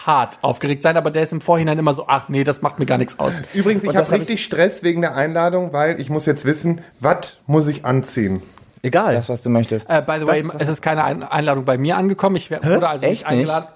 hart 0.06 0.40
aufgeregt 0.42 0.84
sein, 0.84 0.96
aber 0.96 1.12
der 1.12 1.24
ist 1.24 1.34
im 1.34 1.42
Vorhinein 1.42 1.78
immer 1.78 1.94
so, 1.94 2.06
ach 2.08 2.30
nee, 2.30 2.46
das 2.46 2.62
macht 2.62 2.80
mir 2.80 2.86
gar 2.86 2.98
nichts 2.98 3.20
aus. 3.20 3.42
Übrigens, 3.54 3.84
ich 3.84 3.90
habe 3.90 4.08
hab 4.08 4.12
richtig 4.14 4.42
Stress 4.42 4.84
wegen 4.84 5.02
der 5.02 5.16
Einladung, 5.18 5.74
weil 5.74 6.00
ich 6.00 6.10
muss 6.10 6.26
jetzt 6.26 6.46
wissen, 6.46 6.80
was 7.02 7.40
muss 7.46 7.68
ich 7.68 7.84
anziehen? 7.84 8.42
Egal. 8.86 9.16
Das, 9.16 9.30
was 9.30 9.42
du 9.42 9.50
möchtest. 9.50 9.90
Äh, 9.90 10.04
by 10.06 10.18
the 10.20 10.28
way, 10.28 10.44
es 10.60 10.68
ist 10.68 10.82
keine 10.82 11.06
Ein 11.06 11.24
Einladung 11.24 11.64
bei 11.64 11.78
mir 11.78 11.96
angekommen. 11.96 12.36
Ich 12.36 12.52
wurde 12.52 12.88
also 12.88 13.06
nicht 13.08 13.22
Echt 13.22 13.32
nicht? 13.32 13.50
eingeladen. 13.50 13.68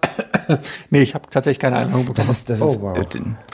nee, 0.90 1.02
ich 1.02 1.16
habe 1.16 1.30
tatsächlich 1.30 1.60
keine 1.60 1.78
Einladung 1.78 2.06
bekommen. 2.06 2.28
das 2.28 2.38
ist, 2.38 2.50
das 2.50 2.62
Oh, 2.62 2.74
ist, 2.74 2.82
wow. 2.82 2.98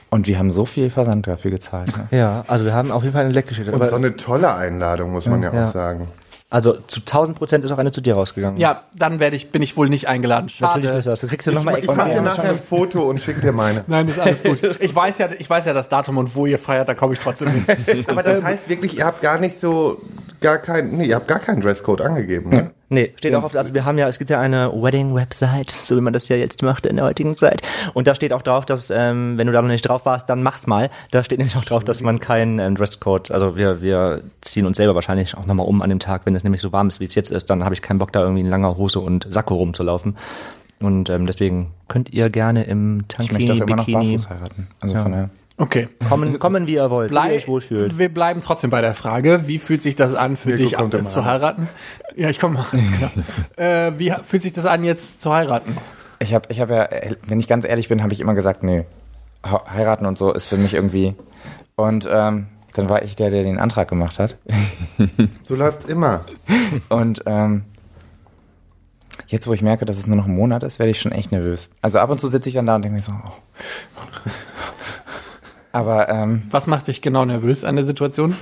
und 0.10 0.26
wir 0.28 0.40
haben 0.40 0.52
so 0.52 0.66
viel 0.66 0.90
Versand 0.90 1.28
dafür 1.28 1.52
gezahlt. 1.52 1.96
Ne? 1.96 2.08
Ja, 2.18 2.44
also 2.48 2.66
wir 2.66 2.74
haben 2.74 2.92
auf 2.92 3.04
jeden 3.04 3.14
Fall 3.14 3.26
eine 3.26 3.34
Leckgeschichte. 3.34 3.72
Und 3.72 3.88
so 3.88 3.96
eine 3.96 4.16
tolle 4.16 4.54
Einladung, 4.56 5.12
muss 5.12 5.28
man 5.28 5.44
ja, 5.44 5.54
Ja. 5.54 5.66
auch 5.66 5.72
sagen. 5.72 6.08
Also 6.54 6.74
zu 6.86 7.00
1000 7.00 7.36
Prozent 7.36 7.64
ist 7.64 7.72
auch 7.72 7.80
eine 7.80 7.92
zu 7.92 8.00
dir 8.00 8.14
rausgegangen. 8.14 8.60
ja, 8.60 8.84
dann 8.96 9.20
werde 9.20 9.36
ich, 9.36 9.50
bin 9.52 9.64
ich 9.64 9.76
wohl 9.76 9.90
nicht 9.90 10.08
eingeladen. 10.08 10.50
Schade. 10.50 10.76
Natürlich 10.76 10.96
bist 10.98 11.08
du 11.08 11.10
das. 11.10 11.20
Du 11.22 11.28
kriegst 11.28 11.48
du 11.48 11.52
Ich, 11.52 11.56
nochmal 11.58 11.74
ich 11.80 11.86
extra. 11.86 11.96
mache 11.96 12.14
dir 12.14 12.22
nachher 12.22 12.50
ein 12.52 12.60
Foto 12.60 13.10
und 13.10 13.20
schick 13.20 13.42
dir 13.42 13.52
meine. 13.52 13.84
Nein, 13.88 14.08
ist 14.08 14.20
alles 14.20 14.44
gut. 14.44 14.62
Ich 14.80 14.96
weiß 14.96 15.18
ja, 15.18 15.30
ich 15.40 15.50
weiß 15.50 15.66
ja 15.66 15.74
das 15.74 15.90
Datum 15.90 16.18
und 16.20 16.36
wo 16.36 16.46
ihr 16.46 16.60
feiert, 16.60 16.88
da 16.90 16.94
komme 16.94 17.14
ich 17.14 17.20
trotzdem 17.20 17.50
hin. 17.50 17.66
Aber 18.06 18.22
das 18.22 18.44
heißt 18.44 18.70
wirklich, 18.70 19.00
ihr 19.00 19.06
habt 19.06 19.22
gar 19.22 19.40
nicht 19.40 19.60
so, 19.60 20.00
gar 20.42 20.60
kein, 20.60 20.92
nee, 20.92 21.06
ihr 21.06 21.16
habt 21.16 21.28
gar 21.28 21.40
keinen 21.40 21.62
Dresscode 21.62 22.02
angegeben, 22.02 22.52
ne? 22.52 22.72
Nee, 22.94 23.12
steht 23.18 23.34
auch 23.34 23.44
auf, 23.44 23.56
also 23.56 23.74
wir 23.74 23.86
haben 23.86 23.98
ja, 23.98 24.08
es 24.08 24.20
gibt 24.20 24.30
ja 24.30 24.40
eine 24.40 24.72
Wedding-Website, 24.72 25.72
so 25.72 25.98
wie 25.98 26.02
man 26.02 26.14
das 26.14 26.30
ja 26.30 26.36
jetzt 26.36 26.62
macht 26.62 26.86
in 26.86 26.98
der 26.98 27.06
heutigen 27.06 27.36
Zeit. 27.36 27.64
Und 27.96 28.06
da 28.06 28.14
steht 28.14 28.34
auch 28.34 28.44
drauf, 28.44 28.66
dass, 28.66 28.92
ähm, 28.92 29.38
wenn 29.38 29.48
du 29.48 29.54
da 29.54 29.62
noch 29.62 29.70
nicht 29.70 29.82
drauf 29.82 30.06
warst, 30.06 30.30
dann 30.30 30.44
mach's 30.44 30.68
mal. 30.68 30.92
Da 31.10 31.24
steht 31.24 31.40
nämlich 31.40 31.56
auch 31.56 31.66
drauf, 31.66 31.84
dass 31.84 32.02
man 32.02 32.20
keinen 32.20 32.60
ähm, 32.60 32.76
Dresscode, 32.76 33.32
also 33.32 33.58
wir, 33.58 33.82
wir 33.82 34.22
ziehen 34.42 34.68
uns 34.68 34.78
selber 34.78 34.94
wahrscheinlich 34.94 35.36
auch 35.36 35.48
nochmal 35.48 35.66
um 35.66 35.82
an 35.82 35.90
dem 35.90 36.00
Tag, 36.00 36.26
wenn 36.26 36.36
es 36.36 36.44
nämlich 36.44 36.62
so 36.62 36.72
warm 36.72 36.88
ist, 36.88 37.00
wie 37.00 37.06
es 37.06 37.16
jetzt 37.16 37.32
ist, 37.32 37.50
dann 37.50 37.64
habe 37.64 37.74
ich 37.74 37.82
keinen 37.82 37.98
Bock, 37.98 38.12
da 38.12 38.22
irgendwie 38.22 38.42
in 38.42 38.50
langer 38.50 38.78
Hose 38.78 39.00
und 39.00 39.26
Sakko 39.30 39.56
rumzulaufen. 39.56 40.16
Und 40.80 41.10
ähm, 41.10 41.26
deswegen 41.26 41.72
könnt 41.88 42.14
ihr 42.14 42.30
gerne 42.30 42.66
im 42.66 43.04
Ich 43.20 43.32
möchte 43.32 43.48
Tankini, 43.48 43.52
auch 43.52 43.68
immer 43.68 43.76
noch 43.78 43.86
Bikini 43.86 44.18
barfuß 44.18 44.30
heiraten. 44.30 44.68
Also 44.82 44.96
von 44.98 45.12
daher. 45.12 45.30
Okay. 45.58 45.88
kommen, 46.10 46.40
kommen, 46.40 46.68
wie 46.68 46.74
ihr 46.76 46.90
wollt, 46.90 47.12
wie 47.12 47.16
ihr 47.16 47.22
Blei 47.22 47.36
euch 47.36 47.48
wohlfühlt. 47.48 47.98
wir 48.00 48.14
bleiben 48.14 48.42
trotzdem 48.42 48.70
bei 48.70 48.82
der 48.82 48.94
Frage, 48.96 49.48
wie 49.48 49.60
fühlt 49.60 49.84
sich 49.84 49.96
das 49.96 50.16
an 50.16 50.36
für 50.36 50.50
Mirko 50.50 50.64
dich 50.64 50.74
immer 50.74 51.06
zu 51.06 51.26
heiraten? 51.26 51.70
Ja, 52.16 52.30
ich 52.30 52.40
komme 52.40 52.66
alles 52.72 52.92
klar. 52.94 53.12
äh, 53.58 53.94
wie 54.00 54.14
fühlt 54.26 54.42
sich 54.44 54.54
das 54.54 54.66
an, 54.66 54.84
jetzt 54.84 55.22
zu 55.22 55.32
heiraten? 55.34 55.78
Ich 56.20 56.34
habe 56.34 56.48
ich 56.50 56.60
hab 56.60 56.70
ja, 56.70 56.88
wenn 57.28 57.40
ich 57.40 57.48
ganz 57.48 57.66
ehrlich 57.66 57.90
bin, 57.90 58.02
habe 58.02 58.14
ich 58.14 58.20
immer 58.22 58.34
gesagt, 58.34 58.64
nee, 58.64 58.86
he- 59.46 59.72
heiraten 59.74 60.06
und 60.06 60.18
so 60.18 60.32
ist 60.34 60.46
für 60.48 60.58
mich 60.58 60.74
irgendwie 60.74 61.16
Und 61.76 62.08
ähm, 62.12 62.48
dann 62.74 62.90
war 62.90 63.04
ich 63.04 63.16
der, 63.16 63.30
der 63.30 63.44
den 63.44 63.60
Antrag 63.60 63.88
gemacht 63.88 64.18
hat. 64.20 64.38
So 65.44 65.56
läuft's 65.56 65.86
immer. 65.86 66.22
Und 66.90 67.22
ähm, 67.28 67.66
jetzt, 69.28 69.48
wo 69.48 69.54
ich 69.54 69.62
merke, 69.62 69.86
dass 69.86 69.98
es 69.98 70.08
nur 70.08 70.16
noch 70.16 70.26
ein 70.26 70.36
Monat 70.36 70.64
ist, 70.64 70.80
werde 70.80 70.90
ich 70.92 71.00
schon 71.00 71.12
echt 71.12 71.32
nervös. 71.32 71.70
Also 71.82 72.00
ab 72.00 72.10
und 72.10 72.20
zu 72.22 72.28
sitze 72.28 72.50
ich 72.50 72.56
dann 72.56 72.66
da 72.66 72.76
und 72.76 72.82
denke 72.84 72.96
mir 72.96 73.04
so, 73.04 73.12
oh. 73.12 73.32
Aber 75.74 76.08
ähm, 76.08 76.44
Was 76.50 76.68
macht 76.68 76.88
dich 76.88 77.02
genau 77.02 77.26
nervös 77.26 77.66
an 77.66 77.76
der 77.76 77.86
Situation? 77.86 78.36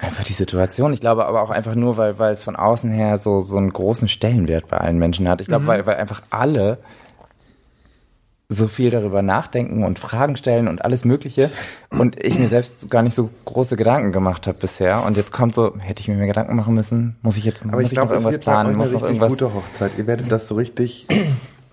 einfach 0.00 0.24
die 0.24 0.32
Situation. 0.32 0.92
Ich 0.92 1.00
glaube 1.00 1.26
aber 1.26 1.42
auch 1.42 1.50
einfach 1.50 1.74
nur, 1.74 1.96
weil, 1.96 2.18
weil 2.18 2.32
es 2.32 2.42
von 2.42 2.56
außen 2.56 2.90
her 2.90 3.18
so, 3.18 3.40
so 3.40 3.56
einen 3.56 3.72
großen 3.72 4.08
Stellenwert 4.08 4.68
bei 4.68 4.78
allen 4.78 4.98
Menschen 4.98 5.28
hat. 5.28 5.40
Ich 5.40 5.48
glaube, 5.48 5.66
weil, 5.66 5.86
weil 5.86 5.96
einfach 5.96 6.22
alle 6.30 6.78
so 8.50 8.66
viel 8.66 8.90
darüber 8.90 9.20
nachdenken 9.20 9.84
und 9.84 9.98
Fragen 9.98 10.36
stellen 10.36 10.68
und 10.68 10.82
alles 10.82 11.04
Mögliche 11.04 11.50
und 11.90 12.22
ich 12.24 12.38
mir 12.38 12.48
selbst 12.48 12.88
gar 12.88 13.02
nicht 13.02 13.14
so 13.14 13.28
große 13.44 13.76
Gedanken 13.76 14.10
gemacht 14.10 14.46
habe 14.46 14.56
bisher 14.56 15.04
und 15.04 15.18
jetzt 15.18 15.32
kommt 15.32 15.54
so, 15.54 15.74
hätte 15.80 16.00
ich 16.00 16.08
mir 16.08 16.14
mehr 16.14 16.28
Gedanken 16.28 16.56
machen 16.56 16.74
müssen? 16.74 17.16
Muss 17.20 17.36
ich 17.36 17.44
jetzt 17.44 17.62
Aber 17.62 17.72
muss 17.72 17.82
ich 17.82 17.90
glaube, 17.90 18.14
irgendwas 18.14 18.38
planen? 18.38 18.76
Muss 18.76 18.88
eine 18.88 18.94
noch 18.94 19.02
irgendwas 19.02 19.28
gute 19.32 19.52
Hochzeit. 19.52 19.92
Ihr 19.98 20.06
werdet 20.06 20.32
das 20.32 20.48
so 20.48 20.54
richtig... 20.54 21.06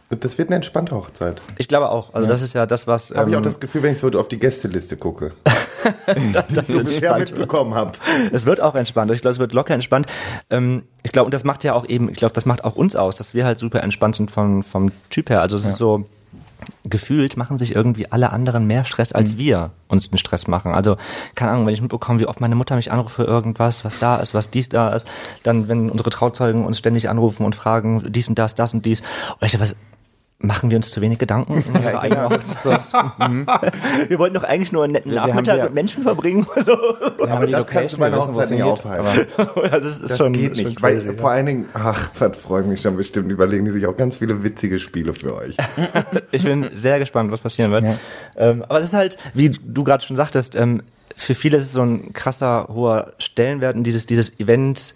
Das 0.09 0.37
wird 0.37 0.49
eine 0.49 0.57
entspannte 0.57 0.95
Hochzeit. 0.95 1.41
Ich 1.57 1.67
glaube 1.67 1.89
auch. 1.89 2.13
Also 2.13 2.27
das 2.27 2.41
ist 2.43 2.53
ja 2.53 2.67
das, 2.67 2.85
was. 2.85 3.09
Habe 3.15 3.31
ich 3.31 3.35
auch 3.35 3.39
ähm, 3.39 3.43
das 3.43 3.59
Gefühl, 3.59 3.81
wenn 3.83 3.93
ich 3.93 3.99
so 3.99 4.09
auf 4.11 4.27
die 4.27 4.37
Gästeliste 4.37 4.97
gucke. 4.97 5.33
das 6.53 6.67
so 6.67 6.79
ist 6.79 6.85
bisher 6.85 7.15
entspannt. 7.15 7.19
mitbekommen 7.31 7.73
habe. 7.73 7.93
Es 8.31 8.45
wird 8.45 8.61
auch 8.61 8.75
entspannt. 8.75 9.11
Ich 9.11 9.21
glaube, 9.21 9.33
es 9.33 9.39
wird 9.39 9.53
locker 9.53 9.73
entspannt. 9.73 10.07
Ähm, 10.49 10.83
ich 11.03 11.11
glaube, 11.11 11.25
und 11.25 11.33
das 11.33 11.43
macht 11.43 11.63
ja 11.63 11.73
auch 11.73 11.87
eben, 11.87 12.09
ich 12.09 12.17
glaube, 12.17 12.33
das 12.33 12.45
macht 12.45 12.63
auch 12.63 12.75
uns 12.75 12.95
aus, 12.95 13.15
dass 13.15 13.33
wir 13.33 13.45
halt 13.45 13.59
super 13.59 13.81
entspannt 13.83 14.15
sind 14.15 14.31
vom, 14.31 14.63
vom 14.63 14.91
Typ 15.09 15.29
her. 15.29 15.41
Also 15.41 15.55
es 15.57 15.65
ist 15.65 15.77
so, 15.77 16.05
gefühlt 16.83 17.37
machen 17.37 17.57
sich 17.57 17.75
irgendwie 17.75 18.11
alle 18.11 18.31
anderen 18.31 18.67
mehr 18.67 18.85
Stress, 18.85 19.11
als 19.11 19.37
wir 19.37 19.71
uns 19.87 20.09
den 20.09 20.17
Stress 20.17 20.47
machen. 20.47 20.73
Also, 20.73 20.97
keine 21.35 21.51
Ahnung, 21.51 21.65
wenn 21.65 21.73
ich 21.73 21.81
mitbekomme, 21.81 22.19
wie 22.19 22.27
oft 22.27 22.41
meine 22.41 22.55
Mutter 22.55 22.75
mich 22.75 22.91
anruft 22.91 23.15
für 23.15 23.23
irgendwas, 23.23 23.85
was 23.85 23.99
da 23.99 24.17
ist, 24.17 24.33
was 24.33 24.49
dies 24.49 24.69
da 24.69 24.89
ist, 24.89 25.07
dann, 25.43 25.67
wenn 25.67 25.89
unsere 25.89 26.09
Trauzeugen 26.09 26.65
uns 26.65 26.79
ständig 26.79 27.09
anrufen 27.09 27.45
und 27.45 27.55
fragen, 27.55 28.11
dies 28.11 28.27
und 28.27 28.39
das, 28.39 28.55
das 28.55 28.73
und 28.73 28.85
dies. 28.85 29.01
Und 29.39 29.45
ich 29.45 29.59
was, 29.59 29.75
machen 30.39 30.69
wir 30.69 30.77
uns 30.77 30.91
zu 30.91 31.01
wenig 31.01 31.17
Gedanken? 31.17 31.63
in 31.67 31.73
unserer 31.75 32.01
eigenen 32.01 32.29
Hochzeit? 32.29 32.81
wir 34.09 34.19
wollten 34.19 34.35
doch 34.35 34.43
eigentlich 34.43 34.71
nur 34.71 34.83
einen 34.83 34.93
netten 34.93 35.11
Wir- 35.11 35.25
Nachmittag 35.25 35.57
ja- 35.57 35.63
mit 35.65 35.73
Menschen 35.73 36.03
verbringen. 36.03 36.45
So. 36.65 36.73
Haben 36.73 37.31
Aber 37.31 37.45
die 37.45 37.51
das 37.53 37.67
kannst 37.67 37.93
du 37.95 37.97
bei 37.99 38.07
einer 38.07 38.17
Hochzeit 38.17 38.45
es 38.45 38.49
nicht 38.51 38.63
aufhalten. 38.63 39.27
Ja, 39.55 39.79
das 39.79 40.01
ist 40.01 40.11
Das 40.11 40.17
schon, 40.17 40.33
geht 40.33 40.55
schon 40.57 40.65
nicht. 40.65 40.81
Weil 40.81 40.95
crazy, 40.95 41.07
ja. 41.07 41.13
vor 41.13 41.29
allen 41.31 41.45
Dingen, 41.45 41.65
ach, 41.73 42.09
das 42.19 42.37
freue 42.37 42.63
mich 42.63 42.81
schon 42.81 42.97
bestimmt. 42.97 43.31
Überlegen 43.31 43.65
die 43.65 43.71
sich 43.71 43.85
auch 43.87 43.95
ganz 43.97 44.17
viele 44.17 44.43
witzige 44.43 44.79
Spiele 44.79 45.13
für 45.13 45.35
euch. 45.35 45.57
Ich 46.31 46.43
bin 46.43 46.69
sehr 46.73 46.99
gespannt, 46.99 47.31
was 47.31 47.39
passieren 47.41 47.71
wird. 47.71 47.83
Ja. 47.83 47.95
Ähm, 48.37 48.63
aber 48.63 48.79
es 48.79 48.85
ist 48.85 48.93
halt, 48.93 49.17
wie 49.33 49.49
du 49.49 49.83
gerade 49.83 50.03
schon 50.03 50.15
sagtest, 50.17 50.55
ähm, 50.55 50.81
für 51.15 51.33
viele 51.35 51.57
ist 51.57 51.67
es 51.67 51.73
so 51.73 51.81
ein 51.81 52.11
krasser, 52.13 52.67
hoher 52.73 53.13
Stellenwert 53.19 53.75
und 53.75 53.83
dieses, 53.83 54.05
dieses 54.05 54.37
Event 54.39 54.95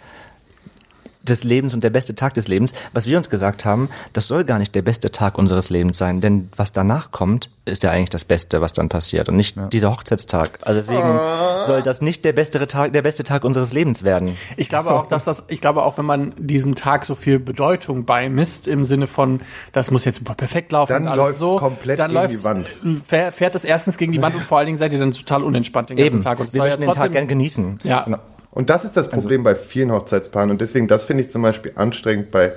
des 1.30 1.44
Lebens 1.44 1.74
und 1.74 1.84
der 1.84 1.90
beste 1.90 2.16
Tag 2.16 2.34
des 2.34 2.48
Lebens. 2.48 2.74
Was 2.94 3.06
wir 3.06 3.18
uns 3.18 3.30
gesagt 3.30 3.66
haben, 3.66 3.90
das 4.14 4.28
soll 4.28 4.44
gar 4.44 4.60
nicht 4.60 4.76
der 4.76 4.82
beste 4.82 5.12
Tag 5.12 5.38
unseres 5.38 5.70
Lebens 5.70 5.98
sein, 5.98 6.22
denn 6.22 6.50
was 6.56 6.72
danach 6.74 7.12
kommt, 7.12 7.50
ist 7.66 7.84
ja 7.84 7.92
eigentlich 7.92 8.10
das 8.10 8.26
Beste, 8.26 8.62
was 8.62 8.74
dann 8.74 8.90
passiert 8.90 9.30
und 9.30 9.36
nicht 9.38 9.56
dieser 9.72 9.92
Hochzeitstag. 9.92 10.60
Also 10.64 10.80
deswegen 10.80 11.20
soll 11.66 11.84
das 11.84 12.02
nicht 12.02 12.26
der 12.26 12.34
beste 12.34 12.66
Tag, 12.68 12.94
der 12.94 13.02
beste 13.04 13.24
Tag 13.24 13.44
unseres 13.44 13.74
Lebens 13.74 14.04
werden. 14.04 14.36
Ich 14.58 14.70
glaube 14.70 14.92
auch, 14.92 15.06
dass 15.06 15.26
das, 15.26 15.44
ich 15.50 15.62
glaube 15.62 15.84
auch, 15.84 15.98
wenn 15.98 16.06
man 16.06 16.34
diesem 16.38 16.74
Tag 16.76 17.06
so 17.06 17.14
viel 17.16 17.40
Bedeutung 17.40 18.06
beimisst, 18.06 18.68
im 18.68 18.86
Sinne 18.86 19.08
von, 19.08 19.42
das 19.72 19.92
muss 19.92 20.06
jetzt 20.06 20.18
super 20.20 20.34
perfekt 20.34 20.72
laufen, 20.72 20.92
Dann 20.94 21.04
und 21.04 21.08
alles 21.10 21.24
läuft's 21.26 21.40
so, 21.40 21.58
komplett 21.58 22.00
dann 22.00 22.10
gegen 22.12 22.22
läuft's- 22.22 22.38
die 22.40 22.44
Wand. 22.44 22.68
fähr- 23.08 23.32
Fährt 23.32 23.56
es 23.56 23.64
erstens 23.66 23.98
gegen 23.98 24.12
die 24.12 24.22
Wand 24.22 24.36
und 24.36 24.44
vor 24.44 24.58
allen 24.58 24.66
Dingen 24.66 24.78
seid 24.80 24.92
ihr 24.94 25.00
dann 25.00 25.12
total 25.12 25.44
unentspannt 25.44 25.90
den 25.92 25.98
ganzen 25.98 26.08
Eben, 26.16 26.22
Tag. 26.22 26.40
Und 26.40 26.52
wir 26.54 26.58
soll 26.58 26.68
ja 26.70 26.76
möchten 26.78 26.92
den 26.92 26.94
Tag 26.94 27.12
gern 27.12 27.28
genießen. 27.28 27.80
Ja, 27.84 28.06
Und 28.52 28.70
das 28.70 28.86
ist 28.86 28.98
das 28.98 29.10
Problem 29.10 29.44
bei 29.44 29.56
vielen 29.56 29.92
Hochzeitspaaren. 29.92 30.50
Und 30.50 30.62
deswegen, 30.62 30.88
das 30.88 31.04
finde 31.04 31.24
ich 31.24 31.32
zum 31.32 31.42
Beispiel 31.42 31.74
anstrengend 31.76 32.32
bei, 32.32 32.54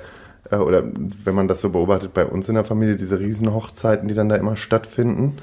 äh, 0.51 0.57
oder 0.57 0.85
wenn 1.25 1.35
man 1.35 1.49
das 1.49 1.61
so 1.61 1.71
beobachtet 1.71 2.15
bei 2.15 2.25
uns 2.25 2.49
in 2.49 2.55
der 2.55 2.65
Familie, 2.65 2.97
diese 2.97 3.21
riesen 3.21 3.53
Hochzeiten, 3.53 4.09
die 4.09 4.15
dann 4.15 4.29
da 4.29 4.37
immer 4.37 4.57
stattfinden. 4.57 5.39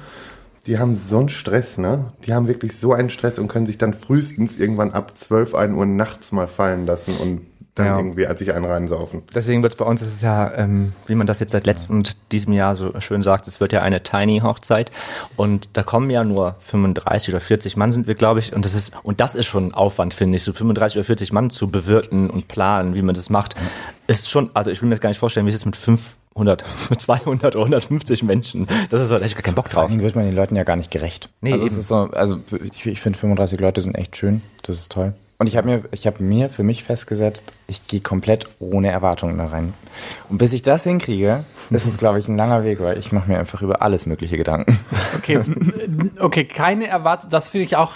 Die 0.66 0.78
haben 0.78 0.94
so 0.94 1.18
einen 1.18 1.28
Stress, 1.30 1.78
ne? 1.78 2.12
Die 2.26 2.34
haben 2.34 2.46
wirklich 2.46 2.76
so 2.76 2.92
einen 2.92 3.10
Stress 3.10 3.38
und 3.38 3.48
können 3.48 3.66
sich 3.66 3.78
dann 3.78 3.94
frühestens 3.94 4.58
irgendwann 4.58 4.90
ab 4.90 5.16
12, 5.16 5.54
1 5.54 5.74
Uhr 5.74 5.86
nachts 5.86 6.32
mal 6.32 6.48
fallen 6.48 6.84
lassen 6.84 7.16
und 7.16 7.40
dann 7.74 7.86
Ja. 7.86 7.96
irgendwie 7.98 8.26
als 8.26 8.40
sich 8.40 8.52
einen 8.52 8.64
reinsaufen. 8.64 9.22
Deswegen 9.34 9.62
wird 9.62 9.72
es 9.74 9.78
bei 9.78 9.84
uns, 9.84 10.02
es 10.02 10.12
ist 10.14 10.22
ja, 10.22 10.52
ähm, 10.54 10.92
wie 11.06 11.14
man 11.14 11.26
das 11.26 11.38
jetzt 11.40 11.52
seit 11.52 11.66
letztem 11.66 11.96
und 11.98 12.16
diesem 12.32 12.52
Jahr 12.52 12.74
so 12.76 12.92
schön 13.00 13.22
sagt, 13.22 13.46
es 13.48 13.60
wird 13.60 13.72
ja 13.72 13.80
eine 13.82 14.02
Tiny 14.02 14.40
Hochzeit 14.40 14.90
und 15.36 15.70
da 15.74 15.82
kommen 15.82 16.10
ja 16.10 16.24
nur 16.24 16.56
35 16.60 17.32
oder 17.34 17.40
40 17.40 17.76
Mann 17.76 17.92
sind 17.92 18.06
wir, 18.06 18.14
glaube 18.16 18.40
ich, 18.40 18.52
und 18.54 18.64
das 18.64 18.74
ist 18.74 18.92
und 19.02 19.20
das 19.20 19.34
ist 19.34 19.46
schon 19.46 19.68
ein 19.68 19.74
Aufwand, 19.74 20.14
finde 20.14 20.36
ich, 20.36 20.42
so 20.42 20.52
35 20.52 20.98
oder 20.98 21.04
40 21.04 21.32
Mann 21.32 21.50
zu 21.50 21.70
bewirten 21.70 22.28
und 22.28 22.48
planen, 22.48 22.94
wie 22.94 23.02
man 23.02 23.14
das 23.14 23.30
macht, 23.30 23.54
ist 24.08 24.28
schon, 24.30 24.50
also 24.54 24.70
ich 24.70 24.82
will 24.82 24.88
mir 24.88 24.94
das 24.94 25.00
gar 25.00 25.10
nicht 25.10 25.18
vorstellen, 25.18 25.46
wie 25.46 25.50
es 25.50 25.54
ist 25.56 25.66
mit 25.66 25.76
500, 25.76 26.64
mit 26.90 27.00
200 27.00 27.54
oder 27.54 27.64
150 27.64 28.24
Menschen. 28.24 28.66
Das 28.88 28.98
ist 28.98 29.12
halt 29.12 29.22
echt 29.22 29.36
gar 29.36 29.42
keinen 29.42 29.54
Bock 29.54 29.66
Vor 29.68 29.74
drauf. 29.74 29.82
allen 29.84 29.90
Dingen 29.92 30.02
wird 30.02 30.16
man 30.16 30.24
den 30.24 30.34
Leuten 30.34 30.56
ja 30.56 30.64
gar 30.64 30.76
nicht 30.76 30.90
gerecht. 30.90 31.28
Nee, 31.40 31.52
also, 31.52 31.66
es 31.66 31.72
eben. 31.72 31.80
ist 31.82 31.88
so, 31.88 31.94
also 32.12 32.38
ich, 32.74 32.84
ich 32.86 33.00
finde 33.00 33.18
35 33.18 33.60
Leute 33.60 33.80
sind 33.80 33.94
echt 33.94 34.16
schön. 34.16 34.42
Das 34.64 34.74
ist 34.76 34.90
toll. 34.90 35.14
Und 35.40 35.46
ich 35.46 35.56
habe 35.56 35.68
mir, 35.68 35.84
ich 35.92 36.06
habe 36.06 36.22
mir 36.22 36.50
für 36.50 36.62
mich 36.62 36.84
festgesetzt, 36.84 37.54
ich 37.66 37.86
gehe 37.86 38.02
komplett 38.02 38.46
ohne 38.58 38.90
Erwartungen 38.90 39.38
da 39.38 39.46
rein. 39.46 39.72
Und 40.28 40.36
bis 40.36 40.52
ich 40.52 40.60
das 40.60 40.82
hinkriege, 40.82 41.44
ist 41.70 41.86
es, 41.86 41.96
glaube 41.96 42.18
ich, 42.18 42.28
ein 42.28 42.36
langer 42.36 42.62
Weg, 42.62 42.78
weil 42.80 42.98
ich 42.98 43.10
mache 43.10 43.30
mir 43.30 43.38
einfach 43.38 43.62
über 43.62 43.80
alles 43.80 44.04
mögliche 44.04 44.36
Gedanken. 44.36 44.78
okay, 45.16 45.40
okay, 46.18 46.44
keine 46.44 46.88
Erwartung, 46.88 47.30
das 47.30 47.48
finde 47.48 47.64
ich 47.64 47.76
auch 47.76 47.94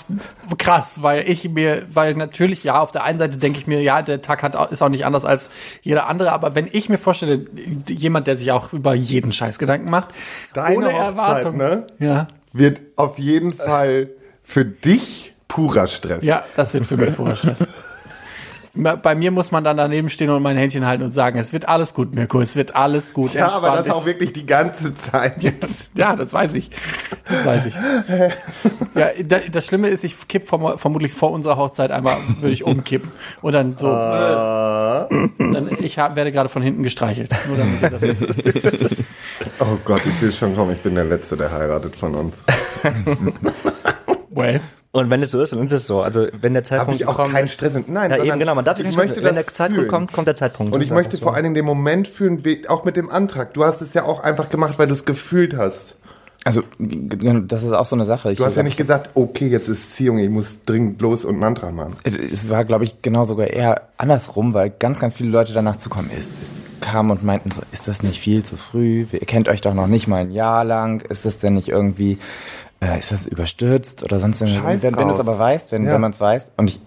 krass, 0.57 1.02
weil 1.02 1.28
ich 1.28 1.46
mir, 1.50 1.83
weil 1.92 2.14
natürlich, 2.14 2.64
ja, 2.64 2.80
auf 2.80 2.92
der 2.92 3.04
einen 3.04 3.18
Seite 3.18 3.37
denke 3.37 3.59
ich 3.59 3.66
mir, 3.66 3.83
ja, 3.83 4.00
der 4.00 4.22
Tag 4.22 4.42
hat, 4.42 4.54
ist 4.72 4.80
auch 4.80 4.88
nicht 4.88 5.04
anders 5.04 5.26
als 5.26 5.50
jeder 5.83 6.07
andere, 6.07 6.33
aber 6.33 6.54
wenn 6.54 6.66
ich 6.72 6.88
mir 6.88 6.96
vorstelle, 6.96 7.44
jemand, 7.87 8.26
der 8.26 8.38
sich 8.38 8.52
auch 8.52 8.72
über 8.72 8.94
jeden 8.94 9.33
Scheiß 9.33 9.59
Gedanken 9.59 9.90
macht, 9.90 10.14
Deine 10.54 10.76
ohne 10.76 10.87
Hochzeit, 10.87 11.09
Erwartung, 11.09 11.57
ne? 11.59 11.87
ja, 11.98 12.28
Wird 12.54 12.80
auf 12.96 13.18
jeden 13.18 13.52
Fall 13.52 14.09
für 14.42 14.64
dich 14.64 15.33
purer 15.54 15.86
Stress. 15.86 16.22
ja, 16.24 16.42
das 16.56 16.74
wird 16.74 16.86
für 16.86 16.96
mich 16.96 17.14
purer 17.16 17.36
Stress. 17.36 17.58
Bei 18.76 19.14
mir 19.14 19.30
muss 19.30 19.52
man 19.52 19.62
dann 19.62 19.76
daneben 19.76 20.08
stehen 20.08 20.30
und 20.30 20.42
mein 20.42 20.56
Händchen 20.56 20.84
halten 20.84 21.04
und 21.04 21.12
sagen, 21.12 21.38
es 21.38 21.52
wird 21.52 21.68
alles 21.68 21.94
gut, 21.94 22.12
Mirko, 22.12 22.40
es 22.40 22.56
wird 22.56 22.74
alles 22.74 23.14
gut. 23.14 23.32
Ja, 23.32 23.48
aber 23.50 23.68
das 23.68 23.76
entspann 23.86 23.96
auch 23.96 24.04
wirklich 24.04 24.32
die 24.32 24.46
ganze 24.46 24.96
Zeit 24.96 25.40
jetzt. 25.44 25.92
Ja, 25.96 26.16
das 26.16 26.32
weiß 26.32 26.56
ich. 26.56 26.70
Das 27.28 27.46
weiß 27.46 27.66
ich. 27.66 27.74
Ja, 28.96 29.10
da- 29.24 29.38
das 29.48 29.66
Schlimme 29.66 29.86
ist, 29.90 30.02
ich 30.02 30.26
kipp 30.26 30.48
verm 30.48 30.76
vermutlich 30.76 31.12
vor 31.12 31.30
unserer 31.30 31.56
Hochzeit 31.56 31.92
einmal, 31.92 32.16
würde 32.40 32.52
ich 32.52 32.64
umkippen. 32.64 33.12
Und 33.42 33.52
dann 33.52 33.78
so, 33.78 33.86
äh, 33.86 33.92
dann, 33.92 35.70
ich 35.78 36.00
hab, 36.00 36.16
werde 36.16 36.32
gerade 36.32 36.48
von 36.48 36.60
hinten 36.60 36.82
gestreichelt. 36.82 37.30
Nur 37.46 37.56
damit 37.56 37.80
ihr 37.80 37.90
das 37.90 38.02
wisst. 38.02 39.06
Oh 39.60 39.78
Gott, 39.84 40.04
ich 40.04 40.14
sehe 40.14 40.32
schon 40.32 40.54
kommen, 40.56 40.72
ich 40.72 40.80
bin 40.82 40.96
der 40.96 41.04
Letzte, 41.04 41.36
der 41.36 41.52
heiratet 41.52 41.94
von 41.94 42.14
uns. 42.16 42.38
Well. 44.30 44.60
Und 44.94 45.11
wenn 45.11 45.20
es 45.24 45.33
so 45.33 45.42
ist, 45.42 45.52
dann 45.52 45.66
ist 45.66 45.72
es 45.72 45.88
so. 45.88 46.02
Also 46.02 46.28
wenn 46.40 46.52
der 46.54 46.62
Habe 46.62 46.68
Zeitpunkt 46.68 47.00
ich 47.00 47.09
auch 47.09 47.16
keinen 47.30 47.44
ist- 47.44 47.54
Stress. 47.54 47.74
Und, 47.74 47.88
nein, 47.88 48.12
Ja, 48.12 48.22
eben 48.22 48.38
genau, 48.38 48.54
man 48.54 48.64
darf 48.64 48.78
ich 48.78 48.96
möchte. 48.96 49.24
Wenn 49.24 49.35
der 49.35 49.44
Zeitpunkt 49.48 49.74
fühlen. 49.80 49.88
kommt, 49.90 50.12
kommt 50.12 50.28
der 50.28 50.37
Zeitpunkt. 50.37 50.72
Und 50.72 50.80
ich 50.83 50.87
ist 50.88 50.94
möchte 50.94 51.18
vor 51.18 51.30
so. 51.33 51.35
allen 51.35 51.42
Dingen 51.42 51.54
den 51.57 51.64
Moment 51.64 52.07
fühlen, 52.07 52.44
wie, 52.44 52.68
auch 52.68 52.85
mit 52.85 52.94
dem 52.96 53.11
Antrag. 53.11 53.54
Du 53.54 53.64
hast 53.64 53.83
es 53.83 53.92
ja 53.92 54.04
auch 54.04 54.20
einfach 54.22 54.50
gemacht, 54.50 54.78
weil 54.78 54.87
du 54.87 54.92
es 54.92 55.04
gefühlt 55.04 55.57
hast. 55.57 55.96
Also, 56.44 56.62
das 56.78 57.62
ist 57.64 57.72
auch 57.72 57.87
so 57.87 57.96
eine 57.96 58.04
Sache. 58.04 58.30
Ich 58.30 58.38
Du 58.38 58.44
hast 58.46 58.54
ja 58.57 58.62
nicht 58.62 58.76
gesagt, 58.76 59.11
okay, 59.14 59.48
jetzt 59.48 59.68
ist 59.68 59.94
Ziehung, 59.94 60.18
ich 60.18 60.28
muss 60.30 60.64
dringend 60.64 61.00
los 61.02 61.24
und 61.24 61.35
einen 61.35 61.42
Antrag 61.44 61.74
machen. 61.74 61.96
Es 62.04 62.48
war, 62.50 62.64
glaube 62.64 62.85
ich, 62.85 63.02
genau 63.02 63.24
sogar 63.24 63.48
eher 63.48 63.88
andersrum, 63.96 64.54
weil 64.54 64.70
ganz, 64.70 65.00
ganz 65.00 65.14
viele 65.14 65.30
Leute 65.30 65.54
danach 65.54 65.76
zu 65.76 65.88
kommen 65.88 66.11
ist, 66.11 66.28
ist, 66.28 66.52
kamen 66.83 67.11
und 67.11 67.24
meinten 67.24 67.50
so, 67.50 67.62
ist 67.72 67.88
das 67.88 68.02
nicht 68.04 68.20
viel 68.20 68.44
zu 68.44 68.57
früh? 68.59 69.07
Ihr 69.11 69.20
kennt 69.20 69.48
euch 69.48 69.62
doch 69.62 69.72
noch 69.74 69.87
nicht 69.87 70.07
mal 70.07 70.18
ein 70.18 70.30
Jahr 70.33 70.64
lang. 70.64 71.00
Ist 71.09 71.24
das 71.24 71.38
denn 71.38 71.54
nicht 71.54 71.68
irgendwie, 71.70 72.18
äh, 72.84 72.98
ist 72.98 73.12
das 73.12 73.26
überstürzt 73.26 74.02
oder 74.02 74.18
sonst 74.18 74.40
irgendwas? 74.40 74.82
Wenn 74.82 74.96
wenn 74.96 75.08
du 75.08 75.14
es 75.14 75.20
aber 75.20 75.38
weißt, 75.38 75.72
wenn, 75.72 75.84
Ja. 75.86 75.94
wenn 75.94 76.00
man 76.00 76.10
es 76.12 76.20
weiß, 76.20 76.52
und 76.56 76.68
ich 76.68 76.80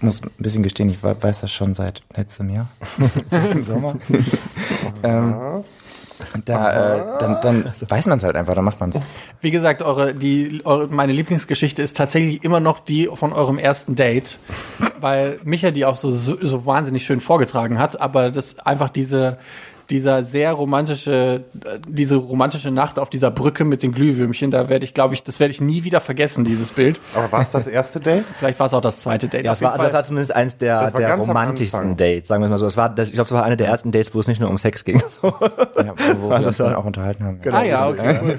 muss 0.00 0.22
ein 0.22 0.30
bisschen 0.38 0.62
gestehen, 0.62 0.88
ich 0.90 1.02
we- 1.02 1.16
weiß 1.20 1.40
das 1.42 1.52
schon 1.52 1.74
seit 1.74 2.02
letztem 2.14 2.50
Jahr. 2.50 2.68
Im 3.52 3.64
Sommer. 3.64 3.96
ähm, 5.02 5.34
da, 6.44 6.94
äh, 6.96 7.18
dann, 7.18 7.38
dann 7.42 7.72
weiß 7.88 8.06
man 8.06 8.18
es 8.18 8.24
halt 8.24 8.36
einfach, 8.36 8.54
dann 8.54 8.64
macht 8.64 8.80
man 8.80 8.90
es. 8.90 9.00
Wie 9.40 9.50
gesagt, 9.50 9.82
eure, 9.82 10.14
die, 10.14 10.62
eure, 10.64 10.86
meine 10.88 11.12
Lieblingsgeschichte 11.12 11.82
ist 11.82 11.96
tatsächlich 11.96 12.44
immer 12.44 12.60
noch 12.60 12.78
die 12.78 13.08
von 13.12 13.32
eurem 13.32 13.58
ersten 13.58 13.94
Date, 13.94 14.38
weil 15.00 15.38
Micha 15.44 15.70
die 15.70 15.84
auch 15.84 15.96
so, 15.96 16.10
so, 16.10 16.36
so 16.40 16.66
wahnsinnig 16.66 17.04
schön 17.04 17.20
vorgetragen 17.20 17.78
hat, 17.78 18.00
aber 18.00 18.30
das 18.30 18.58
einfach 18.60 18.90
diese, 18.90 19.38
dieser 19.90 20.24
sehr 20.24 20.52
romantische, 20.52 21.44
diese 21.86 22.16
romantische 22.16 22.70
Nacht 22.70 22.98
auf 22.98 23.10
dieser 23.10 23.30
Brücke 23.30 23.64
mit 23.64 23.82
den 23.82 23.92
Glühwürmchen, 23.92 24.50
da 24.50 24.68
werde 24.68 24.84
ich, 24.84 24.94
glaube 24.94 25.14
ich, 25.14 25.22
das 25.22 25.40
werde 25.40 25.52
ich 25.52 25.60
nie 25.60 25.84
wieder 25.84 26.00
vergessen, 26.00 26.44
dieses 26.44 26.70
Bild. 26.70 27.00
Aber 27.14 27.30
war 27.32 27.42
es 27.42 27.50
das 27.50 27.66
erste 27.66 28.00
Date? 28.00 28.24
Vielleicht 28.38 28.58
war 28.58 28.66
es 28.66 28.74
auch 28.74 28.80
das 28.80 29.00
zweite 29.00 29.28
Date. 29.28 29.44
Ja, 29.46 29.52
es 29.52 29.62
war, 29.62 29.72
also 29.72 29.84
das 29.84 29.92
war 29.92 30.02
zumindest 30.02 30.34
eins 30.34 30.58
der, 30.58 30.82
Das 30.82 30.92
der 30.92 31.14
romantischsten. 31.14 31.96
Dates, 31.96 32.28
sagen 32.28 32.42
wir 32.42 32.48
mal 32.48 32.58
so. 32.58 32.66
Es 32.66 32.76
war, 32.76 32.88
das, 32.88 33.08
ich 33.08 33.14
glaube, 33.14 33.26
es 33.26 33.32
war 33.32 33.44
einer 33.44 33.56
der 33.56 33.68
ersten 33.68 33.92
Dates, 33.92 34.14
wo 34.14 34.20
es 34.20 34.26
nicht 34.26 34.40
nur 34.40 34.50
um 34.50 34.58
Sex 34.58 34.84
ging. 34.84 35.02
So. 35.08 35.32
Ja, 35.76 35.94
wo 36.20 36.28
wir 36.30 36.46
uns 36.46 36.56
dann 36.56 36.74
auch 36.74 36.84
unterhalten 36.84 37.24
haben. 37.24 37.40
Ah 37.52 37.62
ja, 37.62 37.88
okay. 37.88 38.18
cool. 38.22 38.38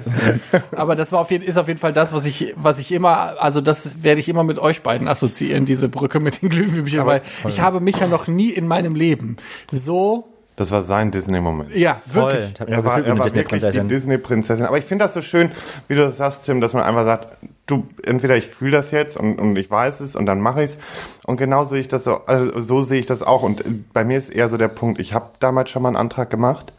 Aber 0.72 0.94
das 0.94 1.12
war 1.12 1.20
auf 1.20 1.30
jeden, 1.30 1.44
ist 1.44 1.56
auf 1.56 1.68
jeden 1.68 1.78
Fall 1.78 1.92
das, 1.92 2.12
was 2.12 2.26
ich, 2.26 2.52
was 2.56 2.78
ich 2.78 2.92
immer, 2.92 3.40
also 3.40 3.60
das 3.60 4.02
werde 4.02 4.20
ich 4.20 4.28
immer 4.28 4.44
mit 4.44 4.58
euch 4.58 4.82
beiden 4.82 5.08
assoziieren, 5.08 5.64
diese 5.64 5.88
Brücke 5.88 6.20
mit 6.20 6.42
den 6.42 6.48
Glühwürmchen, 6.48 7.06
weil 7.06 7.22
ich 7.48 7.60
habe 7.60 7.80
mich 7.80 7.98
ja 7.98 8.06
noch 8.06 8.26
nie 8.26 8.50
in 8.50 8.66
meinem 8.66 8.94
Leben 8.94 9.36
so, 9.70 10.28
Das 10.56 10.70
war 10.70 10.82
sein 10.82 11.10
Disney-Moment. 11.10 11.74
ja, 11.74 12.00
Voll. 12.06 12.32
wirklich. 12.32 12.60
Mich 12.60 12.68
Er 12.70 12.84
war, 12.84 12.98
er 12.98 13.04
eine 13.12 13.18
war 13.18 13.34
wirklich 13.34 13.62
die 13.62 13.80
Disney-Prinzessin. 13.80 14.64
Aber 14.64 14.78
ich 14.78 14.86
finde 14.86 15.04
das 15.04 15.12
so 15.14 15.20
schön, 15.20 15.50
wie 15.86 15.94
du 15.94 16.00
das 16.00 16.16
sagst, 16.16 16.44
Tim, 16.44 16.62
dass 16.62 16.72
man 16.72 16.82
einfach 16.82 17.04
sagt, 17.04 17.36
du, 17.66 17.86
entweder 18.04 18.36
ich 18.36 18.46
fühle 18.46 18.72
das 18.72 18.90
jetzt 18.90 19.18
und, 19.18 19.38
und 19.38 19.56
ich 19.56 19.70
weiß 19.70 20.00
es 20.00 20.16
und 20.16 20.24
dann 20.24 20.40
mache 20.40 20.62
ich 20.62 20.70
es. 20.70 20.78
Und 21.24 21.36
genau 21.36 21.64
sehe 21.64 21.80
ich 21.80 21.88
das 21.88 22.04
so, 22.04 22.24
also 22.26 22.58
so 22.58 22.82
sehe 22.82 23.00
ich 23.00 23.06
das 23.06 23.22
auch. 23.22 23.42
Und 23.42 23.92
bei 23.92 24.04
mir 24.04 24.16
ist 24.16 24.30
eher 24.30 24.48
so 24.48 24.56
der 24.56 24.68
Punkt, 24.68 24.98
ich 24.98 25.12
habe 25.12 25.30
damals 25.40 25.70
schon 25.70 25.82
mal 25.82 25.88
einen 25.90 25.96
Antrag 25.96 26.30
gemacht 26.30 26.72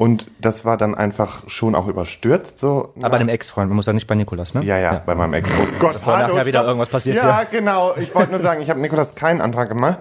und 0.00 0.28
das 0.40 0.64
war 0.64 0.78
dann 0.78 0.94
einfach 0.94 1.42
schon 1.46 1.74
auch 1.74 1.86
überstürzt. 1.86 2.58
So. 2.58 2.94
Aber 3.00 3.10
bei 3.10 3.18
dem 3.18 3.28
Ex-Freund, 3.28 3.68
man 3.68 3.76
muss 3.76 3.84
ja 3.84 3.92
nicht 3.92 4.06
bei 4.06 4.14
Nikolas, 4.14 4.54
ne? 4.54 4.64
Ja, 4.64 4.78
ja, 4.78 5.02
bei 5.04 5.14
meinem 5.14 5.34
Ex. 5.34 5.50
Oh 5.50 5.66
Gott, 5.78 5.92
Bevor 5.92 6.16
nachher 6.16 6.46
wieder 6.46 6.64
irgendwas 6.64 6.88
passiert 6.88 7.18
Ja, 7.18 7.40
hier. 7.40 7.60
genau. 7.60 7.92
Ich 7.98 8.14
wollte 8.14 8.30
nur 8.30 8.40
sagen, 8.40 8.62
ich 8.62 8.70
habe 8.70 8.80
Nikolas 8.80 9.14
keinen 9.14 9.42
Antrag 9.42 9.68
gemacht. 9.68 9.98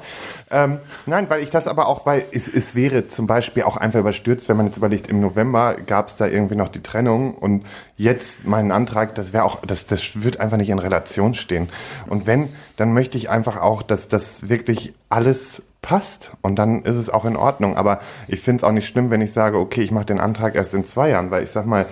Ähm, 0.52 0.80
nein, 1.06 1.30
weil 1.30 1.44
ich 1.44 1.50
das 1.50 1.68
aber 1.68 1.90
auch, 1.90 2.06
weil 2.06 2.24
es, 2.32 2.48
es 2.48 2.76
wäre 2.76 3.10
zum 3.10 3.28
Beispiel 3.28 3.64
auch 3.64 3.76
einfach 3.76 4.00
überstürzt, 4.00 4.48
wenn 4.48 4.56
man 4.56 4.68
jetzt 4.68 4.78
überlegt, 4.78 5.08
im 5.08 5.20
November 5.20 5.76
gab 5.86 6.08
es 6.08 6.16
da 6.16 6.28
irgendwie 6.28 6.56
noch 6.56 6.70
die 6.70 6.82
Trennung 6.82 7.34
und 7.34 7.66
jetzt 7.98 8.48
meinen 8.48 8.72
Antrag, 8.72 9.16
das 9.16 9.34
wäre 9.34 9.44
auch, 9.44 9.60
das, 9.66 9.86
das 9.86 10.24
wird 10.24 10.40
einfach 10.40 10.56
nicht 10.56 10.70
in 10.70 10.80
Relation 10.80 11.34
stehen. 11.34 11.68
Und 12.08 12.26
wenn, 12.26 12.48
dann 12.78 12.94
möchte 12.94 13.18
ich 13.18 13.30
einfach 13.30 13.60
auch, 13.60 13.84
dass 13.84 14.08
das 14.08 14.48
wirklich 14.48 14.94
alles 15.10 15.64
passt 15.82 16.32
und 16.42 16.58
dann 16.58 16.84
ist 16.84 16.96
es 16.96 17.10
auch 17.10 17.26
in 17.26 17.36
Ordnung. 17.36 17.78
Aber 17.78 18.00
ich 18.28 18.42
finde 18.42 18.58
es 18.58 18.64
auch 18.64 18.72
nicht 18.72 18.88
schlimm, 18.88 19.10
wenn 19.12 19.22
ich 19.22 19.34
sage, 19.34 19.58
okay, 19.58 19.82
ich 19.82 19.92
mache 19.92 20.06
den 20.06 20.20
Antrag 20.20 20.56
erst 20.56 20.74
in 20.74 20.84
zwei 20.84 21.10
Jahren, 21.10 21.32
weil 21.32 21.44
ich 21.44 21.52
sag 21.52 21.66
mal, 21.66 21.86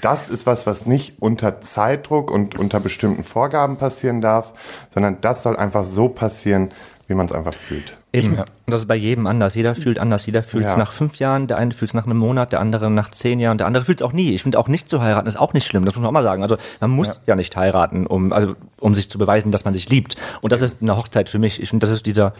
das 0.00 0.28
ist 0.28 0.46
was, 0.46 0.66
was 0.66 0.86
nicht 0.86 1.20
unter 1.20 1.60
Zeitdruck 1.60 2.30
und 2.30 2.58
unter 2.58 2.80
bestimmten 2.80 3.22
Vorgaben 3.22 3.76
passieren 3.76 4.20
darf, 4.20 4.52
sondern 4.88 5.20
das 5.20 5.42
soll 5.42 5.56
einfach 5.56 5.84
so 5.84 6.08
passieren, 6.08 6.70
wie 7.06 7.14
man 7.14 7.26
es 7.26 7.32
einfach 7.32 7.54
fühlt. 7.54 7.96
Eben. 8.12 8.38
Und 8.38 8.46
das 8.66 8.80
ist 8.80 8.86
bei 8.86 8.96
jedem 8.96 9.26
anders. 9.26 9.54
Jeder 9.54 9.74
fühlt 9.74 9.98
anders. 9.98 10.26
Jeder 10.26 10.42
fühlt 10.42 10.66
es 10.66 10.72
Ja. 10.72 10.78
nach 10.78 10.92
fünf 10.92 11.16
Jahren, 11.16 11.46
der 11.46 11.58
eine 11.58 11.72
fühlt 11.72 11.90
es 11.90 11.94
nach 11.94 12.06
einem 12.06 12.18
Monat, 12.18 12.52
der 12.52 12.60
andere 12.60 12.90
nach 12.90 13.10
zehn 13.10 13.38
Jahren, 13.40 13.58
der 13.58 13.66
andere 13.66 13.84
fühlt 13.84 14.00
es 14.00 14.06
auch 14.06 14.12
nie. 14.12 14.32
Ich 14.34 14.42
finde 14.42 14.58
auch 14.58 14.68
nicht 14.68 14.88
zu 14.88 15.02
heiraten 15.02 15.28
ist 15.28 15.38
auch 15.38 15.52
nicht 15.52 15.66
schlimm. 15.66 15.84
Das 15.84 15.94
muss 15.94 16.02
man 16.02 16.08
auch 16.08 16.12
mal 16.12 16.22
sagen. 16.22 16.42
Also 16.42 16.56
man 16.80 16.90
muss 16.90 17.20
ja, 17.26 17.36
nicht 17.36 17.56
heiraten, 17.56 18.06
um 18.06 18.32
also 18.32 18.54
um 18.80 18.94
sich 18.94 19.10
zu 19.10 19.18
beweisen, 19.18 19.52
dass 19.52 19.64
man 19.64 19.74
sich 19.74 19.88
liebt. 19.88 20.16
Und 20.40 20.52
das 20.52 20.62
ist 20.62 20.82
eine 20.82 20.96
Hochzeit 20.96 21.28
für 21.28 21.38
mich. 21.38 21.60
Ich 21.60 21.70
finde, 21.70 21.86
das 21.86 21.94
ist 21.94 22.06
dieser 22.06 22.32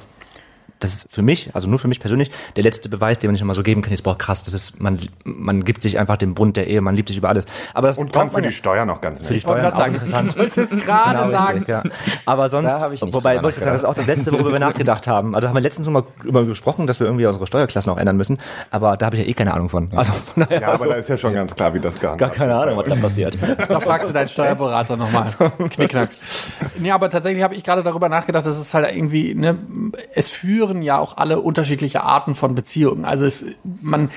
das 0.80 0.94
ist 0.94 1.08
für 1.10 1.22
mich, 1.22 1.50
also 1.54 1.68
nur 1.68 1.78
für 1.78 1.88
mich 1.88 2.00
persönlich, 2.00 2.30
der 2.56 2.64
letzte 2.64 2.88
Beweis, 2.88 3.18
den 3.18 3.28
man 3.28 3.34
nicht 3.34 3.42
immer 3.42 3.54
so 3.54 3.62
geben 3.62 3.82
kann, 3.82 3.92
ist, 3.92 4.02
boah, 4.02 4.16
krass, 4.18 4.44
das 4.44 4.54
ist, 4.54 4.80
man, 4.80 4.98
man 5.24 5.62
gibt 5.64 5.82
sich 5.82 5.98
einfach 5.98 6.16
dem 6.16 6.34
Bund 6.34 6.56
der 6.56 6.66
Ehe, 6.66 6.80
man 6.80 6.96
liebt 6.96 7.08
sich 7.08 7.18
über 7.18 7.28
alles. 7.28 7.44
Aber 7.74 7.86
das 7.88 7.98
Und 7.98 8.12
kann 8.12 8.30
für 8.30 8.42
die 8.42 8.50
Steuer 8.50 8.84
noch 8.84 9.00
ganz 9.00 9.20
für 9.20 9.28
die 9.28 9.34
nett. 9.34 9.46
wollte 9.46 9.60
Steuern 9.60 9.74
gerade 9.74 9.74
auch 9.76 9.78
sagen, 9.78 9.94
interessant. 9.94 10.30
ich 10.30 10.36
wollte 10.38 10.60
es 10.62 10.84
gerade 10.84 11.18
Genau, 11.20 11.30
sagen. 11.30 11.58
richtig, 11.58 11.68
ja. 11.68 11.82
Aber 12.26 12.48
sonst, 12.48 12.72
ich 12.92 13.02
wobei, 13.12 13.42
wollte 13.42 13.58
ich 13.58 13.64
sagen, 13.64 13.74
das 13.74 13.82
ist 13.82 13.88
auch 13.88 13.94
das 13.94 14.06
Letzte, 14.06 14.32
worüber 14.32 14.52
wir 14.52 14.58
nachgedacht 14.58 15.06
haben. 15.06 15.34
Also 15.34 15.48
haben 15.48 15.54
wir 15.54 15.60
letztens 15.60 15.88
mal 15.88 16.02
über 16.24 16.44
gesprochen, 16.44 16.86
dass 16.86 16.98
wir 16.98 17.06
irgendwie 17.06 17.26
unsere 17.26 17.46
Steuerklassen 17.46 17.92
auch 17.92 17.98
ändern 17.98 18.16
müssen. 18.16 18.38
Aber 18.70 18.96
da 18.96 19.06
habe 19.06 19.16
ich 19.16 19.22
ja 19.22 19.28
eh 19.28 19.34
keine 19.34 19.52
Ahnung 19.54 19.68
von. 19.68 19.88
Also 19.94 20.12
von 20.12 20.44
daher, 20.44 20.60
Ja, 20.60 20.72
aber 20.72 20.86
da 20.86 20.94
ist 20.94 21.08
ja 21.08 21.16
schon 21.18 21.34
ganz 21.34 21.54
klar, 21.54 21.74
wie 21.74 21.80
das 21.80 22.00
gar 22.00 22.16
gehandhabt 22.16 22.38
keine 22.38 22.54
Ahnung, 22.56 22.76
was 22.78 22.86
da 22.86 22.94
passiert. 22.96 23.36
Da 23.68 23.80
fragst 23.80 24.08
du 24.08 24.12
deinen 24.12 24.28
Steuerberater 24.28 24.96
nochmal. 24.96 25.26
Knickknack. 25.70 26.08
Nee, 26.78 26.90
aber 26.90 27.10
tatsächlich 27.10 27.42
habe 27.42 27.54
ich 27.54 27.64
gerade 27.64 27.82
darüber 27.82 28.08
nachgedacht, 28.08 28.46
dass 28.46 28.56
es 28.56 28.72
halt 28.72 28.94
irgendwie, 28.94 29.34
ne, 29.34 29.58
es 30.14 30.28
führen 30.28 30.69
ja 30.82 30.98
auch 30.98 31.16
alle 31.16 31.40
unterschiedliche 31.40 32.02
Arten 32.02 32.34
von 32.34 32.54
Beziehungen. 32.54 33.04
Also 33.04 33.24
es, 33.24 33.44
man, 33.82 34.10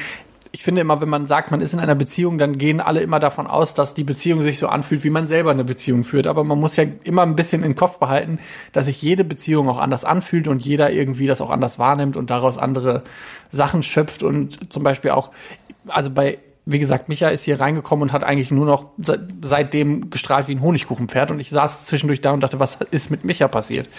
ich 0.52 0.64
finde 0.64 0.82
immer, 0.82 1.02
wenn 1.02 1.10
man 1.10 1.26
sagt, 1.26 1.50
man 1.50 1.62
ist 1.62 1.74
in 1.74 1.80
einer 1.80 1.96
Beziehung, 1.96 2.38
dann 2.38 2.60
gehen 2.60 2.80
alle 2.80 3.02
immer 3.02 3.20
davon 3.20 3.48
aus, 3.48 3.74
dass 3.74 3.96
die 3.96 4.04
Beziehung 4.04 4.44
sich 4.44 4.60
so 4.60 4.68
anfühlt, 4.68 5.04
wie 5.04 5.10
man 5.10 5.26
selber 5.26 5.50
eine 5.50 5.64
Beziehung 5.64 6.04
führt. 6.04 6.28
Aber 6.28 6.44
man 6.44 6.60
muss 6.60 6.76
ja 6.76 6.86
immer 7.04 7.24
ein 7.24 7.36
bisschen 7.36 7.64
im 7.64 7.76
Kopf 7.76 7.98
behalten, 7.98 8.38
dass 8.72 8.86
sich 8.86 9.02
jede 9.02 9.24
Beziehung 9.24 9.68
auch 9.68 9.80
anders 9.80 10.06
anfühlt 10.06 10.48
und 10.48 10.64
jeder 10.64 10.92
irgendwie 10.92 11.26
das 11.26 11.42
auch 11.42 11.50
anders 11.50 11.80
wahrnimmt 11.80 12.18
und 12.18 12.30
daraus 12.30 12.60
andere 12.60 13.02
Sachen 13.52 13.82
schöpft 13.82 14.22
und 14.22 14.72
zum 14.72 14.84
Beispiel 14.84 15.12
auch, 15.12 15.32
also 15.88 16.12
bei 16.12 16.38
wie 16.66 16.80
gesagt, 16.80 17.10
Micha 17.10 17.28
ist 17.28 17.44
hier 17.44 17.60
reingekommen 17.60 18.04
und 18.04 18.14
hat 18.14 18.24
eigentlich 18.24 18.50
nur 18.50 18.66
noch 18.66 18.86
se 18.98 19.28
seitdem 19.42 20.10
gestrahlt 20.10 20.48
wie 20.48 20.56
ein 20.56 20.62
Honigkuchenpferd. 20.62 21.30
Und 21.32 21.42
ich 21.42 21.50
saß 21.50 21.86
zwischendurch 21.88 22.22
da 22.22 22.32
und 22.32 22.42
dachte, 22.42 22.60
was 22.60 22.78
ist 22.92 23.12
mit 23.12 23.26
Micha 23.26 23.50
passiert? 23.50 23.90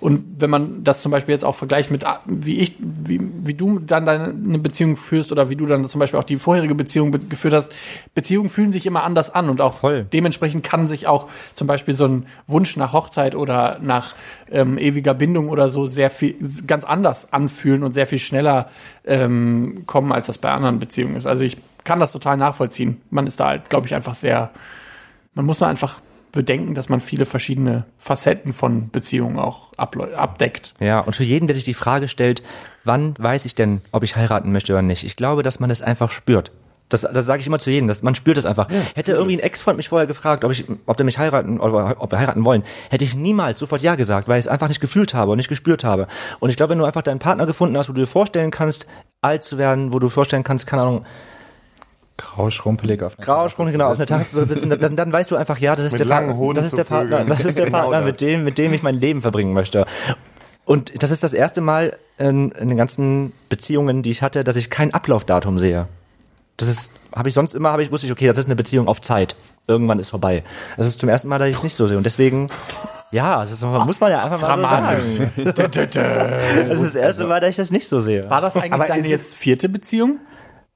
Und 0.00 0.24
wenn 0.38 0.48
man 0.48 0.84
das 0.84 1.02
zum 1.02 1.12
Beispiel 1.12 1.34
jetzt 1.34 1.44
auch 1.44 1.54
vergleicht 1.54 1.90
mit, 1.90 2.06
ah, 2.06 2.20
wie 2.24 2.60
ich, 2.60 2.76
wie, 2.78 3.20
wie 3.44 3.52
du 3.52 3.78
dann 3.78 4.06
deine 4.06 4.24
eine 4.24 4.58
Beziehung 4.58 4.96
führst 4.96 5.32
oder 5.32 5.50
wie 5.50 5.56
du 5.56 5.66
dann 5.66 5.84
zum 5.84 5.98
Beispiel 5.98 6.18
auch 6.18 6.24
die 6.24 6.38
vorherige 6.38 6.74
Beziehung 6.74 7.10
be- 7.10 7.18
geführt 7.18 7.52
hast, 7.52 7.72
Beziehungen 8.14 8.48
fühlen 8.48 8.72
sich 8.72 8.86
immer 8.86 9.02
anders 9.02 9.34
an 9.34 9.50
und 9.50 9.60
auch 9.60 9.74
Voll. 9.74 10.06
dementsprechend 10.10 10.64
kann 10.64 10.86
sich 10.86 11.06
auch 11.06 11.28
zum 11.54 11.66
Beispiel 11.66 11.92
so 11.92 12.06
ein 12.06 12.26
Wunsch 12.46 12.78
nach 12.78 12.94
Hochzeit 12.94 13.34
oder 13.34 13.78
nach 13.82 14.14
ähm, 14.50 14.78
ewiger 14.78 15.12
Bindung 15.12 15.50
oder 15.50 15.68
so 15.68 15.86
sehr 15.86 16.08
viel 16.08 16.36
ganz 16.66 16.84
anders 16.84 17.34
anfühlen 17.34 17.82
und 17.82 17.92
sehr 17.92 18.06
viel 18.06 18.18
schneller 18.18 18.70
ähm, 19.04 19.82
kommen, 19.84 20.10
als 20.10 20.28
das 20.28 20.38
bei 20.38 20.50
anderen 20.50 20.78
Beziehungen 20.78 21.16
ist. 21.16 21.26
Also 21.26 21.44
ich 21.44 21.58
kann 21.84 22.00
das 22.00 22.12
total 22.12 22.36
nachvollziehen. 22.36 23.00
Man 23.10 23.26
ist 23.26 23.40
da 23.40 23.48
halt, 23.48 23.70
glaube 23.70 23.86
ich, 23.86 23.94
einfach 23.94 24.14
sehr, 24.14 24.50
man 25.34 25.44
muss 25.44 25.60
nur 25.60 25.68
einfach 25.68 26.00
bedenken, 26.32 26.74
dass 26.74 26.88
man 26.88 27.00
viele 27.00 27.26
verschiedene 27.26 27.84
Facetten 27.98 28.52
von 28.52 28.90
Beziehungen 28.90 29.38
auch 29.38 29.72
abdeckt. 29.76 30.74
Ja, 30.80 30.98
und 31.00 31.14
für 31.14 31.22
jeden, 31.22 31.46
der 31.46 31.54
sich 31.54 31.64
die 31.64 31.74
Frage 31.74 32.08
stellt, 32.08 32.42
wann 32.82 33.14
weiß 33.18 33.44
ich 33.44 33.54
denn, 33.54 33.82
ob 33.92 34.02
ich 34.02 34.16
heiraten 34.16 34.50
möchte 34.50 34.72
oder 34.72 34.82
nicht? 34.82 35.04
Ich 35.04 35.14
glaube, 35.14 35.44
dass 35.44 35.60
man 35.60 35.70
es 35.70 35.80
einfach 35.80 36.10
spürt. 36.10 36.50
Das, 36.88 37.00
das 37.00 37.24
sage 37.24 37.40
ich 37.40 37.46
immer 37.46 37.58
zu 37.58 37.70
jedem, 37.70 37.88
dass 37.88 38.02
man 38.02 38.14
spürt 38.14 38.36
es 38.36 38.44
einfach. 38.44 38.68
hätte 38.94 39.12
irgendwie 39.12 39.36
ein 39.36 39.42
Ex-Freund 39.42 39.76
mich 39.76 39.88
vorher 39.88 40.06
gefragt, 40.06 40.44
ob 40.44 40.52
ich, 40.52 40.64
ob 40.86 40.96
der 40.96 41.06
mich 41.06 41.18
heiraten 41.18 41.58
oder 41.58 41.96
ob 41.98 42.12
wir 42.12 42.18
heiraten 42.18 42.44
wollen, 42.44 42.64
hätte 42.90 43.04
ich 43.04 43.14
niemals 43.14 43.58
sofort 43.58 43.80
ja 43.80 43.94
gesagt, 43.94 44.28
weil 44.28 44.38
ich 44.38 44.46
es 44.46 44.48
einfach 44.48 44.68
nicht 44.68 44.80
gefühlt 44.80 45.14
habe 45.14 45.30
und 45.30 45.38
nicht 45.38 45.48
gespürt 45.48 45.82
habe. 45.82 46.08
Und 46.40 46.50
ich 46.50 46.56
glaube, 46.56 46.70
wenn 46.70 46.78
du 46.78 46.84
einfach 46.84 47.02
deinen 47.02 47.20
Partner 47.20 47.46
gefunden 47.46 47.78
hast, 47.78 47.88
wo 47.88 47.92
du 47.92 48.00
dir 48.00 48.06
vorstellen 48.06 48.50
kannst, 48.50 48.86
alt 49.22 49.44
zu 49.44 49.56
werden, 49.56 49.92
wo 49.92 49.98
du 49.98 50.08
vorstellen 50.08 50.44
kannst, 50.44 50.66
keine 50.66 50.82
Ahnung, 50.82 51.06
Grau, 52.16 52.48
schrumpelig 52.50 53.02
auf 53.02 53.18
einer 53.18 53.26
Grauschwung, 53.26 53.72
genau, 53.72 53.90
auf 53.90 53.96
einer 53.96 54.06
Tasse 54.06 54.30
zu 54.30 54.44
sitzen, 54.44 54.70
dann, 54.70 54.94
dann 54.94 55.12
weißt 55.12 55.30
du 55.32 55.36
einfach, 55.36 55.58
ja, 55.58 55.74
das 55.74 55.86
ist 55.86 55.92
Mit 55.92 56.00
der 56.00 56.06
langen 56.06 56.28
Partner, 56.28 56.44
Hoden 56.44 56.54
das 56.56 56.64
ist 56.66 56.78
der 56.78 56.84
Partner, 56.84 57.18
vögeln. 57.18 57.36
das 57.36 57.44
ist 57.44 57.58
der 57.58 57.64
Genau 57.66 57.78
Partner, 57.78 57.96
das. 57.98 58.06
mit 58.06 58.20
dem, 58.20 58.44
mit 58.44 58.58
dem 58.58 58.72
ich 58.72 58.82
mein 58.82 59.00
Leben 59.00 59.20
verbringen 59.20 59.52
möchte. 59.52 59.84
Und 60.64 61.02
das 61.02 61.10
ist 61.10 61.24
das 61.24 61.32
erste 61.34 61.60
Mal 61.60 61.96
in, 62.16 62.52
in 62.52 62.68
den 62.68 62.78
ganzen 62.78 63.32
Beziehungen, 63.48 64.02
die 64.02 64.10
ich 64.10 64.22
hatte, 64.22 64.44
dass 64.44 64.56
ich 64.56 64.70
kein 64.70 64.94
Ablaufdatum 64.94 65.58
sehe. 65.58 65.88
Das 66.56 66.68
ist, 66.68 66.92
habe 67.14 67.28
ich 67.28 67.34
sonst 67.34 67.54
immer, 67.54 67.72
habe 67.72 67.82
ich 67.82 67.90
wusste 67.90 68.06
ich, 68.06 68.12
okay, 68.12 68.28
das 68.28 68.38
ist 68.38 68.44
eine 68.46 68.54
Beziehung 68.54 68.86
auf 68.86 69.00
Zeit. 69.00 69.34
Irgendwann 69.66 69.98
ist 69.98 70.10
vorbei. 70.10 70.44
Das 70.76 70.86
ist 70.86 71.00
zum 71.00 71.08
ersten 71.08 71.26
Mal, 71.26 71.40
dass 71.40 71.48
ich 71.48 71.56
es 71.56 71.62
nicht 71.64 71.74
so 71.74 71.88
sehe. 71.88 71.96
Und 71.96 72.06
deswegen, 72.06 72.46
ja, 73.10 73.40
das 73.40 73.50
ist, 73.50 73.62
muss 73.62 73.98
man 73.98 74.12
ja 74.12 74.22
einfach 74.22 74.40
mal 74.40 74.56
so 74.56 74.62
sagen. 74.62 75.32
Das 76.68 76.80
ist 76.80 76.84
das 76.84 76.94
erste 76.94 77.24
Mal, 77.24 77.40
dass 77.40 77.50
ich 77.50 77.56
das 77.56 77.70
nicht 77.72 77.88
so 77.88 77.98
sehe. 77.98 78.30
War 78.30 78.40
das 78.40 78.56
eigentlich 78.56 78.72
Aber 78.72 78.86
deine 78.86 79.08
jetzt 79.08 79.34
vierte 79.34 79.68
Beziehung? 79.68 80.20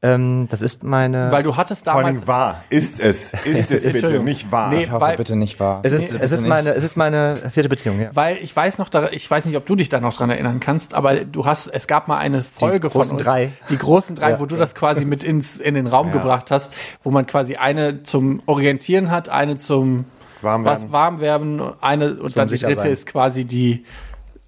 Ähm, 0.00 0.46
das 0.48 0.62
ist 0.62 0.84
meine. 0.84 1.32
Weil 1.32 1.42
du 1.42 1.56
hattest 1.56 1.84
Vor 1.84 1.94
damals. 1.94 2.18
allem 2.20 2.26
wahr. 2.28 2.64
Ist 2.70 3.00
es. 3.00 3.32
Ist 3.44 3.70
es 3.72 3.92
bitte, 3.94 4.20
nicht 4.20 4.52
wahr. 4.52 4.70
Nee, 4.70 4.84
Ich 4.84 4.90
hoffe 4.92 5.00
weil- 5.00 5.16
bitte 5.16 5.34
nicht 5.34 5.58
wahr. 5.58 5.80
es 5.82 5.92
ist, 5.92 6.12
Nee, 6.12 6.18
es 6.20 6.30
ist 6.30 6.46
meine, 6.46 6.70
es 6.74 6.84
ist 6.84 6.96
meine 6.96 7.34
vierte 7.50 7.68
Beziehung, 7.68 8.00
ja. 8.00 8.10
Weil 8.14 8.36
ich 8.36 8.54
weiß 8.54 8.78
noch, 8.78 8.88
da, 8.90 9.08
ich 9.10 9.28
weiß 9.28 9.44
nicht, 9.46 9.56
ob 9.56 9.66
du 9.66 9.74
dich 9.74 9.88
da 9.88 9.98
noch 10.00 10.14
dran 10.16 10.30
erinnern 10.30 10.60
kannst, 10.60 10.94
aber 10.94 11.16
du 11.24 11.46
hast, 11.46 11.66
es 11.66 11.88
gab 11.88 12.06
mal 12.06 12.18
eine 12.18 12.44
Folge 12.44 12.90
von 12.90 13.00
großen 13.00 13.16
uns, 13.16 13.24
drei. 13.24 13.50
die 13.70 13.76
großen 13.78 14.14
drei, 14.14 14.30
Ja. 14.30 14.40
wo 14.40 14.46
du 14.46 14.54
das 14.54 14.76
quasi 14.76 15.04
mit 15.04 15.24
ins 15.24 15.58
in 15.58 15.74
den 15.74 15.88
Raum 15.88 16.12
gebracht 16.12 16.52
hast, 16.52 16.72
wo 17.02 17.10
man 17.10 17.26
quasi 17.26 17.56
eine 17.56 18.04
zum 18.04 18.40
Orientieren 18.46 19.10
hat, 19.10 19.28
eine 19.28 19.56
zum 19.58 20.04
Warm 20.42 20.64
was 20.64 20.92
warm 20.92 21.18
werden, 21.20 21.60
eine 21.80 22.14
und 22.20 22.36
dann 22.38 22.46
die 22.46 22.58
dritte 22.58 22.82
sein. 22.82 22.92
ist 22.92 23.06
quasi 23.06 23.44
die 23.44 23.84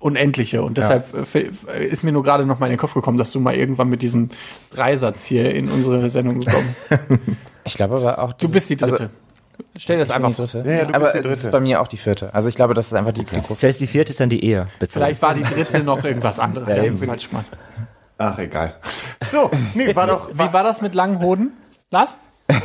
unendliche 0.01 0.63
und 0.63 0.77
deshalb 0.79 1.15
äh, 1.15 1.21
f- 1.21 1.65
ist 1.79 2.03
mir 2.03 2.11
nur 2.11 2.23
gerade 2.25 2.45
noch 2.47 2.59
mal 2.59 2.67
in 2.67 2.73
den 2.73 2.79
Kopf 2.79 2.95
gekommen, 2.95 3.19
dass 3.19 3.31
du 3.31 3.39
mal 3.39 3.55
irgendwann 3.55 3.89
mit 3.89 4.03
diesem 4.03 4.31
Dreisatz 4.71 5.25
hier 5.25 5.55
in 5.55 5.69
unsere 5.71 6.11
Sendung 6.11 6.41
gekommen. 6.41 6.75
Ich 7.65 7.75
glaube 7.75 7.97
aber 7.97 8.19
auch. 8.19 8.33
Du 8.33 8.51
bist 8.51 8.71
die 8.71 8.77
dritte. 8.77 9.11
Stell 9.77 9.99
das 9.99 10.11
Also, 10.11 10.27
ich 10.29 10.35
bin 10.35 10.45
einfach 10.47 10.47
die 10.47 10.59
dritte. 10.63 10.69
Ja, 10.71 10.75
ja, 10.79 10.85
du 10.87 10.95
aber 10.95 11.05
bist 11.13 11.15
die 11.15 11.19
es 11.19 11.25
ist 11.37 11.43
dritte. 11.45 11.53
bei 11.53 11.61
mir 11.61 11.81
auch 11.83 11.89
die 11.89 11.99
vierte. 11.99 12.33
Also 12.35 12.49
ich 12.49 12.55
glaube, 12.55 12.73
das 12.73 12.87
ist 12.87 12.95
einfach 12.95 13.13
die, 13.13 13.23
die 13.23 13.41
große. 13.43 13.57
Vielleicht 13.61 13.81
die 13.81 13.87
vierte 13.87 14.11
ist 14.13 14.19
dann 14.19 14.31
die 14.31 14.43
Ehe. 14.43 14.65
Vielleicht 14.89 15.21
war 15.21 15.35
die 15.35 15.43
dritte 15.45 15.81
noch 15.85 16.03
irgendwas 16.03 16.41
anderes. 16.41 16.69
Ja, 16.71 16.83
Ja, 16.83 16.91
das 16.91 17.23
Schmarrn. 17.23 17.45
Ach, 18.17 18.39
egal. 18.39 18.75
So, 19.31 19.51
nee, 19.75 19.95
war 19.95 20.07
doch, 20.07 20.31
Wie 20.33 20.39
war, 20.39 20.53
war 20.55 20.65
das 20.65 20.81
mit 20.81 20.95
langen 20.95 21.21
Hoden? 21.21 21.53
Lars? 21.91 22.17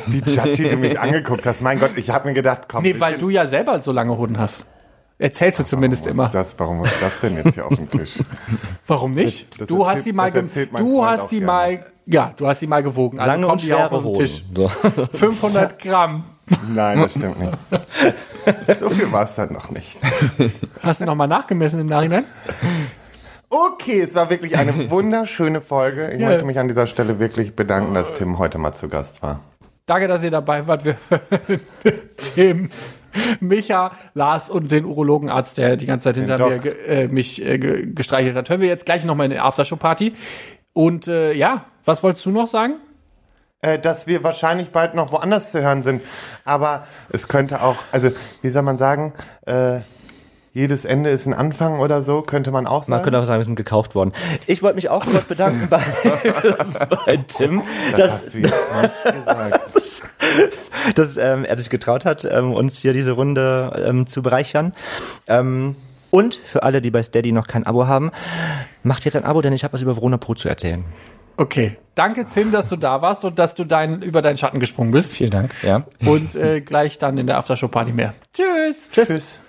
wie 0.08 0.20
judgy 0.32 0.70
du 0.70 0.78
mich 0.78 0.98
angeguckt 1.00 1.46
hast. 1.46 1.62
Mein 1.62 1.80
Gott, 1.80 1.92
ich 1.98 2.10
habe 2.10 2.30
mir 2.30 2.34
gedacht, 2.34 2.64
komm. 2.70 2.84
Nee, 2.84 3.00
weil 3.00 3.18
du 3.18 3.30
ja 3.30 3.46
selber 3.48 3.82
so 3.82 3.92
lange 3.92 4.18
Hoden 4.18 4.40
hast. 4.40 4.66
Erzählst 5.18 5.60
du 5.60 5.64
zumindest 5.64 6.06
Warum 6.06 6.16
immer. 6.18 6.26
Ist 6.26 6.34
das, 6.36 6.60
warum 6.60 6.84
ist 6.84 7.02
das 7.02 7.20
denn 7.22 7.38
jetzt 7.38 7.54
hier 7.54 7.66
auf 7.66 7.76
dem 7.76 7.90
Tisch? 7.90 8.20
Warum 8.88 9.12
nicht? 9.12 9.48
Das 9.60 9.70
du 9.70 9.78
erzählt- 9.84 9.96
hast 9.98 10.04
sie 10.04 10.14
mal, 10.14 10.32
das 10.32 10.54
du 10.78 11.06
hast 11.06 11.30
gerne. 11.30 11.46
mal, 11.46 11.86
ja, 12.06 12.34
du 12.36 12.48
hast 12.48 12.60
sie 12.60 12.68
mal 12.68 12.84
gewogen. 12.84 13.20
Also 13.20 13.32
Lange 13.32 13.48
kommt 13.48 13.62
und 13.62 13.68
die 13.68 13.74
auch 13.74 13.92
auf 13.92 14.04
den 14.04 14.14
Tisch. 14.14 14.44
So. 14.54 14.68
500 15.14 15.80
Gramm. 15.80 16.26
Nein, 16.70 17.00
das 17.02 17.12
stimmt 17.12 17.40
nicht. 17.40 17.54
So 18.80 18.90
viel 18.92 19.12
war 19.12 19.24
es 19.26 19.34
dann 19.36 19.52
noch 19.54 19.72
nicht. 19.72 19.98
Hast 20.84 21.02
du 21.02 21.06
nochmal 21.06 21.28
nachgemessen 21.28 21.80
im 21.80 21.88
Nachhinein? 21.88 22.26
Okay, 23.50 24.02
es 24.02 24.14
war 24.14 24.30
wirklich 24.30 24.56
eine 24.58 24.90
wunderschöne 24.92 25.62
Folge. 25.62 26.12
Ich 26.12 26.20
Ja. 26.20 26.28
möchte 26.28 26.46
mich 26.46 26.60
an 26.60 26.68
dieser 26.68 26.86
Stelle 26.88 27.18
wirklich 27.20 27.56
bedanken, 27.56 27.94
dass 27.96 28.14
Tim 28.14 28.38
heute 28.38 28.58
mal 28.60 28.74
zu 28.74 28.88
Gast 28.90 29.24
war. 29.24 29.40
Danke, 29.88 30.08
dass 30.08 30.24
ihr 30.24 30.30
dabei 30.32 30.68
wart. 30.68 30.84
Wir 30.86 30.98
hören 31.10 31.62
Tim, 32.18 32.70
Micha, 33.40 33.92
Lars 34.14 34.50
und 34.50 34.72
den 34.72 34.86
Urologenarzt, 34.86 35.58
der 35.58 35.78
die 35.78 35.86
ganze 35.86 36.06
Zeit 36.06 36.16
hinter 36.16 36.38
mir 36.38 36.88
äh, 36.88 37.08
mich 37.08 37.46
äh, 37.46 37.58
ge 37.58 37.94
gestreichelt 37.94 38.36
hat. 38.36 38.50
Hören 38.50 38.62
wir 38.62 38.68
jetzt 38.68 38.86
gleich 38.86 39.06
nochmal 39.06 39.26
in 39.26 39.32
der 39.32 39.46
Aftershow-Party. 39.46 40.14
Und 40.74 41.08
äh, 41.08 41.34
ja, 41.34 41.66
was 41.84 42.04
wolltest 42.04 42.26
du 42.26 42.32
noch 42.32 42.48
sagen? 42.48 42.76
Äh, 43.62 43.80
dass 43.80 44.06
wir 44.08 44.24
wahrscheinlich 44.24 44.72
bald 44.72 44.96
noch 44.96 45.12
woanders 45.12 45.52
zu 45.52 45.62
hören 45.62 45.82
sind. 45.82 46.02
Aber 46.44 46.86
es 47.10 47.28
könnte 47.28 47.62
auch, 47.62 47.78
also 47.92 48.12
wie 48.42 48.50
soll 48.50 48.64
man 48.64 48.78
sagen, 48.78 49.14
äh, 49.46 49.80
jedes 50.56 50.86
Ende 50.86 51.10
ist 51.10 51.26
ein 51.26 51.34
Anfang 51.34 51.80
oder 51.82 52.02
so, 52.02 52.22
könnte 52.22 52.50
man 52.50 52.66
auch 52.66 52.88
Man 52.88 52.98
sagen. 52.98 53.04
könnte 53.04 53.20
auch 53.20 53.26
sagen, 53.26 53.42
wir 53.42 53.46
sind 53.46 53.58
gekauft 53.58 53.94
worden. 53.94 54.14
Ich 54.48 54.64
wollte 54.64 54.76
mich 54.76 54.88
auch 54.88 55.06
kurz 55.06 55.26
bedanken 55.26 55.68
bei, 55.70 55.84
bei 57.06 57.18
Tim, 57.28 57.62
das 57.92 58.00
dass, 58.00 58.12
hast 58.12 58.34
du 58.34 58.38
jetzt 58.40 58.54
nicht 59.04 59.26
gesagt. 59.26 59.60
dass 60.96 61.18
ähm, 61.18 61.44
er 61.44 61.58
sich 61.58 61.70
getraut 61.70 62.06
hat, 62.06 62.24
ähm, 62.24 62.54
uns 62.54 62.80
hier 62.80 62.94
diese 62.94 63.12
Runde 63.12 63.84
ähm, 63.86 64.08
zu 64.08 64.22
bereichern. 64.22 64.74
Ähm, 65.28 65.76
und 66.10 66.36
für 66.36 66.64
alle, 66.64 66.82
die 66.82 66.90
bei 66.90 67.04
Steady 67.04 67.34
noch 67.34 67.48
kein 67.48 67.66
Abo 67.66 67.88
haben, 67.88 68.12
macht 68.82 69.04
jetzt 69.04 69.18
ein 69.18 69.26
Abo, 69.26 69.42
denn 69.42 69.52
ich 69.52 69.66
habe 69.66 69.74
was 69.74 69.82
über 69.82 69.98
Verona 69.98 70.16
Pro 70.16 70.36
zu 70.36 70.48
erzählen. 70.48 70.86
Okay. 71.36 71.76
Danke, 71.96 72.28
Tim, 72.28 72.54
dass 72.54 72.70
du 72.70 72.78
da 72.78 73.02
warst 73.02 73.26
und 73.26 73.40
dass 73.40 73.56
du 73.56 73.66
dein, 73.66 74.02
über 74.02 74.22
deinen 74.22 74.38
Schatten 74.38 74.62
gesprungen 74.62 74.92
bist. 74.92 75.16
Vielen 75.16 75.32
Dank. 75.32 75.52
Ja. 75.64 75.84
Und 76.06 76.34
äh, 76.36 76.62
gleich 76.62 76.98
dann 76.98 77.18
in 77.18 77.28
der 77.28 77.40
Aftershow-Party 77.40 77.92
mehr. 77.92 78.14
Tschüss. 78.34 78.90
Tschüss. 78.90 79.08
Tschüss. 79.08 79.40